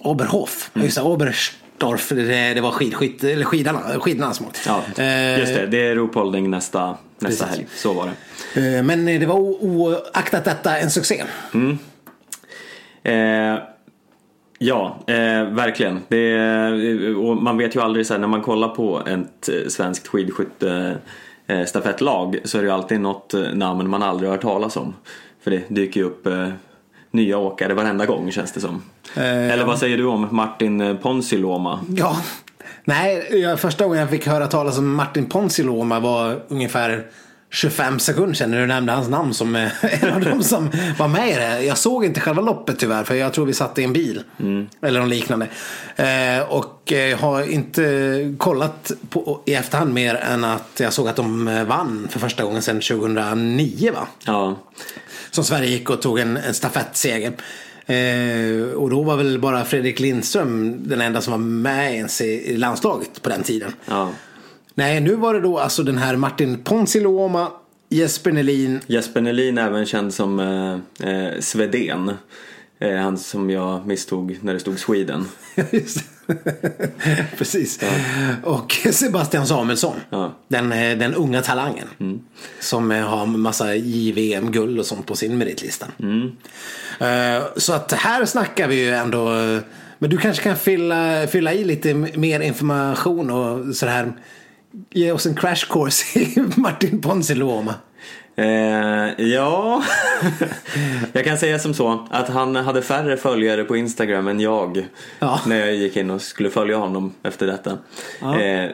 Oberhof. 0.00 0.70
Mm. 0.74 0.84
Just 0.84 0.96
det, 0.96 1.02
Oberstdorf. 1.02 2.08
Det, 2.08 2.54
det 2.54 2.60
var 2.60 2.70
skidskytte, 2.70 3.32
eller 3.32 3.44
skidorna, 3.44 3.80
skidornas 4.00 4.40
mål. 4.40 4.50
Ja, 4.66 4.82
Eh, 5.02 5.38
just 5.38 5.54
det. 5.54 5.66
Det 5.66 5.86
är 5.88 5.94
Ruhpolding 5.94 6.50
nästa, 6.50 6.96
nästa 7.18 7.44
Precis. 7.44 7.58
helg. 7.58 7.66
Så 7.76 7.92
var 7.92 8.10
det. 8.54 8.76
eh, 8.76 8.82
Men 8.82 9.04
det 9.06 9.26
var 9.26 9.34
o- 9.34 9.58
oaktat 9.60 10.44
detta 10.44 10.78
en 10.78 10.90
succé. 10.90 11.24
Eh, 13.02 13.58
ja, 14.58 14.96
eh, 15.06 15.44
verkligen. 15.44 16.00
Är- 16.08 17.16
och 17.18 17.36
man 17.42 17.58
vet 17.58 17.76
ju 17.76 17.80
aldrig 17.82 18.06
så 18.06 18.14
här, 18.14 18.20
när 18.20 18.28
man 18.28 18.42
kollar 18.42 18.68
på 18.68 19.02
ett 19.06 19.48
eh, 19.48 19.68
svenskt 19.68 20.06
skidskytte 20.06 20.98
eh, 21.46 21.64
stafettlag 21.64 22.38
så 22.44 22.58
är 22.58 22.62
det 22.62 22.68
ju 22.68 22.74
alltid 22.74 23.00
något 23.00 23.34
eh, 23.34 23.40
namn 23.54 23.90
man 23.90 24.02
aldrig 24.02 24.28
har 24.28 24.34
hört 24.36 24.42
talas 24.42 24.76
om. 24.76 24.94
För 25.44 25.50
det 25.50 25.62
dyker 25.68 26.00
ju 26.00 26.06
upp 26.06 26.26
eh, 26.26 26.48
nya 27.10 27.38
åkare 27.38 27.74
varenda 27.74 28.06
gång 28.06 28.30
känns 28.30 28.52
det 28.52 28.60
som. 28.60 28.82
Eller 29.14 29.64
vad 29.64 29.78
säger 29.78 29.96
du 29.96 30.04
om 30.06 30.28
Martin 30.30 30.98
Ponsiluoma? 31.02 31.80
Ja. 31.96 32.16
Nej, 32.84 33.56
första 33.56 33.84
gången 33.84 34.00
jag 34.00 34.10
fick 34.10 34.26
höra 34.26 34.46
talas 34.46 34.78
om 34.78 34.94
Martin 34.94 35.26
Ponsiluoma 35.26 36.00
var 36.00 36.40
ungefär 36.48 37.06
25 37.50 37.98
sekunder 37.98 38.34
sedan 38.34 38.50
när 38.50 38.60
du 38.60 38.66
nämnde 38.66 38.92
hans 38.92 39.08
namn 39.08 39.34
som 39.34 39.56
eh, 39.56 39.70
en 40.04 40.14
av 40.14 40.20
dem 40.20 40.42
som 40.42 40.70
var 40.98 41.08
med 41.08 41.28
i 41.30 41.34
det. 41.34 41.62
Jag 41.62 41.78
såg 41.78 42.04
inte 42.04 42.20
själva 42.20 42.42
loppet 42.42 42.78
tyvärr 42.78 43.04
för 43.04 43.14
jag 43.14 43.32
tror 43.32 43.46
vi 43.46 43.52
satt 43.52 43.78
i 43.78 43.84
en 43.84 43.92
bil. 43.92 44.22
Eller 44.82 45.00
något 45.00 45.08
liknande. 45.08 45.48
Eh, 45.96 46.40
och 46.48 46.92
eh, 46.92 47.18
har 47.18 47.42
inte 47.42 48.34
kollat 48.38 48.92
på, 49.10 49.42
i 49.46 49.54
efterhand 49.54 49.94
mer 49.94 50.14
än 50.14 50.44
att 50.44 50.80
jag 50.80 50.92
såg 50.92 51.08
att 51.08 51.16
de 51.16 51.48
eh, 51.48 51.64
vann 51.64 52.08
för 52.10 52.18
första 52.18 52.44
gången 52.44 52.62
sedan 52.62 52.80
2009 52.80 53.92
va? 53.92 54.08
Ja, 54.24 54.58
Som 55.30 55.44
Sverige 55.44 55.68
gick 55.68 55.90
och 55.90 56.02
tog 56.02 56.18
en, 56.18 56.36
en 56.36 56.54
stafettseger. 56.54 57.32
Eh, 57.86 58.72
och 58.74 58.90
då 58.90 59.02
var 59.02 59.16
väl 59.16 59.38
bara 59.38 59.64
Fredrik 59.64 60.00
Lindström 60.00 60.76
den 60.88 61.00
enda 61.00 61.20
som 61.20 61.30
var 61.30 61.38
med 61.38 61.94
ens 61.94 62.20
i, 62.20 62.24
i 62.24 62.56
landslaget 62.56 63.22
på 63.22 63.28
den 63.28 63.42
tiden. 63.42 63.72
ja. 63.84 64.10
Nej, 64.78 65.00
nu 65.00 65.14
var 65.14 65.34
det 65.34 65.40
då 65.40 65.58
alltså 65.58 65.82
den 65.82 65.98
här 65.98 66.16
Martin 66.16 66.58
Ponsiluoma, 66.64 67.50
Jesper 67.88 68.32
Nelin. 68.32 68.80
Jesper 68.86 69.20
Nelin 69.20 69.58
även 69.58 69.86
känd 69.86 70.14
som 70.14 70.40
eh, 70.40 71.08
eh, 71.10 71.40
Svedén. 71.40 72.12
Eh, 72.78 72.96
han 72.96 73.18
som 73.18 73.50
jag 73.50 73.86
misstog 73.86 74.38
när 74.42 74.54
det 74.54 74.60
stod 74.60 74.78
Sweden. 74.78 75.24
Just. 75.70 75.98
Precis. 77.38 77.80
Och 78.44 78.72
Sebastian 78.90 79.46
Samuelsson. 79.46 79.96
Ja. 80.10 80.34
Den, 80.48 80.72
eh, 80.72 80.98
den 80.98 81.14
unga 81.14 81.42
talangen. 81.42 81.88
Som 82.60 82.90
eh, 82.92 83.02
har 83.08 83.26
massa 83.26 83.74
JVM-guld 83.74 84.78
och 84.78 84.86
sånt 84.86 85.06
på 85.06 85.16
sin 85.16 85.38
meritlista. 85.38 85.86
Eh, 87.00 87.42
Så 87.56 87.72
att 87.72 87.92
här 87.92 88.24
snackar 88.24 88.68
vi 88.68 88.74
ju 88.84 88.90
ändå. 88.90 89.28
Men 89.98 90.10
du 90.10 90.16
kanske 90.18 90.42
kan 90.42 90.56
fylla, 90.56 91.26
fylla 91.26 91.52
i 91.54 91.64
lite 91.64 91.94
mer 91.94 92.40
information 92.40 93.30
och 93.30 93.76
sådär. 93.76 94.12
Ge 94.90 95.12
oss 95.12 95.26
en 95.26 95.34
crash 95.34 95.66
course 95.70 96.18
i 96.18 96.44
Martin 96.56 97.00
Ponsiluoma. 97.00 97.74
Eh, 98.36 99.24
ja, 99.26 99.82
jag 101.12 101.24
kan 101.24 101.38
säga 101.38 101.58
som 101.58 101.74
så 101.74 102.06
att 102.10 102.28
han 102.28 102.56
hade 102.56 102.82
färre 102.82 103.16
följare 103.16 103.64
på 103.64 103.76
Instagram 103.76 104.28
än 104.28 104.40
jag 104.40 104.86
Ja. 105.18 105.40
när 105.46 105.56
jag 105.56 105.74
gick 105.74 105.96
in 105.96 106.10
och 106.10 106.22
skulle 106.22 106.50
följa 106.50 106.76
honom 106.76 107.14
efter 107.22 107.46
detta. 107.46 107.78
Ja. 108.20 108.40
Eh, 108.40 108.70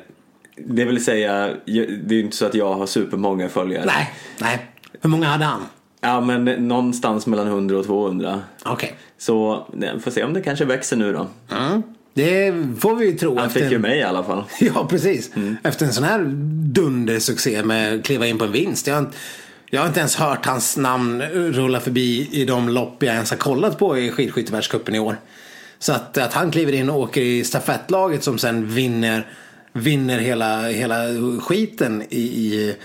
det 0.56 0.84
vill 0.84 1.04
säga, 1.04 1.46
det 1.66 1.72
är 1.80 2.12
ju 2.12 2.20
inte 2.20 2.36
så 2.36 2.46
att 2.46 2.54
jag 2.54 2.74
har 2.74 2.86
supermånga 2.86 3.48
följare. 3.48 3.84
Nej, 3.86 4.14
nej. 4.40 4.66
Hur 5.00 5.10
många 5.10 5.26
hade 5.26 5.44
han? 5.44 5.60
Ja, 6.00 6.20
men 6.20 6.44
någonstans 6.44 7.26
mellan 7.26 7.46
100 7.46 7.78
och 7.78 7.86
200. 7.86 8.40
Okej. 8.64 8.96
Så 9.18 9.66
nej, 9.72 10.00
får 10.00 10.10
se 10.10 10.24
om 10.24 10.32
det 10.32 10.40
kanske 10.40 10.64
växer 10.64 10.96
nu 10.96 11.12
då. 11.12 11.26
Mm. 11.56 11.82
Det 12.14 12.52
får 12.80 12.96
vi 12.96 13.06
ju 13.06 13.12
tro. 13.18 13.38
Han 13.38 13.50
fick 13.50 13.62
ju 13.62 13.74
en- 13.74 13.80
mig 13.80 13.98
i 13.98 14.02
alla 14.02 14.24
fall. 14.24 14.44
Ja, 14.60 14.86
precis. 14.90 15.30
Efter 15.62 15.86
en 15.86 15.92
sån 15.92 16.04
här 16.04 16.24
dundersuccé 16.72 17.62
med 17.62 17.94
att 17.94 18.04
kliva 18.04 18.26
in 18.26 18.38
på 18.38 18.44
en 18.44 18.52
vinst. 18.52 18.86
Jag 18.86 18.94
har, 18.94 19.00
inte, 19.02 19.16
jag 19.70 19.80
har 19.80 19.88
inte 19.88 20.00
ens 20.00 20.16
hört 20.16 20.46
hans 20.46 20.76
namn 20.76 21.22
rulla 21.32 21.80
förbi 21.80 22.28
i 22.32 22.44
de 22.44 22.68
lopp 22.68 23.02
jag 23.02 23.14
ens 23.14 23.30
har 23.30 23.36
kollat 23.38 23.78
på 23.78 23.98
i 23.98 24.10
skidskyttevärldscupen 24.10 24.94
i 24.94 24.98
år. 24.98 25.16
Så 25.78 25.92
att, 25.92 26.18
att 26.18 26.32
han 26.32 26.50
kliver 26.50 26.72
in 26.72 26.90
och 26.90 26.98
åker 27.00 27.20
i 27.20 27.44
stafettlaget 27.44 28.24
som 28.24 28.38
sen 28.38 28.68
vinner, 28.68 29.26
vinner 29.72 30.18
hela, 30.18 30.62
hela 30.68 30.96
skiten 31.40 32.02
i, 32.10 32.20
i, 32.20 32.76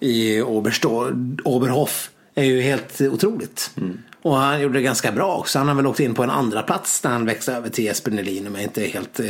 i 0.00 0.40
Oberstå- 0.42 1.38
Oberhof 1.44 2.10
är 2.34 2.44
ju 2.44 2.60
helt 2.60 3.00
otroligt. 3.00 3.70
Och 4.24 4.36
han 4.36 4.60
gjorde 4.60 4.78
det 4.78 4.82
ganska 4.82 5.12
bra 5.12 5.36
också. 5.36 5.58
Han 5.58 5.68
har 5.68 5.74
väl 5.74 5.86
åkt 5.86 6.00
in 6.00 6.14
på 6.14 6.22
en 6.22 6.30
andra 6.30 6.62
plats 6.62 7.04
när 7.04 7.10
han 7.10 7.26
växte 7.26 7.52
över 7.52 7.68
till 7.68 7.84
Jesper 7.84 8.10
Nelin 8.10 8.46
om 8.46 8.54
jag 8.54 8.62
inte 8.62 8.84
är 8.84 8.88
helt, 8.88 9.20
eh, 9.20 9.26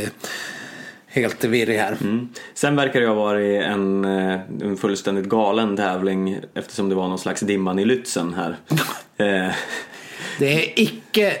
helt 1.07 1.43
virrig 1.43 1.77
här. 1.77 1.97
Mm. 2.01 2.29
Sen 2.53 2.75
verkar 2.75 3.01
det 3.01 3.07
ha 3.07 3.15
varit 3.15 3.63
en, 3.63 4.05
eh, 4.05 4.39
en 4.61 4.77
fullständigt 4.77 5.25
galen 5.25 5.77
tävling 5.77 6.39
eftersom 6.53 6.89
det 6.89 6.95
var 6.95 7.07
någon 7.07 7.19
slags 7.19 7.41
dimman 7.41 7.79
i 7.79 7.85
Lützen 7.85 8.33
här. 8.35 8.57
Eh, 9.17 9.53
Det 10.39 10.53
är 10.63 10.79
icke 10.79 11.37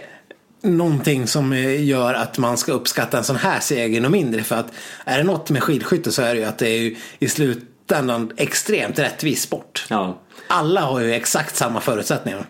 någonting 0.61 1.27
som 1.27 1.53
gör 1.79 2.13
att 2.13 2.37
man 2.37 2.57
ska 2.57 2.71
uppskatta 2.71 3.17
en 3.17 3.23
sån 3.23 3.35
här 3.35 3.59
seger 3.59 4.01
något 4.01 4.11
mindre. 4.11 4.43
För 4.43 4.55
att 4.55 4.71
är 5.05 5.17
det 5.17 5.23
något 5.23 5.49
med 5.49 5.63
skidskytte 5.63 6.11
så 6.11 6.21
är 6.21 6.33
det 6.33 6.39
ju 6.39 6.45
att 6.45 6.57
det 6.57 6.69
är 6.69 6.77
ju 6.79 6.95
i 7.19 7.27
slutändan 7.29 8.31
extremt 8.37 8.99
rättvis 8.99 9.41
sport. 9.41 9.85
ja. 9.89 10.21
Alla 10.47 10.81
har 10.81 10.99
ju 10.99 11.13
exakt 11.13 11.55
samma 11.55 11.81
förutsättningar. 11.81 12.45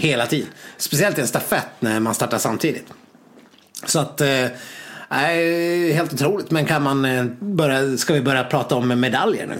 Hela 0.00 0.26
tiden. 0.26 0.48
Speciellt 0.76 1.18
i 1.18 1.20
en 1.20 1.26
stafett 1.26 1.68
när 1.80 2.00
man 2.00 2.14
startar 2.14 2.38
samtidigt. 2.38 2.86
Så 3.86 3.98
att, 3.98 4.20
eh, 4.20 4.46
nej, 5.10 5.92
helt 5.92 6.12
otroligt. 6.12 6.50
Men 6.50 6.66
kan 6.66 6.82
man 6.82 7.04
eh, 7.04 7.24
börja, 7.40 7.96
ska 7.96 8.14
vi 8.14 8.20
börja 8.20 8.44
prata 8.44 8.74
om 8.74 9.00
medaljer 9.00 9.46
nu? 9.46 9.54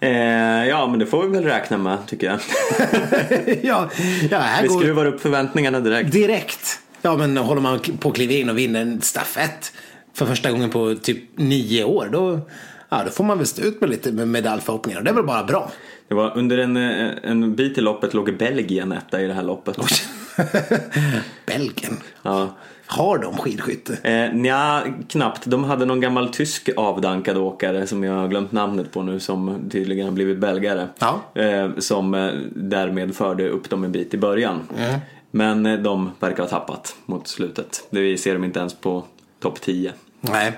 Eh, 0.00 0.68
ja, 0.68 0.86
men 0.86 0.98
det 0.98 1.06
får 1.06 1.22
vi 1.22 1.28
väl 1.28 1.44
räkna 1.44 1.78
med 1.78 1.98
tycker 2.06 2.26
jag. 2.26 2.38
ja, 3.62 3.90
ja, 4.30 4.38
här 4.38 4.62
Vi 4.62 4.68
går 4.68 4.80
skruvar 4.80 5.06
upp 5.06 5.20
förväntningarna 5.20 5.80
direkt. 5.80 6.12
direkt. 6.12 6.80
Ja, 7.02 7.16
men 7.16 7.36
håller 7.36 7.60
man 7.60 7.80
på 8.00 8.08
att 8.08 8.14
kliva 8.14 8.32
in 8.32 8.50
och 8.50 8.58
vinna 8.58 8.78
en 8.78 9.02
stafett 9.02 9.72
för 10.14 10.26
första 10.26 10.50
gången 10.50 10.70
på 10.70 10.94
typ 11.02 11.38
nio 11.38 11.84
år, 11.84 12.08
då, 12.12 12.40
ja, 12.88 13.02
då 13.04 13.10
får 13.10 13.24
man 13.24 13.38
väl 13.38 13.46
stå 13.46 13.62
ut 13.62 13.80
med 13.80 13.90
lite 13.90 14.12
med 14.12 14.28
medaljförhoppningar. 14.28 14.98
Och 14.98 15.04
det 15.04 15.10
är 15.10 15.14
väl 15.14 15.24
bara 15.24 15.44
bra. 15.44 15.70
Det 16.10 16.14
var 16.14 16.38
under 16.38 16.58
en, 16.58 16.76
eh, 16.76 17.10
en 17.22 17.54
bit 17.54 17.78
i 17.78 17.80
loppet 17.80 18.14
låg 18.14 18.36
Belgien 18.38 18.92
etta 18.92 19.22
i 19.22 19.26
det 19.26 19.34
här 19.34 19.42
loppet. 19.42 19.76
Belgien. 21.46 21.96
Ja. 22.22 22.48
Har 22.86 23.18
de 23.18 23.36
skidskytte? 23.36 24.10
Eh, 24.10 24.34
nja, 24.34 24.82
knappt. 25.08 25.46
De 25.46 25.64
hade 25.64 25.84
någon 25.84 26.00
gammal 26.00 26.28
tysk 26.28 26.70
avdankad 26.76 27.36
åkare 27.36 27.86
som 27.86 28.04
jag 28.04 28.14
har 28.14 28.28
glömt 28.28 28.52
namnet 28.52 28.92
på 28.92 29.02
nu 29.02 29.20
som 29.20 29.70
tydligen 29.70 30.04
har 30.04 30.12
blivit 30.12 30.38
belgare. 30.38 30.88
Ja. 30.98 31.20
Eh, 31.34 31.70
som 31.78 32.14
eh, 32.14 32.30
därmed 32.54 33.16
förde 33.16 33.48
upp 33.48 33.70
dem 33.70 33.84
en 33.84 33.92
bit 33.92 34.14
i 34.14 34.18
början. 34.18 34.68
Mm. 34.78 35.00
Men 35.30 35.66
eh, 35.66 35.78
de 35.78 36.10
verkar 36.20 36.42
ha 36.42 36.50
tappat 36.50 36.96
mot 37.06 37.28
slutet. 37.28 37.86
Vi 37.90 38.18
ser 38.18 38.34
dem 38.34 38.44
inte 38.44 38.60
ens 38.60 38.74
på 38.74 39.04
topp 39.40 39.60
10. 39.60 39.92
Nej. 40.20 40.52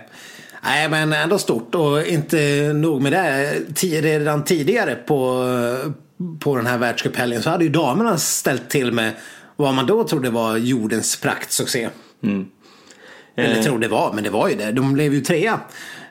Nej, 0.64 0.88
men 0.88 1.12
ändå 1.12 1.38
stort. 1.38 1.74
Och 1.74 2.06
inte 2.06 2.72
nog 2.74 3.02
med 3.02 3.12
det. 3.12 3.52
Redan 3.82 4.44
tidigare 4.44 4.94
på, 4.94 5.44
på 6.40 6.56
den 6.56 6.66
här 6.66 6.78
världscuphelgen 6.78 7.42
så 7.42 7.50
hade 7.50 7.64
ju 7.64 7.70
damerna 7.70 8.18
ställt 8.18 8.70
till 8.70 8.92
med 8.92 9.12
vad 9.56 9.74
man 9.74 9.86
då 9.86 10.04
trodde 10.04 10.30
var 10.30 10.56
jordens 10.56 11.20
praktsuccé. 11.20 11.88
Eller 13.36 13.56
Eh. 13.56 13.62
trodde 13.62 13.88
var, 13.88 14.12
men 14.12 14.24
det 14.24 14.30
var 14.30 14.48
ju 14.48 14.54
det. 14.56 14.72
De 14.72 14.92
blev 14.92 15.14
ju 15.14 15.20
trea. 15.20 15.60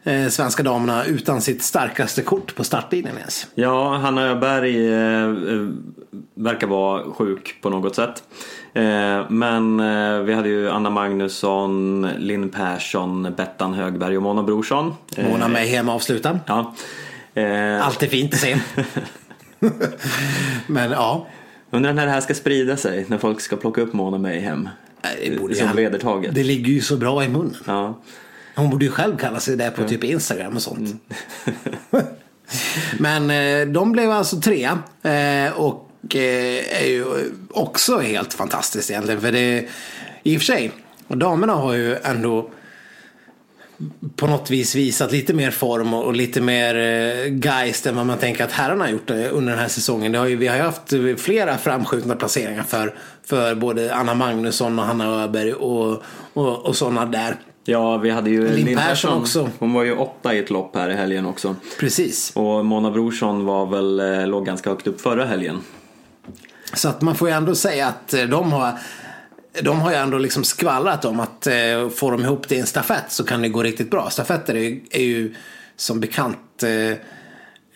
Eh, 0.03 0.27
svenska 0.27 0.63
damerna 0.63 1.05
utan 1.05 1.41
sitt 1.41 1.63
starkaste 1.63 2.21
kort 2.21 2.55
på 2.55 2.63
startlinjen 2.63 3.17
ens. 3.17 3.47
Ja, 3.55 3.97
Hanna 3.97 4.27
Öberg 4.27 4.93
eh, 4.93 5.23
eh, 5.23 5.67
verkar 6.35 6.67
vara 6.67 7.03
sjuk 7.03 7.55
på 7.61 7.69
något 7.69 7.95
sätt. 7.95 8.23
Eh, 8.73 9.29
men 9.29 9.79
eh, 9.79 10.19
vi 10.19 10.33
hade 10.33 10.49
ju 10.49 10.69
Anna 10.69 10.89
Magnusson, 10.89 12.07
Linn 12.17 12.49
Persson, 12.49 13.33
Bettan 13.37 13.73
Högberg 13.73 14.17
och 14.17 14.23
Mona 14.23 14.43
Brorsson. 14.43 14.93
Eh, 15.17 15.29
Mona 15.29 15.47
Mayhem 15.47 15.89
avslutad. 15.89 16.39
Ja. 16.47 16.75
Alltid 17.81 18.09
fint 18.09 18.33
att 18.33 18.39
se. 18.39 18.59
men 20.67 20.91
ja. 20.91 21.27
undrar 21.71 21.93
när 21.93 22.05
det 22.05 22.11
här 22.11 22.21
ska 22.21 22.33
sprida 22.33 22.77
sig, 22.77 23.05
när 23.07 23.17
folk 23.17 23.41
ska 23.41 23.55
plocka 23.55 23.81
upp 23.81 23.93
Mona 23.93 24.17
Mayhem. 24.17 24.69
Det, 25.01 25.39
borde 25.39 25.55
Som 25.55 25.75
vedertaget. 25.75 26.35
det 26.35 26.43
ligger 26.43 26.71
ju 26.71 26.81
så 26.81 26.97
bra 26.97 27.23
i 27.23 27.27
munnen. 27.29 27.55
Ja. 27.65 27.99
Hon 28.61 28.69
borde 28.69 28.85
ju 28.85 28.91
själv 28.91 29.17
kalla 29.17 29.39
sig 29.39 29.55
det 29.57 29.71
på 29.71 29.83
typ 29.83 30.03
Instagram 30.03 30.55
och 30.55 30.61
sånt. 30.61 31.03
Men 32.99 33.31
eh, 33.31 33.67
de 33.67 33.91
blev 33.91 34.11
alltså 34.11 34.41
trea. 34.41 34.79
Eh, 35.01 35.53
och 35.53 36.15
eh, 36.15 36.81
är 36.81 36.87
ju 36.87 37.05
också 37.49 37.97
helt 37.97 38.33
fantastiskt 38.33 38.91
egentligen. 38.91 39.21
För 39.21 39.31
det, 39.31 39.67
i 40.23 40.37
och 40.37 40.41
för 40.41 40.45
sig, 40.45 40.71
och 41.07 41.17
damerna 41.17 41.53
har 41.53 41.73
ju 41.73 41.95
ändå 41.95 42.49
på 44.15 44.27
något 44.27 44.49
vis 44.49 44.75
visat 44.75 45.11
lite 45.11 45.33
mer 45.33 45.51
form 45.51 45.93
och, 45.93 46.13
lite 46.13 46.41
mer 46.41 46.75
geist 47.45 47.85
än 47.85 47.95
vad 47.95 48.05
man 48.05 48.17
tänker 48.17 48.43
att 48.43 48.51
herrarna 48.51 48.83
har 48.83 48.91
gjort 48.91 49.09
under 49.09 49.51
den 49.51 49.61
här 49.61 49.67
säsongen. 49.67 50.11
Det 50.11 50.17
har 50.17 50.25
ju, 50.25 50.35
vi 50.35 50.47
har 50.47 50.55
ju 50.55 50.61
haft 50.61 50.93
flera 51.17 51.57
framskjutna 51.57 52.15
placeringar 52.15 52.63
för, 52.63 52.95
för 53.25 53.55
både 53.55 53.95
Anna 53.95 54.13
Magnusson 54.13 54.79
och 54.79 54.85
Hanna 54.85 55.23
Öberg 55.23 55.53
och, 55.53 56.03
och, 56.33 56.65
och 56.65 56.75
sådana 56.75 57.05
där. 57.05 57.35
Ja, 57.63 57.97
vi 57.97 58.09
hade 58.09 58.29
ju 58.29 58.55
Linn 58.55 58.77
Persson 58.77 59.21
också. 59.21 59.49
Hon 59.59 59.73
var 59.73 59.83
ju 59.83 59.95
åtta 59.95 60.33
i 60.33 60.39
ett 60.39 60.49
lopp 60.49 60.75
här 60.75 60.89
i 60.89 60.93
helgen 60.93 61.25
också. 61.25 61.55
Precis. 61.79 62.31
Och 62.35 62.65
Mona 62.65 62.91
Brorsson 62.91 63.45
var 63.45 63.65
väl, 63.65 63.99
eh, 63.99 64.27
låg 64.27 64.45
ganska 64.45 64.69
högt 64.69 64.87
upp 64.87 65.01
förra 65.01 65.25
helgen. 65.25 65.59
Så 66.73 66.89
att 66.89 67.01
man 67.01 67.15
får 67.15 67.27
ju 67.29 67.33
ändå 67.33 67.55
säga 67.55 67.87
att 67.87 68.13
eh, 68.13 68.23
de 68.23 68.51
har 68.51 68.73
de 69.61 69.79
har 69.79 69.91
ju 69.91 69.97
ändå 69.97 70.17
liksom 70.17 70.43
skvallrat 70.43 71.05
om 71.05 71.19
att 71.19 71.47
eh, 71.47 71.89
får 71.89 72.11
de 72.11 72.21
ihop 72.21 72.47
det 72.47 72.55
i 72.55 72.59
en 72.59 72.65
stafett 72.65 73.11
så 73.11 73.23
kan 73.23 73.41
det 73.41 73.49
gå 73.49 73.63
riktigt 73.63 73.91
bra. 73.91 74.09
Stafetter 74.09 74.55
är 74.55 74.59
ju, 74.59 74.81
är 74.91 75.03
ju 75.03 75.35
som 75.75 75.99
bekant 75.99 76.63
eh, 76.63 76.91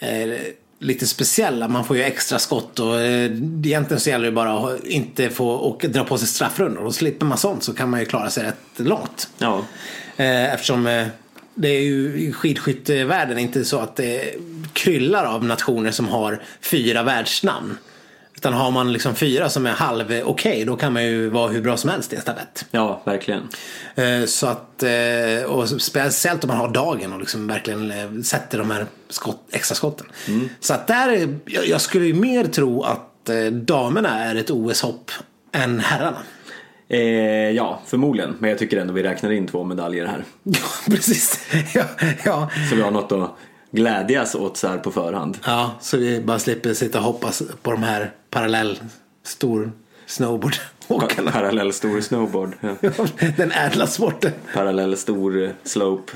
eh, 0.09 0.39
lite 0.79 1.07
speciella. 1.07 1.67
Man 1.67 1.85
får 1.85 1.97
ju 1.97 2.03
extra 2.03 2.39
skott 2.39 2.79
och 2.79 3.01
eh, 3.01 3.31
egentligen 3.65 3.99
så 3.99 4.09
gäller 4.09 4.25
det 4.25 4.31
bara 4.31 4.73
att 4.73 4.83
inte 4.83 5.29
få 5.29 5.49
och 5.49 5.85
dra 5.89 6.03
på 6.03 6.17
sig 6.17 6.27
straffrundor. 6.27 6.83
Och 6.83 6.95
slipper 6.95 7.25
man 7.25 7.37
sånt 7.37 7.63
så 7.63 7.73
kan 7.73 7.89
man 7.89 7.99
ju 7.99 8.05
klara 8.05 8.29
sig 8.29 8.43
rätt 8.43 8.87
långt. 8.87 9.29
Ja, 9.37 9.63
Eh, 10.17 10.53
eftersom 10.53 10.87
eh, 10.87 11.07
det 11.55 11.67
är 11.67 11.81
ju 11.81 12.19
i 12.19 12.31
skidskyttevärlden 12.31 13.39
inte 13.39 13.65
så 13.65 13.79
att 13.79 13.95
det 13.95 14.35
kryllar 14.73 15.25
av 15.25 15.45
nationer 15.45 15.91
som 15.91 16.07
har 16.07 16.41
fyra 16.61 17.03
världsnamn. 17.03 17.77
Utan 18.37 18.53
har 18.53 18.71
man 18.71 18.93
liksom 18.93 19.15
fyra 19.15 19.49
som 19.49 19.65
är 19.65 19.71
halv 19.71 20.05
okej 20.05 20.23
okay, 20.23 20.65
då 20.65 20.75
kan 20.75 20.93
man 20.93 21.05
ju 21.05 21.29
vara 21.29 21.47
hur 21.47 21.61
bra 21.61 21.77
som 21.77 21.89
helst 21.89 22.13
i 22.13 22.17
stafett. 22.17 22.65
Ja, 22.71 23.01
verkligen. 23.05 23.47
Eh, 23.95 24.25
så 24.25 24.47
att, 24.47 24.83
eh, 24.83 25.43
och 25.47 25.69
speciellt 25.69 26.43
om 26.43 26.47
man 26.47 26.57
har 26.57 26.69
dagen 26.69 27.13
och 27.13 27.19
liksom 27.19 27.47
verkligen 27.47 27.91
eh, 27.91 28.21
sätter 28.23 28.57
de 28.57 28.71
här 28.71 28.85
skott, 29.09 29.41
extra 29.51 29.75
skotten. 29.75 30.07
Mm. 30.27 30.49
Så 30.59 30.73
att 30.73 30.87
där, 30.87 31.37
jag 31.45 31.81
skulle 31.81 32.05
ju 32.05 32.13
mer 32.13 32.43
tro 32.43 32.83
att 32.83 33.11
damerna 33.51 34.19
är 34.25 34.35
ett 34.35 34.49
OS-hopp 34.49 35.11
än 35.51 35.79
herrarna. 35.79 36.17
Eh, 36.87 36.99
ja, 37.51 37.81
förmodligen. 37.85 38.35
Men 38.39 38.49
jag 38.49 38.59
tycker 38.59 38.77
ändå 38.77 38.93
vi 38.93 39.03
räknar 39.03 39.31
in 39.31 39.47
två 39.47 39.63
medaljer 39.63 40.05
här. 40.05 40.23
Ja, 40.43 40.67
precis. 40.85 41.39
Ja, 41.73 41.83
ja. 42.23 42.49
Så 42.69 42.75
vi 42.75 42.81
har 42.81 42.91
något 42.91 43.11
att 43.11 43.29
glädjas 43.75 44.35
åt 44.35 44.57
så 44.57 44.67
här 44.67 44.77
på 44.77 44.91
förhand. 44.91 45.37
Ja, 45.45 45.71
så 45.81 45.97
vi 45.97 46.21
bara 46.21 46.39
slipper 46.39 46.73
sitta 46.73 46.97
och 46.97 47.03
hoppas 47.03 47.43
på 47.61 47.71
de 47.71 47.83
här 47.83 48.11
parallell 48.29 48.79
stor 49.23 49.71
snowboard 50.05 50.55
åkarna. 50.87 51.31
Parallell 51.31 51.73
stor 51.73 52.01
snowboard. 52.01 52.55
Ja. 52.81 52.91
Den 53.37 53.51
ädla 53.51 53.87
sporten. 53.87 54.31
Parallell 54.53 54.97
stor 54.97 55.53
slope 55.63 56.13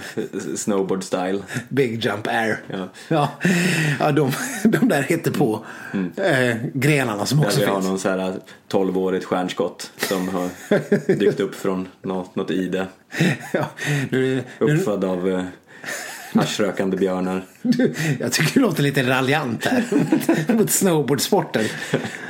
snowboard 0.56 1.04
style. 1.04 1.40
Big 1.70 2.06
jump 2.06 2.28
air. 2.28 2.62
Ja, 2.68 2.90
ja, 3.08 3.30
ja 4.00 4.12
de, 4.12 4.32
de 4.64 4.88
där 4.88 5.02
heter 5.02 5.32
på 5.32 5.66
mm. 5.94 6.12
eh, 6.16 6.58
grenarna 6.74 7.26
som 7.26 7.40
också 7.40 7.60
där 7.60 7.66
finns. 7.66 7.70
vi 7.70 7.84
har 7.84 7.90
någon 7.90 8.00
så 8.00 8.10
här 8.10 8.40
12-årigt 8.70 9.24
stjärnskott 9.24 9.92
som 9.98 10.30
har 10.30 10.50
dykt 11.16 11.40
upp 11.40 11.56
från 11.56 11.88
något, 12.02 12.36
något 12.36 12.52
ide. 12.52 12.88
Ja, 13.54 13.66
nu, 14.10 14.44
Uppfödd 14.60 15.04
av 15.04 15.30
eh, 15.30 15.44
haschrökande 16.34 16.98
björnar. 16.98 17.46
Du, 17.62 17.94
jag 18.20 18.32
tycker 18.32 18.54
du 18.54 18.60
låter 18.60 18.84
lite 18.84 19.10
raljant 19.10 19.66
här 19.66 19.84
mot 20.54 20.72
snowboardsporten. 20.72 21.66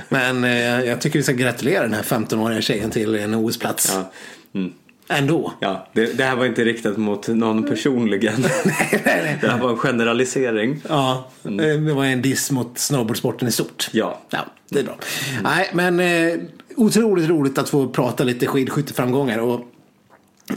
Men 0.10 0.44
eh, 0.44 0.84
jag 0.84 1.02
tycker 1.02 1.20
vi 1.20 1.24
ska 1.24 1.34
gratulera 1.34 1.82
den 1.82 1.94
här 1.94 2.04
15-åriga 2.04 2.62
tjejen 2.62 2.92
till 2.92 3.16
en 3.16 3.36
OS-plats. 3.36 3.92
Ja. 3.94 4.12
Mm. 4.60 4.74
Ändå. 5.12 5.54
Ja, 5.60 5.88
det, 5.94 6.18
det, 6.18 6.24
här 6.24 6.36
var 6.36 6.46
inte 6.46 6.64
riktat 6.64 6.98
mot 6.98 7.28
någon 7.28 7.64
personligen. 7.64 8.42
nej, 8.66 8.90
nej, 8.92 9.02
nej. 9.04 9.38
Det 9.42 9.48
här 9.50 9.58
var 9.60 9.70
en 9.70 9.78
generalisering. 9.78 10.82
Ja, 10.90 11.30
mm. 11.44 11.86
det 11.86 11.94
var 11.94 12.06
en 12.06 12.22
diss 12.22 12.52
mot 12.52 12.78
snowboardsporten 12.78 13.48
i 13.48 13.52
stort. 13.52 13.90
Ja. 13.92 14.20
ja 14.30 14.46
det 14.70 14.80
är 14.80 14.84
bra. 14.84 14.98
Mm. 15.32 15.44
Nej, 15.44 15.70
men 15.74 16.00
eh, 16.00 16.40
otroligt 16.76 17.30
roligt 17.30 17.58
att 17.58 17.70
få 17.70 17.88
prata 17.88 18.24
lite 18.24 18.48
skidskytteframgångar. 18.48 19.40
Och 19.40 19.62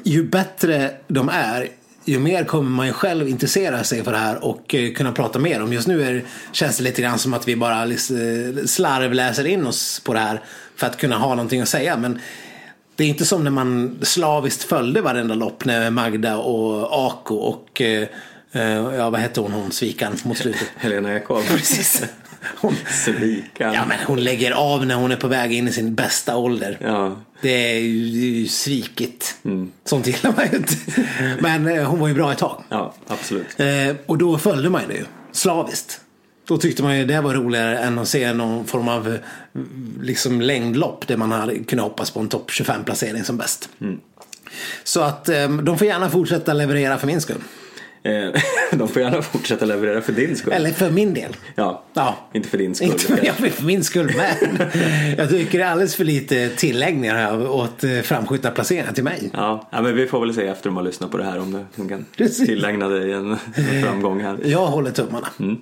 ju 0.02 0.28
bättre 0.28 0.90
de 1.08 1.28
är, 1.28 1.68
ju 2.04 2.18
mer 2.18 2.44
kommer 2.44 2.70
man 2.70 2.86
ju 2.86 2.92
själv 2.92 3.28
intressera 3.28 3.84
sig 3.84 4.04
för 4.04 4.12
det 4.12 4.18
här 4.18 4.44
och 4.44 4.74
eh, 4.74 4.92
kunna 4.92 5.12
prata 5.12 5.38
mer 5.38 5.62
om. 5.62 5.72
Just 5.72 5.88
nu 5.88 6.02
är, 6.02 6.24
känns 6.52 6.76
det 6.76 6.82
lite 6.82 7.02
grann 7.02 7.18
som 7.18 7.34
att 7.34 7.48
vi 7.48 7.56
bara 7.56 7.82
eh, 7.84 8.64
slarvläser 8.66 9.46
in 9.46 9.66
oss 9.66 10.00
på 10.00 10.14
det 10.14 10.20
här 10.20 10.40
för 10.76 10.86
att 10.86 10.98
kunna 10.98 11.18
ha 11.18 11.28
någonting 11.28 11.60
att 11.60 11.68
säga. 11.68 11.96
Men 11.96 12.20
det 12.96 13.04
är 13.04 13.08
inte 13.08 13.24
som 13.24 13.44
när 13.44 13.50
man 13.50 13.98
slaviskt 14.02 14.62
följde 14.62 15.00
varenda 15.00 15.34
lopp 15.34 15.64
när 15.64 15.90
Magda 15.90 16.36
och 16.36 17.06
Ako 17.06 17.34
och 17.34 17.80
eh, 17.80 18.08
ja, 18.96 19.10
vad 19.10 19.20
hette 19.20 19.40
hon, 19.40 19.52
hon 19.52 19.72
svikan 19.72 20.16
mot 20.24 20.38
slutet? 20.38 20.68
Helena 20.76 21.16
Ekholm. 21.16 21.44
Precis. 21.48 22.02
Hon. 22.56 22.76
Ja, 23.58 23.84
men 23.88 23.98
hon 24.06 24.24
lägger 24.24 24.50
av 24.52 24.86
när 24.86 24.94
hon 24.94 25.12
är 25.12 25.16
på 25.16 25.28
väg 25.28 25.52
in 25.52 25.68
i 25.68 25.72
sin 25.72 25.94
bästa 25.94 26.36
ålder. 26.36 26.78
Ja. 26.80 27.16
Det 27.40 27.72
är 27.72 27.78
ju, 27.78 28.10
det 28.10 28.26
är 28.26 28.40
ju 28.40 28.48
svikigt. 28.48 29.36
Mm. 29.44 29.72
Sånt 29.84 30.06
gillar 30.06 30.32
man 30.36 30.46
ju 30.52 30.56
inte. 30.56 30.74
Men 31.40 31.68
eh, 31.68 31.84
hon 31.84 32.00
var 32.00 32.08
ju 32.08 32.14
bra 32.14 32.32
ett 32.32 32.38
tag. 32.38 32.62
Ja, 32.68 32.94
absolut. 33.06 33.60
Eh, 33.60 33.96
och 34.06 34.18
då 34.18 34.38
följde 34.38 34.70
man 34.70 34.82
det 34.88 34.94
ju. 34.94 35.04
Slaviskt. 35.32 36.00
Då 36.48 36.58
tyckte 36.58 36.82
man 36.82 36.98
ju 36.98 37.04
det 37.04 37.20
var 37.20 37.34
roligare 37.34 37.78
än 37.78 37.98
att 37.98 38.08
se 38.08 38.32
någon 38.32 38.64
form 38.64 38.88
av 38.88 39.08
eh, 39.08 39.20
liksom 40.00 40.40
längdlopp 40.40 41.06
där 41.06 41.16
man 41.16 41.32
hade 41.32 41.58
kunnat 41.58 41.82
hoppas 41.82 42.10
på 42.10 42.20
en 42.20 42.28
topp 42.28 42.50
25 42.50 42.84
placering 42.84 43.24
som 43.24 43.36
bäst. 43.36 43.68
Mm. 43.80 44.00
Så 44.84 45.00
att 45.00 45.28
eh, 45.28 45.48
de 45.48 45.78
får 45.78 45.86
gärna 45.86 46.10
fortsätta 46.10 46.52
leverera 46.52 46.98
för 46.98 47.06
min 47.06 47.20
skull. 47.20 47.42
Eh, 48.04 48.40
de 48.78 48.88
får 48.88 49.02
gärna 49.02 49.22
fortsätta 49.22 49.64
leverera 49.64 50.00
för 50.00 50.12
din 50.12 50.36
skull. 50.36 50.52
Eller 50.52 50.70
för 50.70 50.90
min 50.90 51.14
del. 51.14 51.36
Ja, 51.54 51.82
ja. 51.92 52.16
inte 52.32 52.48
för 52.48 52.58
din 52.58 52.74
skull. 52.74 52.88
Inte 52.88 53.04
för, 53.04 53.24
ja, 53.26 53.32
för 53.32 53.64
min 53.64 53.84
skull 53.84 54.16
med. 54.16 54.36
jag 55.18 55.30
tycker 55.30 55.58
det 55.58 55.64
är 55.64 55.68
alldeles 55.70 55.96
för 55.96 56.04
lite 56.04 56.48
tilläggningar 56.48 57.50
åt 57.50 57.84
eh, 57.84 58.00
framskjutna 58.00 58.50
placeringar 58.50 58.92
till 58.92 59.04
mig. 59.04 59.30
Ja. 59.32 59.68
ja, 59.72 59.82
men 59.82 59.96
vi 59.96 60.06
får 60.06 60.20
väl 60.20 60.34
se 60.34 60.46
efter 60.46 60.68
de 60.68 60.76
har 60.76 60.82
lyssnat 60.82 61.10
på 61.10 61.16
det 61.16 61.24
här 61.24 61.40
om 61.40 61.64
de 61.76 61.88
kan 61.88 62.06
Precis. 62.16 62.46
tillägna 62.46 62.88
dig 62.88 63.12
en 63.12 63.36
framgång 63.82 64.20
här. 64.20 64.38
Jag 64.44 64.66
håller 64.66 64.90
tummarna. 64.90 65.28
Mm. 65.40 65.58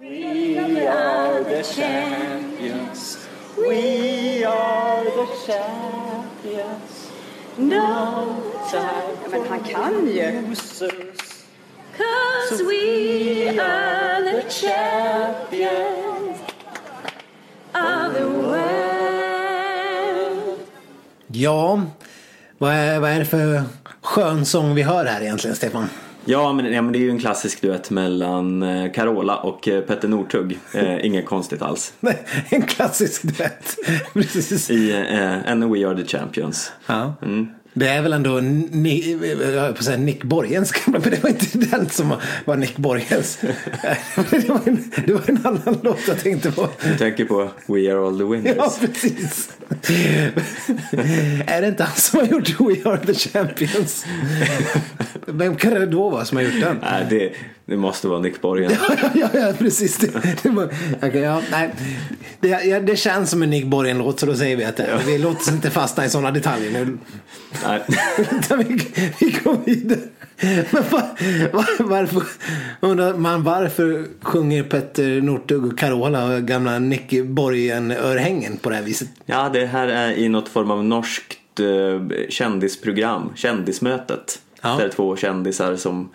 We 0.00 0.88
are 0.88 1.44
the 1.44 1.62
champions. 1.62 3.18
We 3.56 4.46
are 4.46 5.04
the 5.04 5.52
champions. 5.52 7.10
No 7.56 8.51
time 8.72 9.30
Men 9.30 9.40
han 9.48 9.60
kan 9.60 10.06
ju. 10.06 10.42
Cause 11.96 12.62
we 12.64 13.60
are 13.60 14.24
the 14.24 14.42
champions 14.48 16.40
of 17.74 18.14
the 18.14 18.24
world. 18.24 18.62
Ja, 21.26 21.82
vad 22.58 22.72
är, 22.72 23.00
vad 23.00 23.10
är 23.10 23.18
det 23.18 23.24
för 23.24 23.62
skön 24.02 24.46
sång 24.46 24.74
vi 24.74 24.82
hör 24.82 25.04
här 25.04 25.20
egentligen, 25.20 25.56
Stefan? 25.56 25.88
Ja 26.24 26.52
men, 26.52 26.72
ja, 26.72 26.82
men 26.82 26.92
det 26.92 26.98
är 26.98 27.00
ju 27.00 27.10
en 27.10 27.18
klassisk 27.18 27.62
duett 27.62 27.90
mellan 27.90 28.62
eh, 28.62 28.92
Carola 28.92 29.36
och 29.36 29.68
eh, 29.68 29.80
Petter 29.80 30.08
Northug. 30.08 30.58
Eh, 30.74 31.06
inget 31.06 31.26
konstigt 31.26 31.62
alls. 31.62 31.94
Nej, 32.00 32.18
en 32.48 32.62
klassisk 32.62 33.22
duett. 33.22 33.76
Precis. 34.12 34.70
I 34.70 34.92
eh, 34.92 35.52
And 35.52 35.64
We 35.64 35.88
Are 35.88 35.96
The 36.02 36.18
Champions. 36.18 36.72
Ja. 36.86 37.14
Mm. 37.22 37.48
Det 37.74 37.88
är 37.88 38.02
väl 38.02 38.12
ändå 38.12 38.40
Ni, 38.40 39.18
jag 39.54 39.76
på 39.76 39.84
säga 39.84 39.96
Nick 39.96 40.24
Borgens 40.24 40.72
gamla, 40.72 41.00
men 41.00 41.10
det 41.10 41.22
var 41.22 41.30
inte 41.30 41.58
den 41.58 41.88
som 41.88 42.14
var 42.44 42.56
Nick 42.56 42.76
Borgens. 42.76 43.38
det, 44.30 44.48
var 44.48 44.60
en, 44.64 44.90
det 45.06 45.12
var 45.12 45.22
en 45.26 45.46
annan 45.46 45.80
låt 45.82 46.08
jag 46.08 46.18
tänkte 46.18 46.52
på. 46.52 46.68
Du 46.84 46.98
tänker 46.98 47.24
på 47.24 47.50
We 47.66 47.92
Are 47.92 48.06
All 48.06 48.18
The 48.18 48.24
Winners. 48.24 48.56
Ja, 48.56 48.72
precis. 48.80 49.50
är 51.46 51.60
det 51.60 51.68
inte 51.68 51.84
han 51.84 51.96
som 51.96 52.20
har 52.20 52.26
gjort 52.26 52.60
We 52.60 52.90
Are 52.90 53.06
The 53.06 53.14
Champions? 53.14 54.04
Vem 55.26 55.56
kan 55.56 55.74
det 55.74 55.86
då 55.86 56.10
vara 56.10 56.24
som 56.24 56.36
har 56.36 56.44
gjort 56.44 56.60
den? 56.60 56.78
Nej, 56.82 57.06
det, 57.10 57.32
det 57.66 57.76
måste 57.76 58.08
vara 58.08 58.20
Nick 58.20 58.40
Borgen. 58.40 58.72
ja, 58.88 59.10
ja, 59.14 59.28
ja, 59.32 59.52
precis. 59.58 59.98
Det, 59.98 60.36
det, 60.42 60.48
var, 60.48 60.64
okay, 60.96 61.20
ja, 61.20 61.42
nej. 61.50 61.70
Det, 62.40 62.48
ja, 62.48 62.80
det 62.80 62.96
känns 62.96 63.30
som 63.30 63.42
en 63.42 63.50
Nick 63.50 63.66
Borgen-låt 63.66 64.20
så 64.20 64.26
då 64.26 64.34
säger 64.34 64.56
vi 64.56 64.64
att 64.64 64.76
det, 64.76 64.88
ja. 64.90 64.98
vi 65.06 65.18
låter 65.18 65.40
oss 65.40 65.48
inte 65.48 65.70
fastna 65.70 66.04
i 66.04 66.10
sådana 66.10 66.30
detaljer 66.30 66.70
nu. 66.70 66.98
Nej. 67.64 67.82
vi, 68.68 69.08
vi 69.20 69.36
går 69.44 69.56
vidare. 69.64 70.00
Men 70.70 70.82
var, 70.90 71.02
var, 71.52 71.84
varför, 71.84 72.22
undrar 72.80 73.14
man 73.14 73.42
varför 73.42 74.06
sjunger 74.22 74.62
Petter 74.62 75.20
Northug 75.20 75.64
och 75.64 75.78
Carola 75.78 76.24
och 76.24 76.42
gamla 76.42 76.78
Nick 76.78 77.22
Borgen-örhängen 77.24 78.56
på 78.56 78.70
det 78.70 78.76
här 78.76 78.82
viset? 78.82 79.08
Ja, 79.26 79.50
det 79.52 79.66
här 79.66 79.88
är 79.88 80.12
i 80.12 80.28
något 80.28 80.48
form 80.48 80.70
av 80.70 80.84
norskt 80.84 81.60
eh, 81.60 82.28
kändisprogram, 82.28 83.32
Kändismötet. 83.34 84.38
Ja. 84.62 84.76
Där 84.76 84.88
två 84.88 85.16
kändisar 85.16 85.76
som 85.76 86.10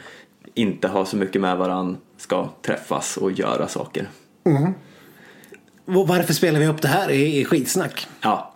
inte 0.58 0.88
har 0.88 1.06
så 1.06 1.18
mycket 1.18 1.42
med 1.42 1.58
varann 1.58 1.98
ska 2.18 2.50
träffas 2.62 3.18
och 3.18 3.32
göra 3.32 3.68
saker. 3.68 4.10
Mm. 4.46 4.74
Varför 5.86 6.34
spelar 6.34 6.60
vi 6.60 6.68
upp 6.68 6.82
det 6.82 6.88
här 6.88 7.12
i, 7.12 7.46
skitsnack? 7.46 8.08
Ja, 8.22 8.54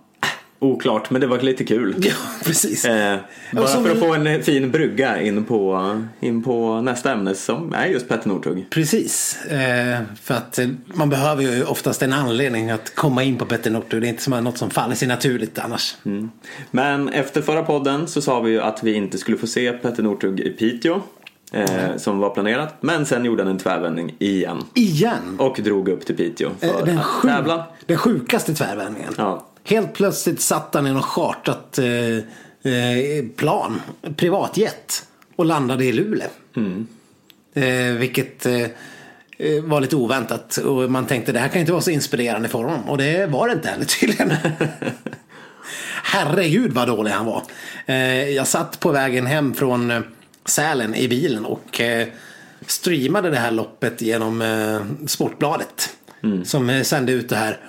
Oklart, 0.63 1.09
men 1.09 1.21
det 1.21 1.27
var 1.27 1.39
lite 1.39 1.63
kul. 1.63 1.95
Ja, 1.97 2.13
precis. 2.45 2.85
Eh, 2.85 3.19
bara 3.51 3.67
för 3.67 3.91
att 3.91 3.99
få 3.99 4.13
en 4.13 4.43
fin 4.43 4.71
brygga 4.71 5.21
in 5.21 5.43
på, 5.43 6.01
in 6.19 6.43
på 6.43 6.81
nästa 6.81 7.11
ämne 7.11 7.35
som 7.35 7.73
är 7.73 7.85
just 7.85 8.09
Petter 8.09 8.29
Northug. 8.29 8.69
Precis, 8.69 9.45
eh, 9.45 9.99
för 10.21 10.33
att 10.33 10.59
eh, 10.59 10.67
man 10.85 11.09
behöver 11.09 11.43
ju 11.43 11.63
oftast 11.63 12.01
en 12.01 12.13
anledning 12.13 12.69
att 12.69 12.95
komma 12.95 13.23
in 13.23 13.37
på 13.37 13.45
Petter 13.45 13.71
Northug. 13.71 14.01
Det 14.01 14.07
är 14.07 14.09
inte 14.09 14.23
som 14.23 14.43
något 14.43 14.57
som 14.57 14.69
faller 14.69 14.95
sig 14.95 15.07
naturligt 15.07 15.59
annars. 15.59 15.95
Mm. 16.05 16.31
Men 16.71 17.09
efter 17.09 17.41
förra 17.41 17.63
podden 17.63 18.07
så 18.07 18.21
sa 18.21 18.39
vi 18.39 18.51
ju 18.51 18.61
att 18.61 18.83
vi 18.83 18.93
inte 18.93 19.17
skulle 19.17 19.37
få 19.37 19.47
se 19.47 19.71
Petter 19.71 20.03
Northug 20.03 20.39
i 20.39 20.49
Piteå. 20.49 21.01
Eh, 21.53 21.97
som 21.97 22.19
var 22.19 22.29
planerat. 22.29 22.75
Men 22.81 23.05
sen 23.05 23.25
gjorde 23.25 23.43
han 23.43 23.51
en 23.51 23.57
tvärvändning 23.57 24.15
igen. 24.19 24.63
Igen? 24.73 25.35
Och 25.39 25.59
drog 25.63 25.89
upp 25.89 26.05
till 26.05 26.15
Piteå 26.17 26.49
för 26.59 26.67
eh, 26.67 26.85
den 26.85 26.97
att 26.97 27.21
tävla. 27.21 27.65
Den 27.85 27.97
sjukaste 27.97 28.53
tvärvändningen. 28.53 29.13
Ja. 29.17 29.47
Helt 29.63 29.93
plötsligt 29.93 30.41
satt 30.41 30.73
han 30.73 30.87
i 30.87 30.93
något 30.93 31.05
chartat 31.05 31.79
eh, 31.79 31.85
eh, 32.73 33.25
plan, 33.35 33.81
privatjet 34.15 35.05
och 35.35 35.45
landade 35.45 35.85
i 35.85 35.91
Luleå. 35.93 36.27
Mm. 36.55 36.87
Eh, 37.53 37.99
vilket 37.99 38.45
eh, 38.45 38.61
eh, 39.37 39.63
var 39.63 39.81
lite 39.81 39.95
oväntat 39.95 40.57
och 40.57 40.91
man 40.91 41.05
tänkte 41.05 41.31
det 41.31 41.39
här 41.39 41.47
kan 41.47 41.59
inte 41.59 41.71
vara 41.71 41.81
så 41.81 41.91
inspirerande 41.91 42.49
för 42.49 42.63
honom 42.63 42.89
och 42.89 42.97
det 42.97 43.25
var 43.29 43.47
det 43.47 43.53
inte 43.53 43.67
heller 43.67 43.85
tydligen. 43.99 44.33
herregud 46.03 46.73
vad 46.73 46.87
dålig 46.87 47.11
han 47.11 47.25
var. 47.25 47.43
Eh, 47.85 48.29
jag 48.29 48.47
satt 48.47 48.79
på 48.79 48.91
vägen 48.91 49.25
hem 49.25 49.53
från 49.53 49.91
eh, 49.91 50.01
Sälen 50.45 50.95
i 50.95 51.07
bilen 51.07 51.45
och 51.45 51.81
eh, 51.81 52.07
streamade 52.67 53.29
det 53.29 53.37
här 53.37 53.51
loppet 53.51 54.01
genom 54.01 54.41
eh, 54.41 55.07
Sportbladet. 55.07 55.95
Mm. 56.23 56.45
Som 56.45 56.69
eh, 56.69 56.83
sände 56.83 57.11
ut 57.11 57.29
det 57.29 57.35
här. 57.35 57.59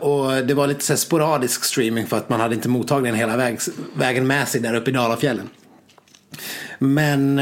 Och 0.00 0.46
det 0.46 0.54
var 0.54 0.66
lite 0.66 0.84
så 0.84 0.96
sporadisk 0.96 1.64
streaming 1.64 2.06
för 2.06 2.16
att 2.16 2.28
man 2.28 2.40
hade 2.40 2.54
inte 2.54 2.68
mottagningen 2.68 3.18
hela 3.18 3.36
väg, 3.36 3.58
vägen 3.94 4.26
med 4.26 4.48
sig 4.48 4.60
där 4.60 4.74
uppe 4.74 4.90
i 4.90 4.94
Dalafjällen. 4.94 5.48
Men 6.78 7.40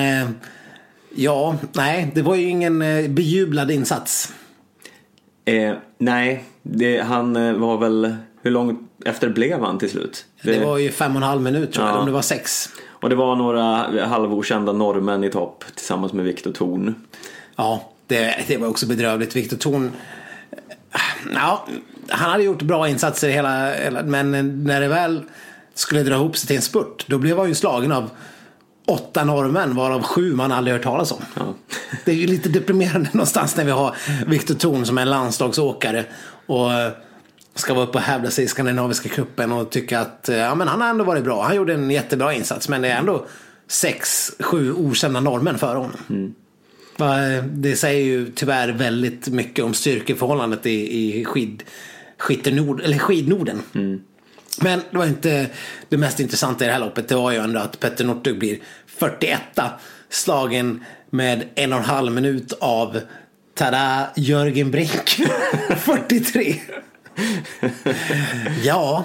ja, 1.14 1.56
nej, 1.72 2.10
det 2.14 2.22
var 2.22 2.34
ju 2.34 2.42
ingen 2.42 2.78
bejublad 3.14 3.70
insats. 3.70 4.32
Eh, 5.44 5.74
nej, 5.98 6.44
det, 6.62 7.00
han 7.00 7.60
var 7.60 7.78
väl, 7.78 8.16
hur 8.42 8.50
långt 8.50 8.80
efter 9.04 9.28
blev 9.28 9.60
han 9.60 9.78
till 9.78 9.90
slut? 9.90 10.24
Det, 10.42 10.52
det 10.52 10.64
var 10.64 10.78
ju 10.78 10.90
fem 10.90 11.12
och 11.12 11.22
en 11.22 11.28
halv 11.28 11.42
minut 11.42 11.72
tror 11.72 11.86
jag, 11.86 11.98
om 11.98 12.06
det 12.06 12.12
var 12.12 12.22
sex. 12.22 12.68
Och 13.04 13.10
det 13.10 13.16
var 13.16 13.36
några 13.36 14.06
halvokända 14.06 14.72
norrmän 14.72 15.24
i 15.24 15.30
topp 15.30 15.64
tillsammans 15.74 16.12
med 16.12 16.24
Viktor 16.24 16.52
Thorn. 16.52 16.94
Ja, 17.56 17.90
det, 18.06 18.44
det 18.46 18.56
var 18.56 18.68
också 18.68 18.86
bedrövligt. 18.86 19.36
Viktor 19.36 19.56
Thorn 19.56 19.92
ja, 21.34 21.66
han 22.08 22.30
hade 22.30 22.44
gjort 22.44 22.62
bra 22.62 22.88
insatser 22.88 23.28
hela, 23.28 23.72
men 24.04 24.30
när 24.64 24.80
det 24.80 24.88
väl 24.88 25.22
skulle 25.74 26.02
dra 26.02 26.14
ihop 26.14 26.36
sig 26.36 26.46
till 26.46 26.56
en 26.56 26.62
spurt, 26.62 27.04
då 27.06 27.18
blev 27.18 27.38
han 27.38 27.48
ju 27.48 27.54
slagen 27.54 27.92
av 27.92 28.10
åtta 28.86 29.24
norrmän 29.24 29.76
varav 29.76 30.02
sju 30.02 30.34
man 30.34 30.52
aldrig 30.52 30.74
hört 30.74 30.84
talas 30.84 31.12
om. 31.12 31.22
Ja. 31.34 31.42
Det 32.04 32.10
är 32.10 32.16
ju 32.16 32.26
lite 32.26 32.48
deprimerande 32.48 33.10
någonstans 33.12 33.56
när 33.56 33.64
vi 33.64 33.70
har 33.70 33.96
Viktor 34.26 34.54
Thorn 34.54 34.86
som 34.86 34.98
är 34.98 35.04
landslagsåkare 35.04 36.04
och 36.46 36.70
ska 37.54 37.74
vara 37.74 37.84
uppe 37.84 37.98
och 37.98 38.04
hävda 38.04 38.30
sig 38.30 38.44
i 38.44 38.48
skandinaviska 38.48 39.08
cupen 39.08 39.52
och 39.52 39.70
tycka 39.70 40.00
att 40.00 40.28
ja, 40.32 40.54
men 40.54 40.68
han 40.68 40.80
har 40.80 40.88
ändå 40.88 41.04
varit 41.04 41.24
bra. 41.24 41.42
Han 41.42 41.56
gjorde 41.56 41.74
en 41.74 41.90
jättebra 41.90 42.34
insats 42.34 42.68
men 42.68 42.82
det 42.82 42.88
är 42.88 42.98
ändå 42.98 43.26
sex, 43.68 44.32
sju 44.40 44.72
okända 44.72 45.20
norrmän 45.20 45.58
före 45.58 45.78
honom. 45.78 45.96
Mm. 46.10 46.34
Det 47.42 47.76
säger 47.76 48.04
ju 48.04 48.30
tyvärr 48.30 48.68
väldigt 48.68 49.28
mycket 49.28 49.64
om 49.64 49.74
styrkeförhållandet 49.74 50.66
i, 50.66 51.18
i 51.20 51.24
skid, 51.24 51.62
skidnord, 52.18 52.80
eller 52.80 52.98
skidnorden. 52.98 53.62
Mm. 53.74 54.00
Men 54.60 54.80
det 54.90 54.98
var 54.98 55.06
inte 55.06 55.46
det 55.88 55.96
mest 55.96 56.20
intressanta 56.20 56.64
i 56.64 56.66
det 56.66 56.72
här 56.72 56.80
loppet. 56.80 57.08
Det 57.08 57.14
var 57.14 57.32
ju 57.32 57.38
ändå 57.38 57.60
att 57.60 57.80
Petter 57.80 58.04
Northug 58.04 58.38
blir 58.38 58.58
41 58.86 59.40
slagen 60.08 60.84
med 61.10 61.44
en 61.54 61.72
och 61.72 61.78
en 61.78 61.84
halv 61.84 62.12
minut 62.12 62.52
av 62.60 63.00
tada, 63.54 64.08
Jörgen 64.16 64.70
Brink 64.70 65.08
43. 65.78 66.54
ja, 68.64 69.04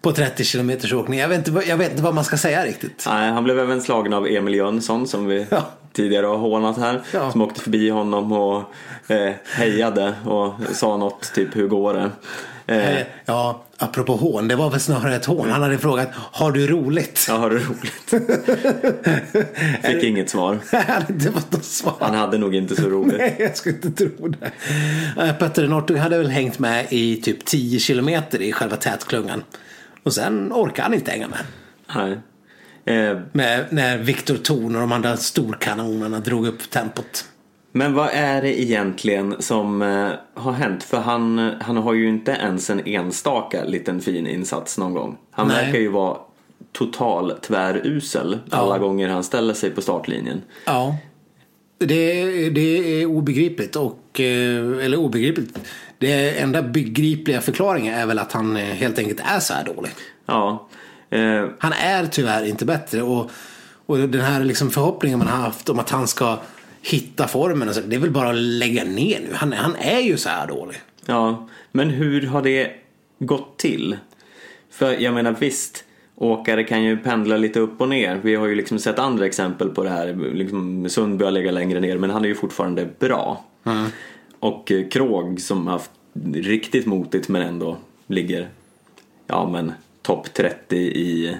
på 0.00 0.12
30 0.12 0.44
kilometers 0.44 0.92
åkning. 0.92 1.20
Jag 1.20 1.28
vet, 1.28 1.48
inte, 1.48 1.68
jag 1.68 1.76
vet 1.76 1.90
inte 1.90 2.02
vad 2.02 2.14
man 2.14 2.24
ska 2.24 2.36
säga 2.36 2.64
riktigt. 2.64 3.04
Nej, 3.08 3.30
han 3.30 3.44
blev 3.44 3.58
även 3.58 3.82
slagen 3.82 4.12
av 4.12 4.26
Emil 4.26 4.54
Jönsson 4.54 5.06
som 5.08 5.26
vi 5.26 5.46
ja. 5.50 5.62
tidigare 5.92 6.26
har 6.26 6.36
hånat 6.36 6.78
här. 6.78 7.02
Ja. 7.12 7.30
Som 7.32 7.42
åkte 7.42 7.60
förbi 7.60 7.90
honom 7.90 8.32
och 8.32 8.62
eh, 9.10 9.32
hejade 9.44 10.14
och 10.24 10.52
sa 10.72 10.96
något 10.96 11.32
typ 11.34 11.56
hur 11.56 11.68
går 11.68 11.94
det? 11.94 12.10
Eh. 12.66 13.06
Ja, 13.24 13.64
apropå 13.78 14.16
hån, 14.16 14.48
det 14.48 14.56
var 14.56 14.70
väl 14.70 14.80
snarare 14.80 15.16
ett 15.16 15.24
hån. 15.24 15.50
Han 15.50 15.62
hade 15.62 15.78
frågat, 15.78 16.08
har 16.12 16.52
du 16.52 16.66
roligt? 16.66 17.26
Ja, 17.28 17.36
har 17.36 17.50
du 17.50 17.58
roligt? 17.58 18.14
Fick 19.82 20.02
inget 20.04 20.30
svar. 20.30 20.58
det 21.08 21.30
var 21.30 21.42
något 21.50 21.64
svar. 21.64 21.94
Han 22.00 22.14
hade 22.14 22.38
nog 22.38 22.54
inte 22.54 22.76
så 22.76 22.88
roligt. 22.88 23.16
Nej, 23.18 23.36
jag 23.38 23.56
skulle 23.56 23.74
inte 23.74 23.90
tro 23.90 24.28
det. 24.28 24.50
Eh, 25.22 25.32
Petter 25.36 25.68
Northug 25.68 25.96
hade 25.96 26.18
väl 26.18 26.30
hängt 26.30 26.58
med 26.58 26.86
i 26.90 27.16
typ 27.16 27.44
10 27.44 27.78
kilometer 27.78 28.42
i 28.42 28.52
själva 28.52 28.76
tätklungan. 28.76 29.42
Och 30.02 30.12
sen 30.12 30.52
orkade 30.52 30.82
han 30.82 30.94
inte 30.94 31.10
hänga 31.10 31.28
med. 31.28 31.40
Nej. 31.94 32.18
Eh, 32.96 33.18
med, 33.32 33.66
när 33.70 33.98
Viktor 33.98 34.36
Thorn 34.36 34.74
och 34.74 34.80
de 34.80 34.92
andra 34.92 35.16
storkanonerna 35.16 36.20
drog 36.20 36.46
upp 36.46 36.70
tempot. 36.70 37.24
Men 37.72 37.94
vad 37.94 38.08
är 38.12 38.42
det 38.42 38.60
egentligen 38.60 39.34
som 39.38 39.82
eh, 39.82 40.10
har 40.34 40.52
hänt? 40.52 40.82
För 40.82 41.00
han, 41.00 41.52
han 41.60 41.76
har 41.76 41.94
ju 41.94 42.08
inte 42.08 42.30
ens 42.30 42.70
en 42.70 42.86
enstaka 42.86 43.64
liten 43.64 44.00
fin 44.00 44.26
insats 44.26 44.78
någon 44.78 44.94
gång. 44.94 45.16
Han 45.30 45.48
Nej. 45.48 45.64
verkar 45.64 45.78
ju 45.78 45.88
vara 45.88 46.16
total 46.72 47.32
tvärusel 47.42 48.38
alla 48.50 48.74
ja. 48.74 48.78
gånger 48.78 49.08
han 49.08 49.24
ställer 49.24 49.54
sig 49.54 49.70
på 49.70 49.80
startlinjen. 49.82 50.42
Ja. 50.64 50.96
Det, 51.78 52.50
det 52.50 53.00
är 53.00 53.06
obegripligt 53.06 53.76
och, 53.76 54.20
eh, 54.20 54.84
eller 54.84 54.96
obegripligt. 54.96 55.58
Det 55.98 56.38
enda 56.38 56.62
begripliga 56.62 57.40
förklaringen 57.40 57.94
är 57.94 58.06
väl 58.06 58.18
att 58.18 58.32
han 58.32 58.56
eh, 58.56 58.62
helt 58.62 58.98
enkelt 58.98 59.20
är 59.24 59.40
så 59.40 59.54
här 59.54 59.64
dålig. 59.64 59.90
Ja. 60.26 60.68
Eh. 61.10 61.44
Han 61.58 61.72
är 61.72 62.06
tyvärr 62.06 62.44
inte 62.44 62.64
bättre 62.64 63.02
och, 63.02 63.30
och 63.86 63.98
den 63.98 64.20
här 64.20 64.44
liksom 64.44 64.70
förhoppningen 64.70 65.18
man 65.18 65.28
har 65.28 65.36
haft 65.36 65.68
om 65.68 65.78
att 65.78 65.90
han 65.90 66.08
ska 66.08 66.38
hitta 66.90 67.28
formen. 67.28 67.68
Och 67.68 67.74
så, 67.74 67.80
det 67.80 67.96
är 67.96 68.00
väl 68.00 68.10
bara 68.10 68.30
att 68.30 68.36
lägga 68.36 68.84
ner 68.84 69.20
nu. 69.20 69.28
Han, 69.34 69.52
han 69.52 69.76
är 69.76 70.00
ju 70.00 70.16
så 70.16 70.28
här 70.28 70.46
dålig. 70.46 70.76
Ja, 71.06 71.48
men 71.72 71.90
hur 71.90 72.26
har 72.26 72.42
det 72.42 72.70
gått 73.18 73.58
till? 73.58 73.96
För 74.70 74.92
jag 74.92 75.14
menar 75.14 75.36
visst, 75.40 75.84
åkare 76.14 76.64
kan 76.64 76.84
ju 76.84 76.96
pendla 76.96 77.36
lite 77.36 77.60
upp 77.60 77.80
och 77.80 77.88
ner. 77.88 78.20
Vi 78.22 78.34
har 78.34 78.46
ju 78.46 78.54
liksom 78.54 78.78
sett 78.78 78.98
andra 78.98 79.26
exempel 79.26 79.68
på 79.68 79.82
det 79.82 79.90
här. 79.90 80.34
Liksom 80.34 80.88
Sundby 80.88 81.24
har 81.24 81.32
legat 81.32 81.54
längre 81.54 81.80
ner 81.80 81.98
men 81.98 82.10
han 82.10 82.24
är 82.24 82.28
ju 82.28 82.34
fortfarande 82.34 82.88
bra. 82.98 83.44
Mm. 83.64 83.86
Och 84.40 84.72
eh, 84.72 84.88
Krog 84.88 85.40
som 85.40 85.66
haft 85.66 85.90
riktigt 86.34 86.86
motigt 86.86 87.28
men 87.28 87.42
ändå 87.42 87.76
ligger 88.06 88.48
ja 89.26 89.48
men 89.48 89.72
topp 90.02 90.34
30 90.34 90.76
i 90.76 91.36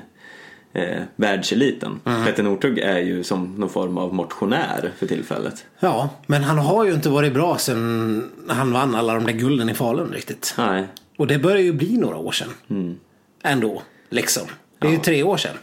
eh, 0.77 1.03
världseliten. 1.17 2.01
Mm. 2.05 2.25
Petter 2.25 2.43
Northug 2.43 2.79
är 2.79 2.99
ju 2.99 3.25
som 3.25 3.55
någon 3.55 3.71
form 3.71 3.99
av 3.99 4.15
motionär 4.15 4.93
för 4.99 5.07
tillfället. 5.07 5.65
Ja, 5.81 6.11
men 6.27 6.45
han 6.45 6.59
har 6.59 6.85
ju 6.85 6.95
inte 6.95 7.09
varit 7.09 7.33
bra 7.33 7.59
sen 7.59 8.31
han 8.49 8.73
vann 8.73 8.95
alla 8.95 9.15
de 9.15 9.25
där 9.25 9.33
gulden 9.33 9.69
i 9.69 9.75
Falun 9.75 10.13
riktigt. 10.13 10.55
Nej. 10.59 10.87
Och 11.17 11.27
det 11.27 11.39
börjar 11.39 11.63
ju 11.63 11.73
bli 11.73 11.97
några 11.97 12.17
år 12.17 12.33
sedan. 12.33 12.49
Mm. 12.71 12.97
Ändå, 13.43 13.83
liksom. 14.09 14.43
Det 14.79 14.87
är 14.87 14.91
ja. 14.91 14.97
ju 14.97 15.03
tre 15.03 15.23
år 15.23 15.37
sedan. 15.37 15.57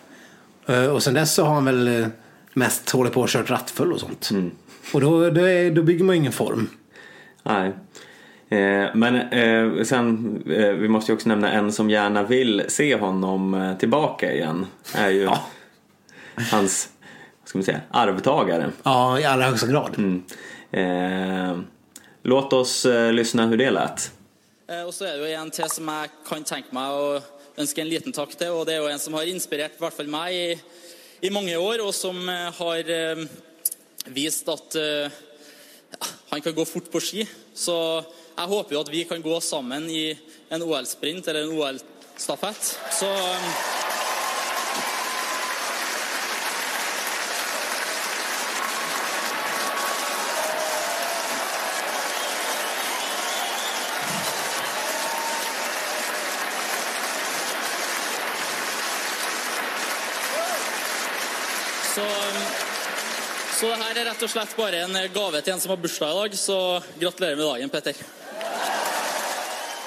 Eh, 0.66 0.86
och 0.86 1.04
sen 1.04 1.14
dess 1.14 1.34
så 1.34 1.44
har 1.46 1.54
han 1.54 1.66
väl 1.66 2.02
eh, 2.02 2.08
mest 2.54 2.90
hållit 2.90 3.14
på 3.14 3.22
och 3.22 3.30
kört 3.30 3.50
rattfull 3.50 3.94
och 3.94 4.00
sånt. 4.00 4.30
Mm. 4.32 4.52
Och 4.94 5.02
då, 5.02 5.30
då, 5.30 5.42
är, 5.42 5.72
då 5.72 5.84
bygger 5.84 6.04
man 6.04 6.16
ju 6.16 6.20
ingen 6.20 6.32
form. 6.32 6.70
Nej. 7.44 7.74
Eh, 8.54 8.90
men 8.94 9.16
eh, 9.16 9.84
sen, 9.84 10.44
eh, 10.48 10.70
vi 10.70 10.88
måste 10.88 11.12
ju 11.12 11.16
också 11.16 11.30
nämna 11.30 11.52
en 11.52 11.72
som 11.72 11.90
gärna 11.90 12.24
vill 12.24 12.64
se 12.68 12.96
honom 12.96 13.76
tillbaka 13.80 14.34
igen. 14.34 14.66
Är 14.96 15.10
ju 15.10 15.24
ja. 15.24 15.44
hans, 16.52 16.90
vad 17.42 17.50
ska 17.50 17.58
man 17.58 17.66
säga, 17.66 17.82
arvtagare. 17.92 18.72
Ja, 18.84 19.20
i 19.20 19.26
allra 19.26 19.46
högsta 19.46 19.68
grad. 19.68 19.96
Mm. 19.98 20.24
Eh, 20.72 21.58
låt 22.24 22.54
oss 22.54 22.86
eh, 22.86 23.14
lyssna 23.14 23.46
hur 23.46 23.58
det 23.58 23.72
lät. 23.72 24.12
Eh, 24.70 24.84
och 24.84 24.94
så 24.94 25.06
är 25.06 25.18
det 25.18 25.34
en 25.34 25.52
till 25.52 25.70
som 25.70 25.88
jag 25.88 26.10
kan 26.30 26.44
tänka 26.44 26.68
mig 26.72 26.84
att 26.84 27.24
önska 27.58 27.82
en 27.82 27.90
liten 27.90 28.12
tack 28.12 28.36
till 28.36 28.50
och 28.50 28.66
det 28.66 28.74
är 28.74 28.82
ju 28.82 28.90
en 28.90 29.00
som 29.00 29.14
har 29.14 29.24
inspirerat 29.24 29.72
i 29.72 29.76
alla 29.80 29.92
fall 29.92 30.08
mig 30.08 30.52
i, 30.52 30.60
i 31.22 31.30
många 31.30 31.60
år 31.60 31.88
och 31.88 31.96
som 31.96 32.28
har 32.58 32.84
visat 34.10 34.50
att 34.50 34.76
han 36.30 36.42
kan 36.42 36.56
gå 36.56 36.66
fort 36.66 36.92
på 36.92 37.00
ski. 37.00 37.30
Så 37.54 38.04
jeg 38.36 38.50
håper 38.50 38.76
jo 38.76 38.82
at 38.82 38.92
vi 38.92 39.04
kan 39.06 39.22
gå 39.22 39.40
sammen 39.42 39.86
i 39.90 40.18
en 40.50 40.64
OL-sprint 40.66 41.28
eller 41.28 41.46
en 41.46 41.58
OL-stafett. 41.58 42.78
Så 42.92 43.10
Så, 61.94 62.02
så 63.60 63.68
det 63.70 63.76
her 63.78 63.98
er 64.02 64.08
rett 64.10 64.24
og 64.26 64.32
slett 64.34 64.56
bare 64.58 64.80
en 64.82 64.98
gave 65.14 65.44
til 65.46 65.54
en 65.54 65.62
som 65.62 65.76
har 65.76 65.82
bursdag 65.84 66.10
i 66.10 66.20
dag, 66.24 66.38
så 66.42 66.58
gratulerer 66.98 67.38
med 67.38 67.46
dagen, 67.46 67.70
Petter. 67.70 68.23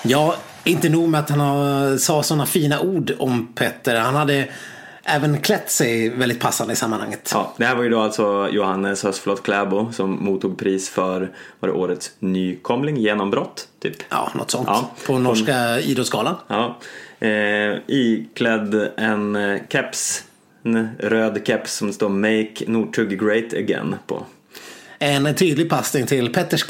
Ja, 0.09 0.37
inte 0.65 0.89
nog 0.89 1.09
med 1.09 1.21
att 1.21 1.31
han 1.31 1.41
har, 1.41 1.97
sa 1.97 2.23
sådana 2.23 2.47
fina 2.47 2.81
ord 2.81 3.13
om 3.19 3.47
Petter. 3.55 4.01
Han 4.01 4.15
hade 4.15 4.49
även 5.05 5.41
klätt 5.41 5.71
sig 5.71 6.09
väldigt 6.09 6.41
passande 6.41 6.73
i 6.73 6.77
sammanhanget. 6.77 7.31
Ja, 7.35 7.53
det 7.57 7.65
här 7.65 7.77
var 7.77 7.83
ju 7.83 7.91
då 7.91 8.01
alltså 8.01 8.49
Johannes 8.53 9.03
Hösflot 9.05 9.43
Kläbo 9.43 9.93
som 9.93 10.25
mottog 10.25 10.59
pris 10.59 10.89
för 10.91 11.31
var 11.61 11.69
det 11.69 11.75
årets 11.75 12.13
nykomling, 12.19 12.97
genombrott, 12.97 13.69
typ. 13.81 13.97
Ja, 14.09 14.31
något 14.35 14.51
sånt. 14.51 14.69
Ja. 14.69 14.91
På 15.07 15.19
norska 15.19 15.53
på, 15.75 15.81
idrottsgalan. 15.81 16.35
Ja. 16.49 16.77
Eh, 17.27 17.79
iklädd 17.87 18.91
en 18.97 19.59
keps, 19.69 20.25
en 20.63 20.89
röd 20.99 21.47
keps 21.47 21.75
som 21.75 21.93
står 21.93 22.09
Make 22.09 22.65
Northug 22.67 23.21
Great 23.21 23.53
Again 23.53 23.97
på. 24.07 24.25
En 24.99 25.35
tydlig 25.35 25.71
passning 25.71 26.07
till 26.07 26.33
Petters 26.33 26.65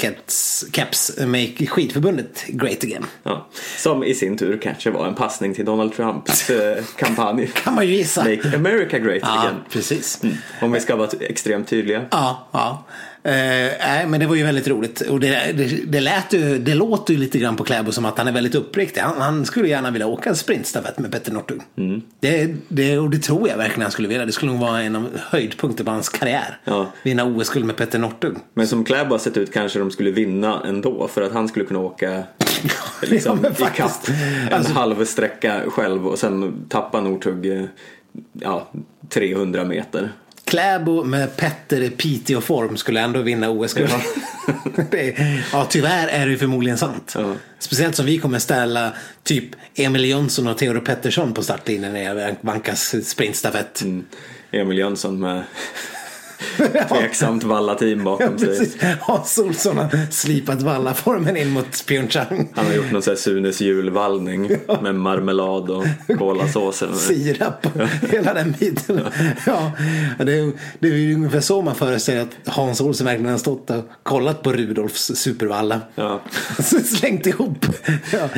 keps, 0.73 1.17
Make 1.25 1.65
skidförbundet 1.67 2.45
Great 2.47 2.83
Again. 2.83 3.05
Ja. 3.23 3.47
Som 3.77 4.03
i 4.03 4.13
sin 4.15 4.37
tur 4.37 4.57
kanske 4.63 4.91
var 4.91 5.07
en 5.07 5.15
passning 5.15 5.53
till 5.53 5.65
Donald 5.65 5.93
Trumps 5.93 6.49
eh, 6.49 6.83
kampanj. 6.97 7.47
Kan 7.47 7.75
man 7.75 7.87
ju 7.87 7.93
gissa. 7.95 8.23
Make 8.23 8.55
America 8.55 8.99
Great 8.99 9.19
Ja, 9.21 9.39
Again. 9.39 9.55
precis. 9.71 10.21
Om 10.61 10.71
vi 10.71 10.79
ska 10.79 10.95
vara 10.95 11.09
extremt 11.19 11.67
tydliga. 11.67 12.05
Ja, 12.11 12.47
ja. 12.51 12.85
Eh, 13.27 13.33
nej, 13.79 14.07
men 14.07 14.19
det 14.19 14.25
var 14.27 14.35
ju 14.35 14.43
väldigt 14.43 14.67
roligt. 14.67 15.01
Och 15.01 15.19
det, 15.19 15.51
det, 15.57 15.91
det, 15.91 15.99
lät 15.99 16.33
ju, 16.33 16.57
det 16.57 16.73
låter 16.73 17.13
ju 17.13 17.19
lite 17.19 17.37
grann 17.39 17.55
på 17.55 17.63
Kläbo 17.63 17.91
som 17.91 18.05
att 18.05 18.17
han 18.17 18.27
är 18.27 18.31
väldigt 18.31 18.55
uppriktig. 18.55 19.01
Han, 19.01 19.21
han 19.21 19.45
skulle 19.45 19.67
gärna 19.67 19.91
vilja 19.91 20.07
åka 20.07 20.29
en 20.29 20.35
sprintstafett 20.35 20.99
med 20.99 21.11
Petter 21.11 21.31
Northug. 21.31 21.61
Mm. 21.77 22.01
Det, 22.19 22.55
det, 22.67 22.97
och 22.97 23.09
det 23.09 23.19
tror 23.19 23.49
jag 23.49 23.57
verkligen 23.57 23.81
han 23.81 23.91
skulle 23.91 24.07
vilja. 24.07 24.25
Det 24.25 24.31
skulle 24.31 24.51
nog 24.51 24.61
vara 24.61 24.81
en 24.81 24.95
av 24.95 25.09
höjdpunkterna 25.29 25.85
på 25.85 25.91
hans 25.91 26.09
karriär. 26.09 26.57
Ja. 26.63 26.91
Vinna 27.03 27.25
OS-guld 27.25 27.65
med 27.65 27.75
Petter 27.75 27.99
Northug. 27.99 28.35
Men 28.53 28.67
som 28.67 28.83
Kläbo 28.85 29.11
har 29.13 29.19
sett 29.19 29.37
ut 29.37 29.53
kanske 29.53 29.79
de 29.79 29.91
skulle 29.91 30.11
vinna 30.11 30.61
ändå 30.67 31.07
för 31.07 31.21
att 31.21 31.31
han 31.33 31.47
skulle 31.47 31.65
kunna 31.65 31.79
åka 31.79 32.23
liksom, 33.01 33.39
faktiskt. 33.39 33.61
ikapp 33.75 34.07
en 34.49 34.53
Alltså- 34.53 34.73
halv 34.73 35.05
sträcka 35.05 35.61
själv 35.67 36.07
och 36.07 36.19
sen 36.19 36.65
tappa 36.69 37.01
Northug 37.01 37.45
eh, 37.45 37.63
ja, 38.33 38.67
300 39.09 39.63
meter. 39.65 40.11
Kläbo 40.47 41.03
med 41.03 41.37
Petter 41.37 41.81
i 41.81 41.89
Piteå-form 41.89 42.77
skulle 42.77 43.01
ändå 43.01 43.21
vinna 43.21 43.49
OS-guld. 43.49 43.89
Ja, 45.51 45.67
tyvärr 45.69 46.07
är 46.07 46.27
det 46.27 46.37
förmodligen 46.37 46.77
sant. 46.77 47.13
Ja. 47.17 47.33
Speciellt 47.59 47.95
som 47.95 48.05
vi 48.05 48.17
kommer 48.17 48.39
ställa 48.39 48.93
typ 49.23 49.45
Emil 49.75 50.05
Jönsson 50.05 50.47
och 50.47 50.57
Theodor 50.57 50.79
Pettersson 50.79 51.33
på 51.33 51.43
startlinjen 51.43 51.93
det 51.93 52.35
vankas 52.41 52.95
sprintstafett. 53.03 53.81
Mm. 53.81 54.05
Emil 54.51 54.77
Jönsson 54.77 55.19
med 55.19 55.43
tveksamt 56.89 57.43
valla-team 57.43 57.99
Ja, 57.99 58.03
bakom 58.03 58.37
sig. 58.37 58.47
precis. 58.47 58.77
Hans 59.01 59.37
Olsson 59.37 59.77
har 59.77 60.11
slipat 60.11 60.61
vallaformen 60.61 61.37
in 61.37 61.49
mot 61.49 61.85
Pyeongchang. 61.87 62.49
Han 62.55 62.65
har 62.65 62.73
gjort 62.73 62.91
någon 62.91 63.01
sån 63.01 63.11
här 63.11 63.17
Sunes 63.17 63.61
julvallning 63.61 64.49
med 64.81 64.95
marmelad 64.95 65.69
och 65.69 65.85
kolasås. 66.17 66.83
Sirap 67.07 67.65
och 67.65 67.81
hela 68.11 68.33
den 68.33 68.51
biten. 68.59 69.01
Ja, 69.45 69.71
det, 70.17 70.33
är, 70.33 70.51
det 70.79 70.87
är 70.87 70.93
ju 70.93 71.15
ungefär 71.15 71.39
så 71.39 71.61
man 71.61 71.75
föreställer 71.75 72.21
att 72.21 72.53
Hans 72.55 72.81
Olsson 72.81 73.05
verkligen 73.05 73.31
har 73.31 73.37
stått 73.37 73.69
och 73.69 73.83
kollat 74.03 74.41
på 74.43 74.51
Rudolfs 74.53 75.11
supervalla. 75.15 75.81
Ja. 75.95 76.21
Slängt 76.85 77.25
ihop. 77.25 77.65
Ja, 78.13 78.29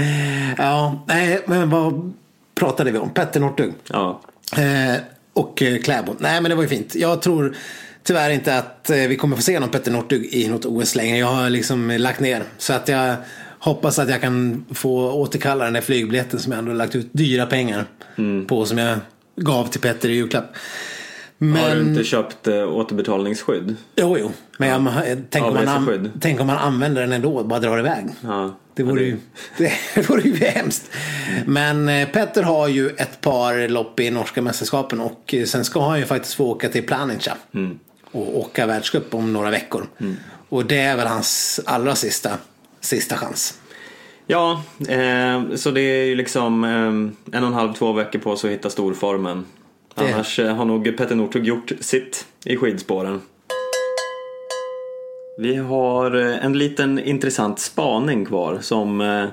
ja 0.57 1.03
nej, 1.07 1.41
men 1.45 1.69
vad 1.69 2.13
pratade 2.55 2.91
vi 2.91 2.97
om? 2.97 3.09
Petter 3.09 3.39
Northug. 3.39 3.73
Ja. 3.87 4.21
Eh, 4.57 5.01
och 5.33 5.61
eh, 5.61 5.81
Kläbo. 5.81 6.15
Nej 6.19 6.41
men 6.41 6.49
det 6.49 6.55
var 6.55 6.63
ju 6.63 6.69
fint. 6.69 6.95
Jag 6.95 7.21
tror 7.21 7.55
tyvärr 8.03 8.29
inte 8.29 8.57
att 8.57 8.89
eh, 8.89 8.97
vi 8.97 9.15
kommer 9.15 9.35
få 9.35 9.41
se 9.41 9.59
någon 9.59 9.69
Petter 9.69 9.91
Northug 9.91 10.25
i 10.31 10.47
något 10.47 10.65
OS 10.65 10.95
längre. 10.95 11.17
Jag 11.17 11.27
har 11.27 11.49
liksom 11.49 11.89
lagt 11.99 12.19
ner. 12.19 12.43
Så 12.57 12.73
att 12.73 12.87
jag 12.87 13.15
hoppas 13.59 13.99
att 13.99 14.09
jag 14.09 14.21
kan 14.21 14.65
få 14.73 15.11
återkalla 15.11 15.65
den 15.65 15.73
där 15.73 15.81
flygbiljetten 15.81 16.39
som 16.39 16.51
jag 16.51 16.59
ändå 16.59 16.73
lagt 16.73 16.95
ut 16.95 17.09
dyra 17.11 17.45
pengar 17.45 17.85
på. 18.47 18.65
Som 18.65 18.77
jag 18.77 18.99
gav 19.35 19.67
till 19.67 19.81
Petter 19.81 20.09
i 20.09 20.13
julklapp. 20.13 20.55
Men... 21.41 21.57
Har 21.57 21.75
du 21.75 21.81
inte 21.81 22.03
köpt 22.03 22.47
eh, 22.47 22.75
återbetalningsskydd? 22.75 23.75
Jo, 23.95 24.17
jo. 24.19 24.31
Men 24.57 24.69
jag, 24.69 25.23
tänk, 25.29 25.45
om 25.45 25.53
man 25.53 25.67
an, 25.67 26.11
tänk 26.21 26.41
om 26.41 26.47
man 26.47 26.57
använder 26.57 27.01
den 27.01 27.11
ändå 27.11 27.37
och 27.37 27.47
bara 27.47 27.59
drar 27.59 27.79
iväg. 27.79 28.05
Ja. 28.21 28.55
Det 28.73 28.83
vore, 28.83 29.01
Ja, 29.01 29.07
ju, 29.07 29.17
det 29.95 30.09
vore 30.09 30.21
ju 30.21 30.35
hemskt. 30.35 30.91
Men 31.45 31.89
eh, 31.89 32.07
Petter 32.07 32.43
har 32.43 32.67
ju 32.67 32.89
ett 32.89 33.21
par 33.21 33.67
lopp 33.67 33.99
i 33.99 34.09
norska 34.11 34.41
mästerskapen 34.41 34.99
och 34.99 35.33
eh, 35.33 35.45
sen 35.45 35.65
ska 35.65 35.87
han 35.87 35.99
ju 35.99 36.05
faktiskt 36.05 36.33
få 36.33 36.45
åka 36.45 36.69
till 36.69 36.85
Planica. 36.85 37.37
Och 38.11 38.37
åka 38.39 38.65
världscup 38.65 39.13
om 39.13 39.33
några 39.33 39.49
veckor. 39.49 39.87
Och 40.49 40.65
det 40.65 40.79
är 40.79 40.97
väl 40.97 41.07
hans 41.07 41.59
allra 41.65 41.95
sista, 41.95 42.31
sista 42.81 43.17
chans. 43.17 43.59
Ja, 44.27 44.63
eh, 44.87 45.55
så 45.55 45.71
det 45.71 45.81
är 45.81 46.05
ju 46.05 46.15
liksom 46.15 46.63
eh, 46.63 46.69
en 47.37 47.43
och 47.43 47.47
en 47.47 47.53
halv, 47.53 47.73
två 47.73 47.93
veckor 47.93 48.19
på 48.19 48.35
sig 48.35 48.47
att 48.49 48.53
hitta 48.57 48.69
storformen. 48.69 49.45
Det- 49.95 50.13
Annars 50.13 50.39
eh, 50.39 50.55
har 50.55 50.65
nog 50.65 50.97
Petter 50.97 51.15
Northug 51.15 51.45
gjort 51.45 51.71
sitt 51.79 52.25
i 52.45 52.57
skidspåren. 52.57 53.21
Vi 55.37 55.55
har 55.55 56.15
eh, 56.31 56.45
en 56.45 56.57
liten 56.57 56.99
intressant 56.99 57.59
spaning 57.59 58.25
kvar 58.25 58.57
som 58.61 59.01
eh, 59.01 59.25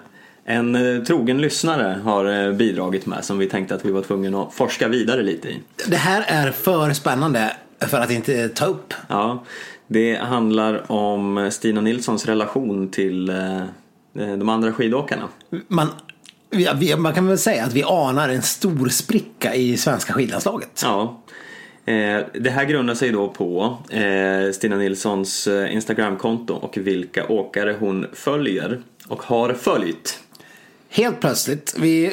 en 0.45 1.05
trogen 1.07 1.41
lyssnare 1.41 1.99
har 2.05 2.53
bidragit 2.53 3.07
med 3.07 3.25
som 3.25 3.39
vi 3.39 3.49
tänkte 3.49 3.75
att 3.75 3.85
vi 3.85 3.91
var 3.91 4.03
tvungna 4.03 4.43
att 4.43 4.55
forska 4.55 4.89
vidare 4.89 5.23
lite 5.23 5.49
i. 5.49 5.61
Det 5.87 5.97
här 5.97 6.25
är 6.29 6.51
för 6.51 6.93
spännande 6.93 7.57
för 7.81 8.01
att 8.01 8.11
inte 8.11 8.49
ta 8.49 8.67
upp. 8.67 8.95
Ja, 9.09 9.45
det 9.87 10.17
handlar 10.17 10.93
om 10.93 11.51
Stina 11.53 11.81
Nilssons 11.81 12.27
relation 12.27 12.89
till 12.89 13.29
eh, 13.29 13.63
de 14.13 14.49
andra 14.49 14.73
skidåkarna. 14.73 15.29
Man, 15.69 15.89
man 16.99 17.15
kan 17.15 17.27
väl 17.29 17.39
säga 17.39 17.65
att 17.65 17.73
vi 17.73 17.83
anar 17.83 18.29
en 18.29 18.43
stor 18.43 18.89
spricka 18.89 19.55
i 19.55 19.77
svenska 19.77 20.13
skidlandslaget. 20.13 20.83
Ja. 20.83 21.23
Eh, 21.85 22.21
det 22.35 22.51
här 22.51 22.65
grundar 22.65 22.95
sig 22.95 23.11
då 23.11 23.29
på 23.29 23.79
eh, 23.91 24.53
Stina 24.53 24.77
Nilssons 24.77 25.49
Instagramkonto 25.71 26.55
och 26.55 26.77
vilka 26.77 27.29
åkare 27.29 27.77
hon 27.81 28.07
följer 28.13 28.81
och 29.09 29.23
har 29.23 29.55
följt. 29.55 30.21
Helt 30.89 31.21
plötsligt, 31.21 31.75
vi 31.79 32.13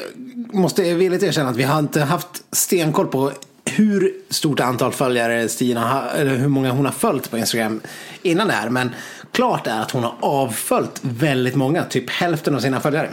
måste 0.53 0.93
villigt 0.93 1.24
erkänna 1.24 1.49
att 1.49 1.57
vi 1.57 1.64
har 1.64 1.80
inte 1.80 2.01
haft 2.01 2.43
stenkoll 2.51 3.07
på 3.07 3.32
hur 3.76 4.14
stort 4.30 4.60
antal 4.60 4.92
följare 4.92 5.50
Stina 5.50 5.88
har, 5.88 6.10
eller 6.10 6.36
hur 6.36 6.48
många 6.48 6.72
hon 6.72 6.86
har 6.86 6.92
följt 6.92 7.32
på 7.32 7.38
Instagram 7.38 7.82
innan 8.22 8.48
det 8.48 8.54
här. 8.54 8.70
Men 8.70 8.92
klart 9.32 9.68
är 9.68 9.82
att 9.82 9.92
hon 9.92 10.04
har 10.04 10.16
avföljt 10.20 11.00
väldigt 11.02 11.56
många, 11.56 11.84
typ 11.84 12.10
hälften 12.10 12.56
av 12.56 12.60
sina 12.60 12.80
följare. 12.80 13.10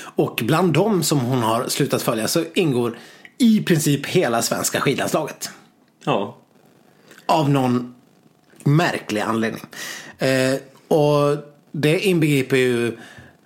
Och 0.00 0.40
bland 0.42 0.72
dem 0.72 1.02
som 1.02 1.18
hon 1.18 1.42
har 1.42 1.68
slutat 1.68 2.02
följa 2.02 2.28
så 2.28 2.44
ingår 2.54 2.98
i 3.38 3.62
princip 3.62 4.06
hela 4.06 4.42
svenska 4.42 4.80
skidlandslaget. 4.80 5.50
Ja, 6.04 6.36
Av 7.26 7.50
någon 7.50 7.94
märklig 8.64 9.20
anledning. 9.20 9.62
Eh, 10.18 10.54
och 10.88 11.36
det 11.72 12.00
inbegriper 12.00 12.56
ju 12.56 12.98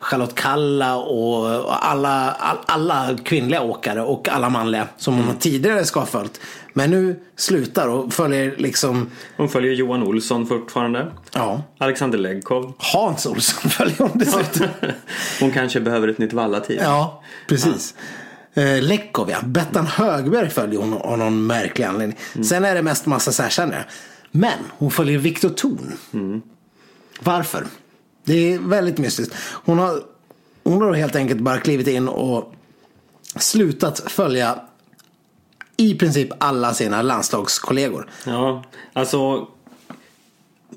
Charlotte 0.02 0.34
Kalla 0.34 0.96
och 0.96 1.84
alla, 1.86 2.30
all, 2.32 2.56
alla 2.66 3.16
kvinnliga 3.24 3.62
åkare 3.62 4.02
och 4.02 4.28
alla 4.28 4.48
manliga 4.48 4.88
som 4.96 5.14
hon 5.14 5.36
tidigare 5.36 5.84
ska 5.84 6.00
ha 6.00 6.06
följt. 6.06 6.40
Men 6.74 6.90
nu 6.90 7.20
slutar 7.36 7.88
och 7.88 8.12
följer 8.12 8.54
liksom, 8.58 9.10
hon 9.36 9.48
följer 9.48 9.72
Johan 9.72 10.02
Olsson 10.02 10.46
fortfarande. 10.46 11.12
ja, 11.34 11.62
Alexander 11.78 12.18
Legkov. 12.18 12.72
Hans 12.78 13.26
Olsson 13.26 13.70
följer 13.70 13.98
hon 13.98 14.10
dessutom. 14.14 14.66
Hon 15.40 15.50
kanske 15.50 15.80
behöver 15.80 16.08
ett 16.08 16.18
nytt 16.18 16.32
vallateam. 16.32 16.78
Ja, 16.82 17.22
precis. 17.48 17.94
Eh, 18.54 18.82
Lekov 18.82 19.30
ja. 19.30 19.36
Bettan 19.44 19.86
Högberg 19.86 20.50
följer 20.50 20.80
hon 20.80 20.94
av 20.94 21.18
någon 21.18 21.46
märklig 21.46 21.84
anledning. 21.84 22.18
Sen 22.44 22.64
är 22.64 22.74
det 22.74 22.82
mest 22.82 23.06
massa 23.06 23.32
särkännare. 23.32 23.84
Men 24.30 24.58
hon 24.78 24.90
följer 24.90 25.18
Viktor 25.18 25.48
Thorn. 25.48 26.42
Varför? 27.20 27.66
Det 28.24 28.52
är 28.52 28.58
väldigt 28.58 28.98
mystiskt. 28.98 29.34
Hon 29.64 29.78
har, 29.78 30.02
hon 30.64 30.82
har 30.82 30.92
helt 30.92 31.16
enkelt 31.16 31.40
bara 31.40 31.58
klivit 31.58 31.88
in 31.88 32.08
och 32.08 32.54
slutat 33.36 33.98
följa 33.98 34.60
i 35.76 35.94
princip 35.94 36.28
alla 36.38 36.74
sina 36.74 37.02
landslagskollegor. 37.02 38.08
Ja, 38.26 38.62
alltså 38.92 39.48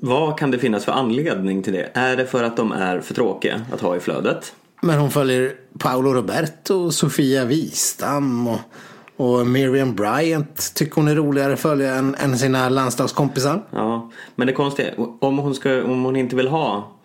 vad 0.00 0.38
kan 0.38 0.50
det 0.50 0.58
finnas 0.58 0.84
för 0.84 0.92
anledning 0.92 1.62
till 1.62 1.72
det? 1.72 1.90
Är 1.94 2.16
det 2.16 2.26
för 2.26 2.44
att 2.44 2.56
de 2.56 2.72
är 2.72 3.00
för 3.00 3.14
tråkiga 3.14 3.60
att 3.72 3.80
ha 3.80 3.96
i 3.96 4.00
flödet? 4.00 4.54
Men 4.80 4.98
hon 4.98 5.10
följer 5.10 5.54
Paolo 5.78 6.12
Roberto, 6.12 6.90
Sofia 6.90 7.44
Wistam 7.44 8.48
och, 8.48 8.60
och 9.16 9.46
Miriam 9.46 9.94
Bryant 9.94 10.74
tycker 10.74 10.94
hon 10.94 11.08
är 11.08 11.14
roligare 11.14 11.52
att 11.52 11.60
följa 11.60 11.94
än, 11.94 12.14
än 12.14 12.38
sina 12.38 12.68
landslagskompisar. 12.68 13.62
Ja, 13.70 14.10
men 14.34 14.46
det 14.46 14.52
konstiga 14.52 14.90
om 15.20 15.38
hon, 15.38 15.54
ska, 15.54 15.84
om 15.84 16.04
hon 16.04 16.16
inte 16.16 16.36
vill 16.36 16.48
ha 16.48 16.95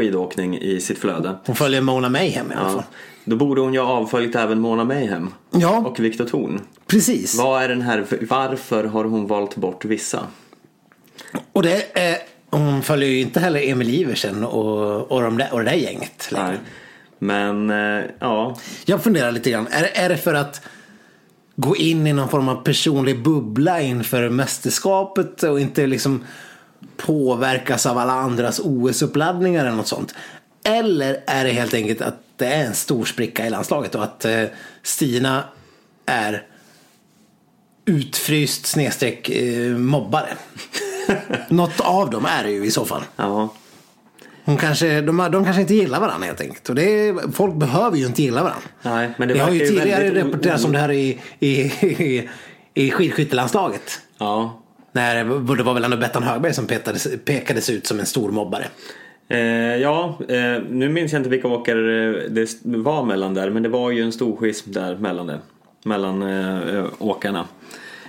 skidåkning 0.00 0.58
i 0.58 0.80
sitt 0.80 0.98
flöde 0.98 1.34
Hon 1.46 1.56
följer 1.56 1.80
Mona 1.80 2.08
Mayhem 2.08 2.52
i 2.52 2.54
alla 2.54 2.70
fall. 2.70 2.82
Då 3.24 3.36
borde 3.36 3.60
hon 3.60 3.74
ju 3.74 3.80
ha 3.80 3.86
avföljt 3.92 4.34
även 4.36 4.60
Mona 4.60 4.84
Mayhem 4.84 5.34
Ja, 5.50 5.78
och 5.78 6.00
Viktor 6.00 6.24
Thorn. 6.24 6.60
precis. 6.86 7.38
Vad 7.38 7.62
är 7.62 7.68
den 7.68 7.82
här, 7.82 8.06
varför 8.20 8.84
har 8.84 9.04
hon 9.04 9.26
valt 9.26 9.56
bort 9.56 9.84
vissa? 9.84 10.20
Och 11.52 11.62
det 11.62 11.98
är, 11.98 12.16
hon 12.50 12.82
följer 12.82 13.08
ju 13.08 13.20
inte 13.20 13.40
heller 13.40 13.68
Emil 13.70 13.88
Iversen 13.94 14.44
och, 14.44 15.12
och, 15.12 15.22
de 15.22 15.38
där, 15.38 15.48
och 15.52 15.58
det 15.58 15.64
där 15.64 15.76
gänget 15.76 16.28
längre. 16.32 16.48
Nej. 16.48 16.58
Men 17.18 17.70
eh, 17.70 18.04
ja, 18.18 18.56
Jag 18.84 19.02
funderar 19.02 19.32
lite 19.32 19.50
grann. 19.50 19.66
Är, 19.70 19.90
är 20.04 20.08
det 20.08 20.16
för 20.16 20.34
att 20.34 20.62
gå 21.56 21.76
in 21.76 22.06
i 22.06 22.12
någon 22.12 22.28
form 22.28 22.48
av 22.48 22.54
personlig 22.62 23.22
bubbla 23.22 23.80
inför 23.80 24.28
mästerskapet 24.28 25.42
och 25.42 25.60
inte 25.60 25.86
liksom 25.86 26.24
påverkas 26.96 27.86
av 27.86 27.98
alla 27.98 28.12
andras 28.12 28.60
OS-uppladdningar 28.64 29.64
eller 29.66 29.76
något 29.76 29.88
sånt? 29.88 30.14
Eller 30.64 31.22
är 31.26 31.44
det 31.44 31.50
helt 31.50 31.74
enkelt 31.74 32.00
att 32.00 32.14
det 32.36 32.46
är 32.46 32.64
en 32.64 32.74
stor 32.74 33.04
spricka 33.04 33.46
i 33.46 33.50
landslaget 33.50 33.94
och 33.94 34.04
att 34.04 34.24
eh, 34.24 34.44
Stina 34.82 35.44
är 36.06 36.46
utfryst 37.84 38.66
snedstreck 38.66 39.30
eh, 39.30 39.76
mobbare? 39.76 40.28
Något 41.48 41.80
av 41.80 42.10
dem 42.10 42.24
är 42.24 42.44
det 42.44 42.50
ju 42.50 42.64
i 42.64 42.70
så 42.70 42.84
fall. 42.84 43.02
Ja, 43.16 43.48
Hon 44.44 44.56
kanske, 44.56 45.00
de, 45.00 45.28
de 45.32 45.44
kanske 45.44 45.60
inte 45.60 45.74
gillar 45.74 46.00
varandra 46.00 46.26
helt 46.26 46.40
enkelt. 46.40 46.68
Och 46.68 46.74
det 46.74 46.82
är, 46.82 47.32
folk 47.32 47.54
behöver 47.54 47.96
ju 47.96 48.06
inte 48.06 48.22
gilla 48.22 48.42
varandra. 48.42 48.68
Nej, 48.82 49.10
men 49.18 49.28
det 49.28 49.34
det 49.34 49.40
har 49.40 49.50
ju 49.50 49.66
tidigare 49.66 50.04
väldigt 50.04 50.24
rapporterats 50.24 50.64
om 50.64 50.72
det 50.72 50.78
här 50.78 50.92
i, 50.92 51.20
i, 51.38 51.50
i, 51.50 52.28
i 52.74 52.90
skidskyttelandslaget. 52.90 54.00
ja. 54.18 54.59
När 54.92 55.24
det 55.56 55.62
var 55.62 55.74
väl 55.74 55.84
ändå 55.84 55.96
Bettan 55.96 56.22
Högberg 56.22 56.54
som 56.54 56.66
petades, 56.66 57.08
pekades 57.24 57.70
ut 57.70 57.86
som 57.86 58.00
en 58.00 58.06
stor 58.06 58.30
mobbare. 58.30 58.66
Eh, 59.28 59.38
ja, 59.76 60.18
eh, 60.28 60.62
nu 60.70 60.88
minns 60.88 61.12
jag 61.12 61.20
inte 61.20 61.30
vilka 61.30 61.48
åkare 61.48 61.80
det 62.28 62.46
var 62.64 63.04
mellan 63.04 63.34
där, 63.34 63.50
men 63.50 63.62
det 63.62 63.68
var 63.68 63.90
ju 63.90 64.02
en 64.02 64.12
stor 64.12 64.36
schism 64.36 64.72
där 64.72 64.96
mellan 64.96 65.26
det. 65.26 65.38
Mellan 65.84 66.22
eh, 66.22 66.84
åkarna. 66.98 67.44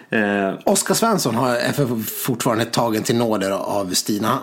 Eh, 0.09 0.53
Oskar 0.65 0.93
Svensson 0.95 1.35
har, 1.35 1.49
är 1.55 2.03
fortfarande 2.25 2.65
tagen 2.65 3.03
till 3.03 3.15
nåder 3.15 3.51
av 3.51 3.93
Stina. 3.93 4.39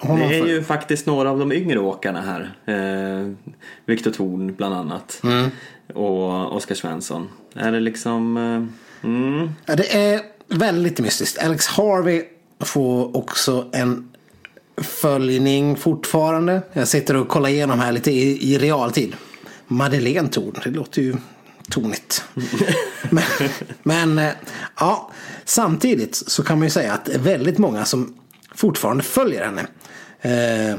Hon 0.00 0.18
det 0.18 0.24
är 0.24 0.40
för- 0.42 0.48
ju 0.48 0.62
faktiskt 0.62 1.06
några 1.06 1.30
av 1.30 1.38
de 1.38 1.52
yngre 1.52 1.78
åkarna 1.78 2.20
här. 2.20 2.52
Eh, 2.66 3.32
Viktor 3.86 4.10
Thorn 4.10 4.54
bland 4.54 4.74
annat. 4.74 5.22
Och 5.94 6.56
Oskar 6.56 6.74
Svensson. 6.74 7.28
Är 7.54 7.72
det 7.72 7.80
liksom... 7.80 8.36
Eh, 8.36 9.08
mm, 9.08 9.50
Ja, 9.66 9.76
Det 9.76 9.94
är 9.96 10.20
väldigt 10.48 11.00
mystiskt. 11.00 11.38
Alex 11.38 11.66
Harvey 11.66 12.24
får 12.60 13.16
också 13.16 13.68
en 13.72 14.08
följning 14.76 15.76
fortfarande. 15.76 16.62
Jag 16.72 16.88
sitter 16.88 17.16
och 17.16 17.28
kollar 17.28 17.48
igenom 17.48 17.80
här 17.80 17.92
lite 17.92 18.10
i, 18.10 18.52
i 18.54 18.58
realtid. 18.58 19.16
Madeleine 19.66 20.28
Thorn, 20.28 20.60
det 20.64 20.70
låter 20.70 21.02
ju 21.02 21.16
tonigt. 21.70 22.24
men, 23.10 23.24
men 23.82 24.18
eh, 24.18 24.32
ja, 24.80 25.10
samtidigt 25.44 26.16
så 26.16 26.42
kan 26.42 26.58
man 26.58 26.66
ju 26.66 26.70
säga 26.70 26.92
att 26.92 27.04
det 27.04 27.14
är 27.14 27.18
väldigt 27.18 27.58
många 27.58 27.84
som 27.84 28.14
fortfarande 28.54 29.02
följer 29.02 29.44
henne. 29.44 29.66
Eh, 30.20 30.78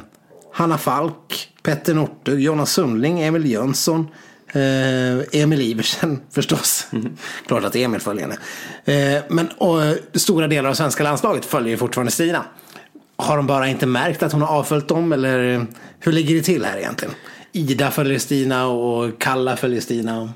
Hanna 0.54 0.78
Falk, 0.78 1.50
Petter 1.64 1.94
Northug, 1.94 2.40
Jonas 2.40 2.72
Sundling, 2.72 3.22
Emil 3.22 3.46
Jönsson. 3.52 4.08
Eh, 4.54 5.42
Emil 5.42 5.62
Iversen 5.62 6.20
förstås. 6.32 6.88
Klart 7.48 7.64
att 7.64 7.76
Emil 7.76 8.02
följer 8.02 8.24
henne. 8.28 8.38
Eh, 9.18 9.24
men 9.30 9.48
och, 9.58 9.84
eh, 9.84 9.96
stora 10.14 10.48
delar 10.48 10.70
av 10.70 10.74
svenska 10.74 11.04
landslaget 11.04 11.46
följer 11.46 11.70
ju 11.70 11.78
fortfarande 11.78 12.12
Stina. 12.12 12.44
Har 13.16 13.38
de 13.38 13.48
bara 13.48 13.68
inte 13.68 13.86
märkt 13.86 14.24
att 14.24 14.32
hon 14.32 14.42
har 14.42 14.56
avföljt 14.58 14.88
dem 14.88 15.12
eller 15.14 15.66
hur 16.00 16.12
ligger 16.12 16.36
det 16.36 16.42
till 16.42 16.66
här 16.66 16.78
egentligen? 16.78 17.14
Ida 17.52 17.92
följer 17.92 18.20
Stina 18.20 18.68
och 18.68 19.20
Kalla 19.22 19.58
följer 19.58 19.82
Stina. 19.82 20.34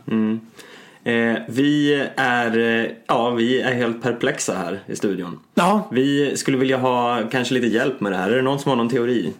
eh, 1.03 1.41
vi 1.49 1.93
är, 2.15 2.91
ja, 3.07 3.29
vi 3.29 3.61
är 3.61 3.73
helt 3.73 4.03
perplexa 4.03 4.53
här 4.57 4.79
i 4.87 4.95
studion. 4.95 5.39
Ja, 5.55 5.89
Vi 5.91 6.37
skulle 6.37 6.57
vilja 6.57 6.77
ha 6.77 7.21
kanske 7.31 7.53
lite 7.53 7.67
hjälp 7.67 8.01
med 8.01 8.11
det 8.11 8.17
här. 8.17 8.29
Är 8.31 8.35
det 8.35 8.41
någon 8.41 8.59
som 8.59 8.69
har 8.69 8.75
någon 8.75 8.89
teori 8.89 9.33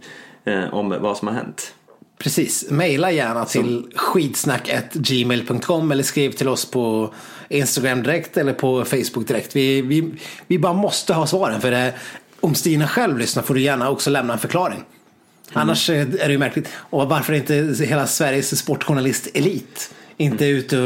eh, 0.45 0.73
om 0.73 0.95
vad 1.01 1.17
som 1.17 1.27
har 1.27 1.35
hänt? 1.35 1.73
Precis. 2.23 2.71
Maila 2.71 3.11
gärna 3.11 3.45
till 3.45 3.87
skitsnack.gmail.com 3.95 5.91
eller 5.91 6.03
skriv 6.03 6.31
till 6.31 6.47
oss 6.47 6.71
på 6.71 7.13
Instagram 7.49 8.03
direkt 8.03 8.37
eller 8.37 8.53
på 8.53 8.85
Facebook 8.85 9.27
direkt. 9.27 9.55
Vi, 9.55 9.81
vi, 9.81 10.11
vi 10.47 10.59
bara 10.59 10.73
måste 10.73 11.13
ha 11.13 11.27
svaren 11.27 11.61
för 11.61 11.71
det. 11.71 11.93
Om 12.39 12.55
Stina 12.55 12.87
själv 12.87 13.17
lyssnar 13.17 13.43
får 13.43 13.53
du 13.53 13.61
gärna 13.61 13.89
också 13.89 14.09
lämna 14.09 14.33
en 14.33 14.39
förklaring. 14.39 14.83
Annars 15.53 15.89
eh, 15.89 16.01
är 16.01 16.05
det 16.05 16.31
ju 16.31 16.37
märkligt. 16.37 16.69
Och 16.75 17.09
varför 17.09 17.33
inte 17.33 17.85
hela 17.85 18.07
Sveriges 18.07 18.55
sportjournalist-elit 18.55 19.93
inte 20.17 20.45
är 20.45 20.49
ute 20.49 20.77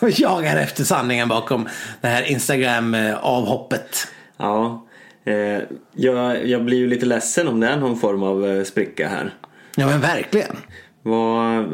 och 0.00 0.10
jagar 0.18 0.56
efter 0.56 0.84
sanningen 0.84 1.28
bakom 1.28 1.68
det 2.00 2.08
här 2.08 2.22
Instagram-avhoppet. 2.22 4.08
Ja, 4.36 4.86
eh, 5.24 5.62
jag, 5.92 6.46
jag 6.46 6.64
blir 6.64 6.78
ju 6.78 6.86
lite 6.86 7.06
ledsen 7.06 7.48
om 7.48 7.60
det 7.60 7.68
är 7.68 7.76
någon 7.76 7.98
form 7.98 8.22
av 8.22 8.46
eh, 8.46 8.64
spricka 8.64 9.08
här. 9.08 9.34
Ja 9.78 9.86
men 9.86 10.00
verkligen. 10.00 10.56
Vad, 11.02 11.64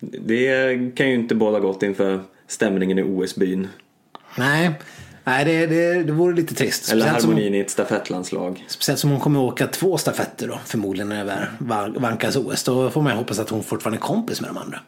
det 0.00 0.76
kan 0.96 1.08
ju 1.08 1.14
inte 1.14 1.34
båda 1.34 1.60
gott 1.60 1.82
inför 1.82 2.20
stämningen 2.48 2.98
i 2.98 3.02
OS-byn. 3.02 3.68
Nej, 4.38 4.70
Nej 5.24 5.44
det, 5.44 5.66
det, 5.66 6.02
det 6.02 6.12
vore 6.12 6.34
lite 6.36 6.54
trist. 6.54 6.92
Eller 6.92 7.00
Speciellt 7.02 7.20
som, 7.22 7.30
harmonin 7.30 7.54
i 7.54 7.58
ett 7.60 7.70
stafettlandslag. 7.70 8.64
speciellt 8.68 9.00
som 9.00 9.10
hon 9.10 9.20
kommer 9.20 9.46
att 9.46 9.52
åka 9.52 9.66
två 9.66 9.96
stafetter 9.98 10.48
då, 10.48 10.58
förmodligen 10.66 11.14
Van- 11.58 11.94
Vankas 11.98 12.36
OS. 12.36 12.64
Då 12.64 12.90
får 12.90 13.02
man 13.02 13.12
ju 13.12 13.18
hoppas 13.18 13.38
att 13.38 13.50
hon 13.50 13.62
fortfarande 13.62 13.98
är 13.98 14.00
kompis 14.00 14.40
med 14.40 14.50
de 14.50 14.58
andra. 14.58 14.78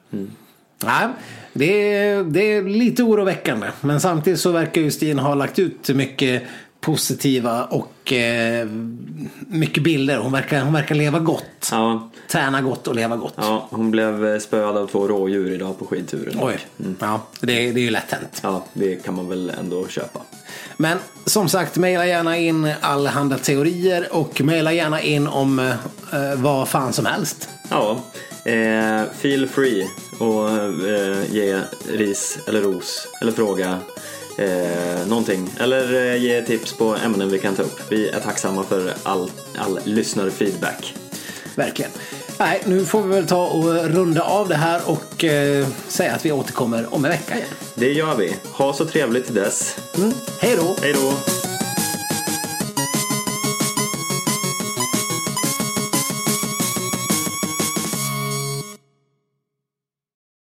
Nej, 0.85 1.09
det, 1.53 2.23
det 2.23 2.53
är 2.53 2.63
lite 2.63 3.03
oroväckande. 3.03 3.67
Men 3.81 4.01
samtidigt 4.01 4.41
så 4.41 4.51
verkar 4.51 4.81
ju 4.81 4.91
Stina 4.91 5.23
ha 5.23 5.35
lagt 5.35 5.59
ut 5.59 5.89
mycket 5.89 6.43
positiva 6.87 7.65
och 7.65 8.13
eh, 8.13 8.69
mycket 9.49 9.83
bilder. 9.83 10.19
Hon 10.19 10.33
verkar, 10.33 10.61
hon 10.61 10.73
verkar 10.73 10.95
leva 10.95 11.19
gott. 11.19 11.69
Ja, 11.71 12.11
Träna 12.29 12.63
gott 12.63 12.89
och 12.89 12.95
leva 12.95 13.17
gott. 13.17 13.35
ja, 13.37 13.69
hon 13.71 13.91
blev 13.91 14.27
eh, 14.27 14.39
spöad 14.39 14.77
av 14.77 14.87
två 14.87 15.09
rådjur 15.09 15.53
idag 15.53 15.79
på 15.79 15.87
skidturen. 15.87 16.39
Oj, 16.43 16.59
ja, 17.01 17.21
det, 17.41 17.47
det 17.47 17.81
är 17.81 17.85
ju 17.85 17.91
lätt 17.91 18.11
hänt. 18.13 18.41
Ja, 18.43 18.65
det 18.73 19.05
kan 19.05 19.15
man 19.15 19.29
väl 19.29 19.53
ändå 19.61 19.89
köpa. 19.89 20.21
Men 20.77 20.99
som 21.25 21.49
sagt, 21.49 21.77
mejla 21.77 22.07
gärna 22.07 22.37
in 22.37 22.73
allehanda 22.81 23.39
teorier 23.39 24.09
och 24.11 24.41
mejla 24.41 24.73
gärna 24.73 25.01
in 25.01 25.27
om 25.27 25.59
eh, 25.59 25.75
vad 26.37 26.69
fan 26.69 26.93
som 26.93 27.07
helst. 27.07 27.49
Ja, 27.71 28.01
eh, 28.45 29.03
feel 29.19 29.49
free 29.49 29.87
och 30.19 30.51
eh, 30.89 31.35
ge 31.35 31.61
ris 31.93 32.39
eller 32.49 32.61
ros 32.63 33.09
eller 33.21 33.33
fråga 33.33 33.79
eh, 34.37 35.07
någonting. 35.07 35.51
Eller 35.61 36.11
eh, 36.13 36.23
ge 36.23 36.43
tips 36.43 36.73
på 36.73 36.97
ämnen 37.05 37.31
vi 37.31 37.39
kan 37.39 37.57
ta 37.57 37.63
upp. 37.63 37.81
Vi 37.89 38.09
är 38.09 38.21
tacksamma 38.21 38.63
för 38.63 38.95
all, 39.03 39.31
all 39.59 39.79
lyssnarfeedback. 39.85 40.95
Verkligen. 41.55 41.91
Nej, 42.39 42.63
nu 42.65 42.85
får 42.85 43.03
vi 43.03 43.09
väl 43.09 43.27
ta 43.27 43.47
och 43.47 43.65
runda 43.65 44.23
av 44.23 44.49
det 44.49 44.55
här 44.55 44.81
och 44.87 45.25
eh, 45.25 45.67
säga 45.89 46.15
att 46.15 46.25
vi 46.25 46.33
återkommer 46.33 46.95
om 46.95 47.05
en 47.05 47.11
vecka 47.11 47.35
igen. 47.35 47.49
Det 47.75 47.93
gör 47.93 48.17
vi. 48.17 48.37
Ha 48.53 48.73
så 48.73 48.85
trevligt 48.85 49.27
till 49.27 49.35
dess. 49.35 49.77
Mm. 49.97 50.13
Hej 50.41 50.57
då! 50.57 50.77
Hej 50.83 50.93
då! 50.93 51.13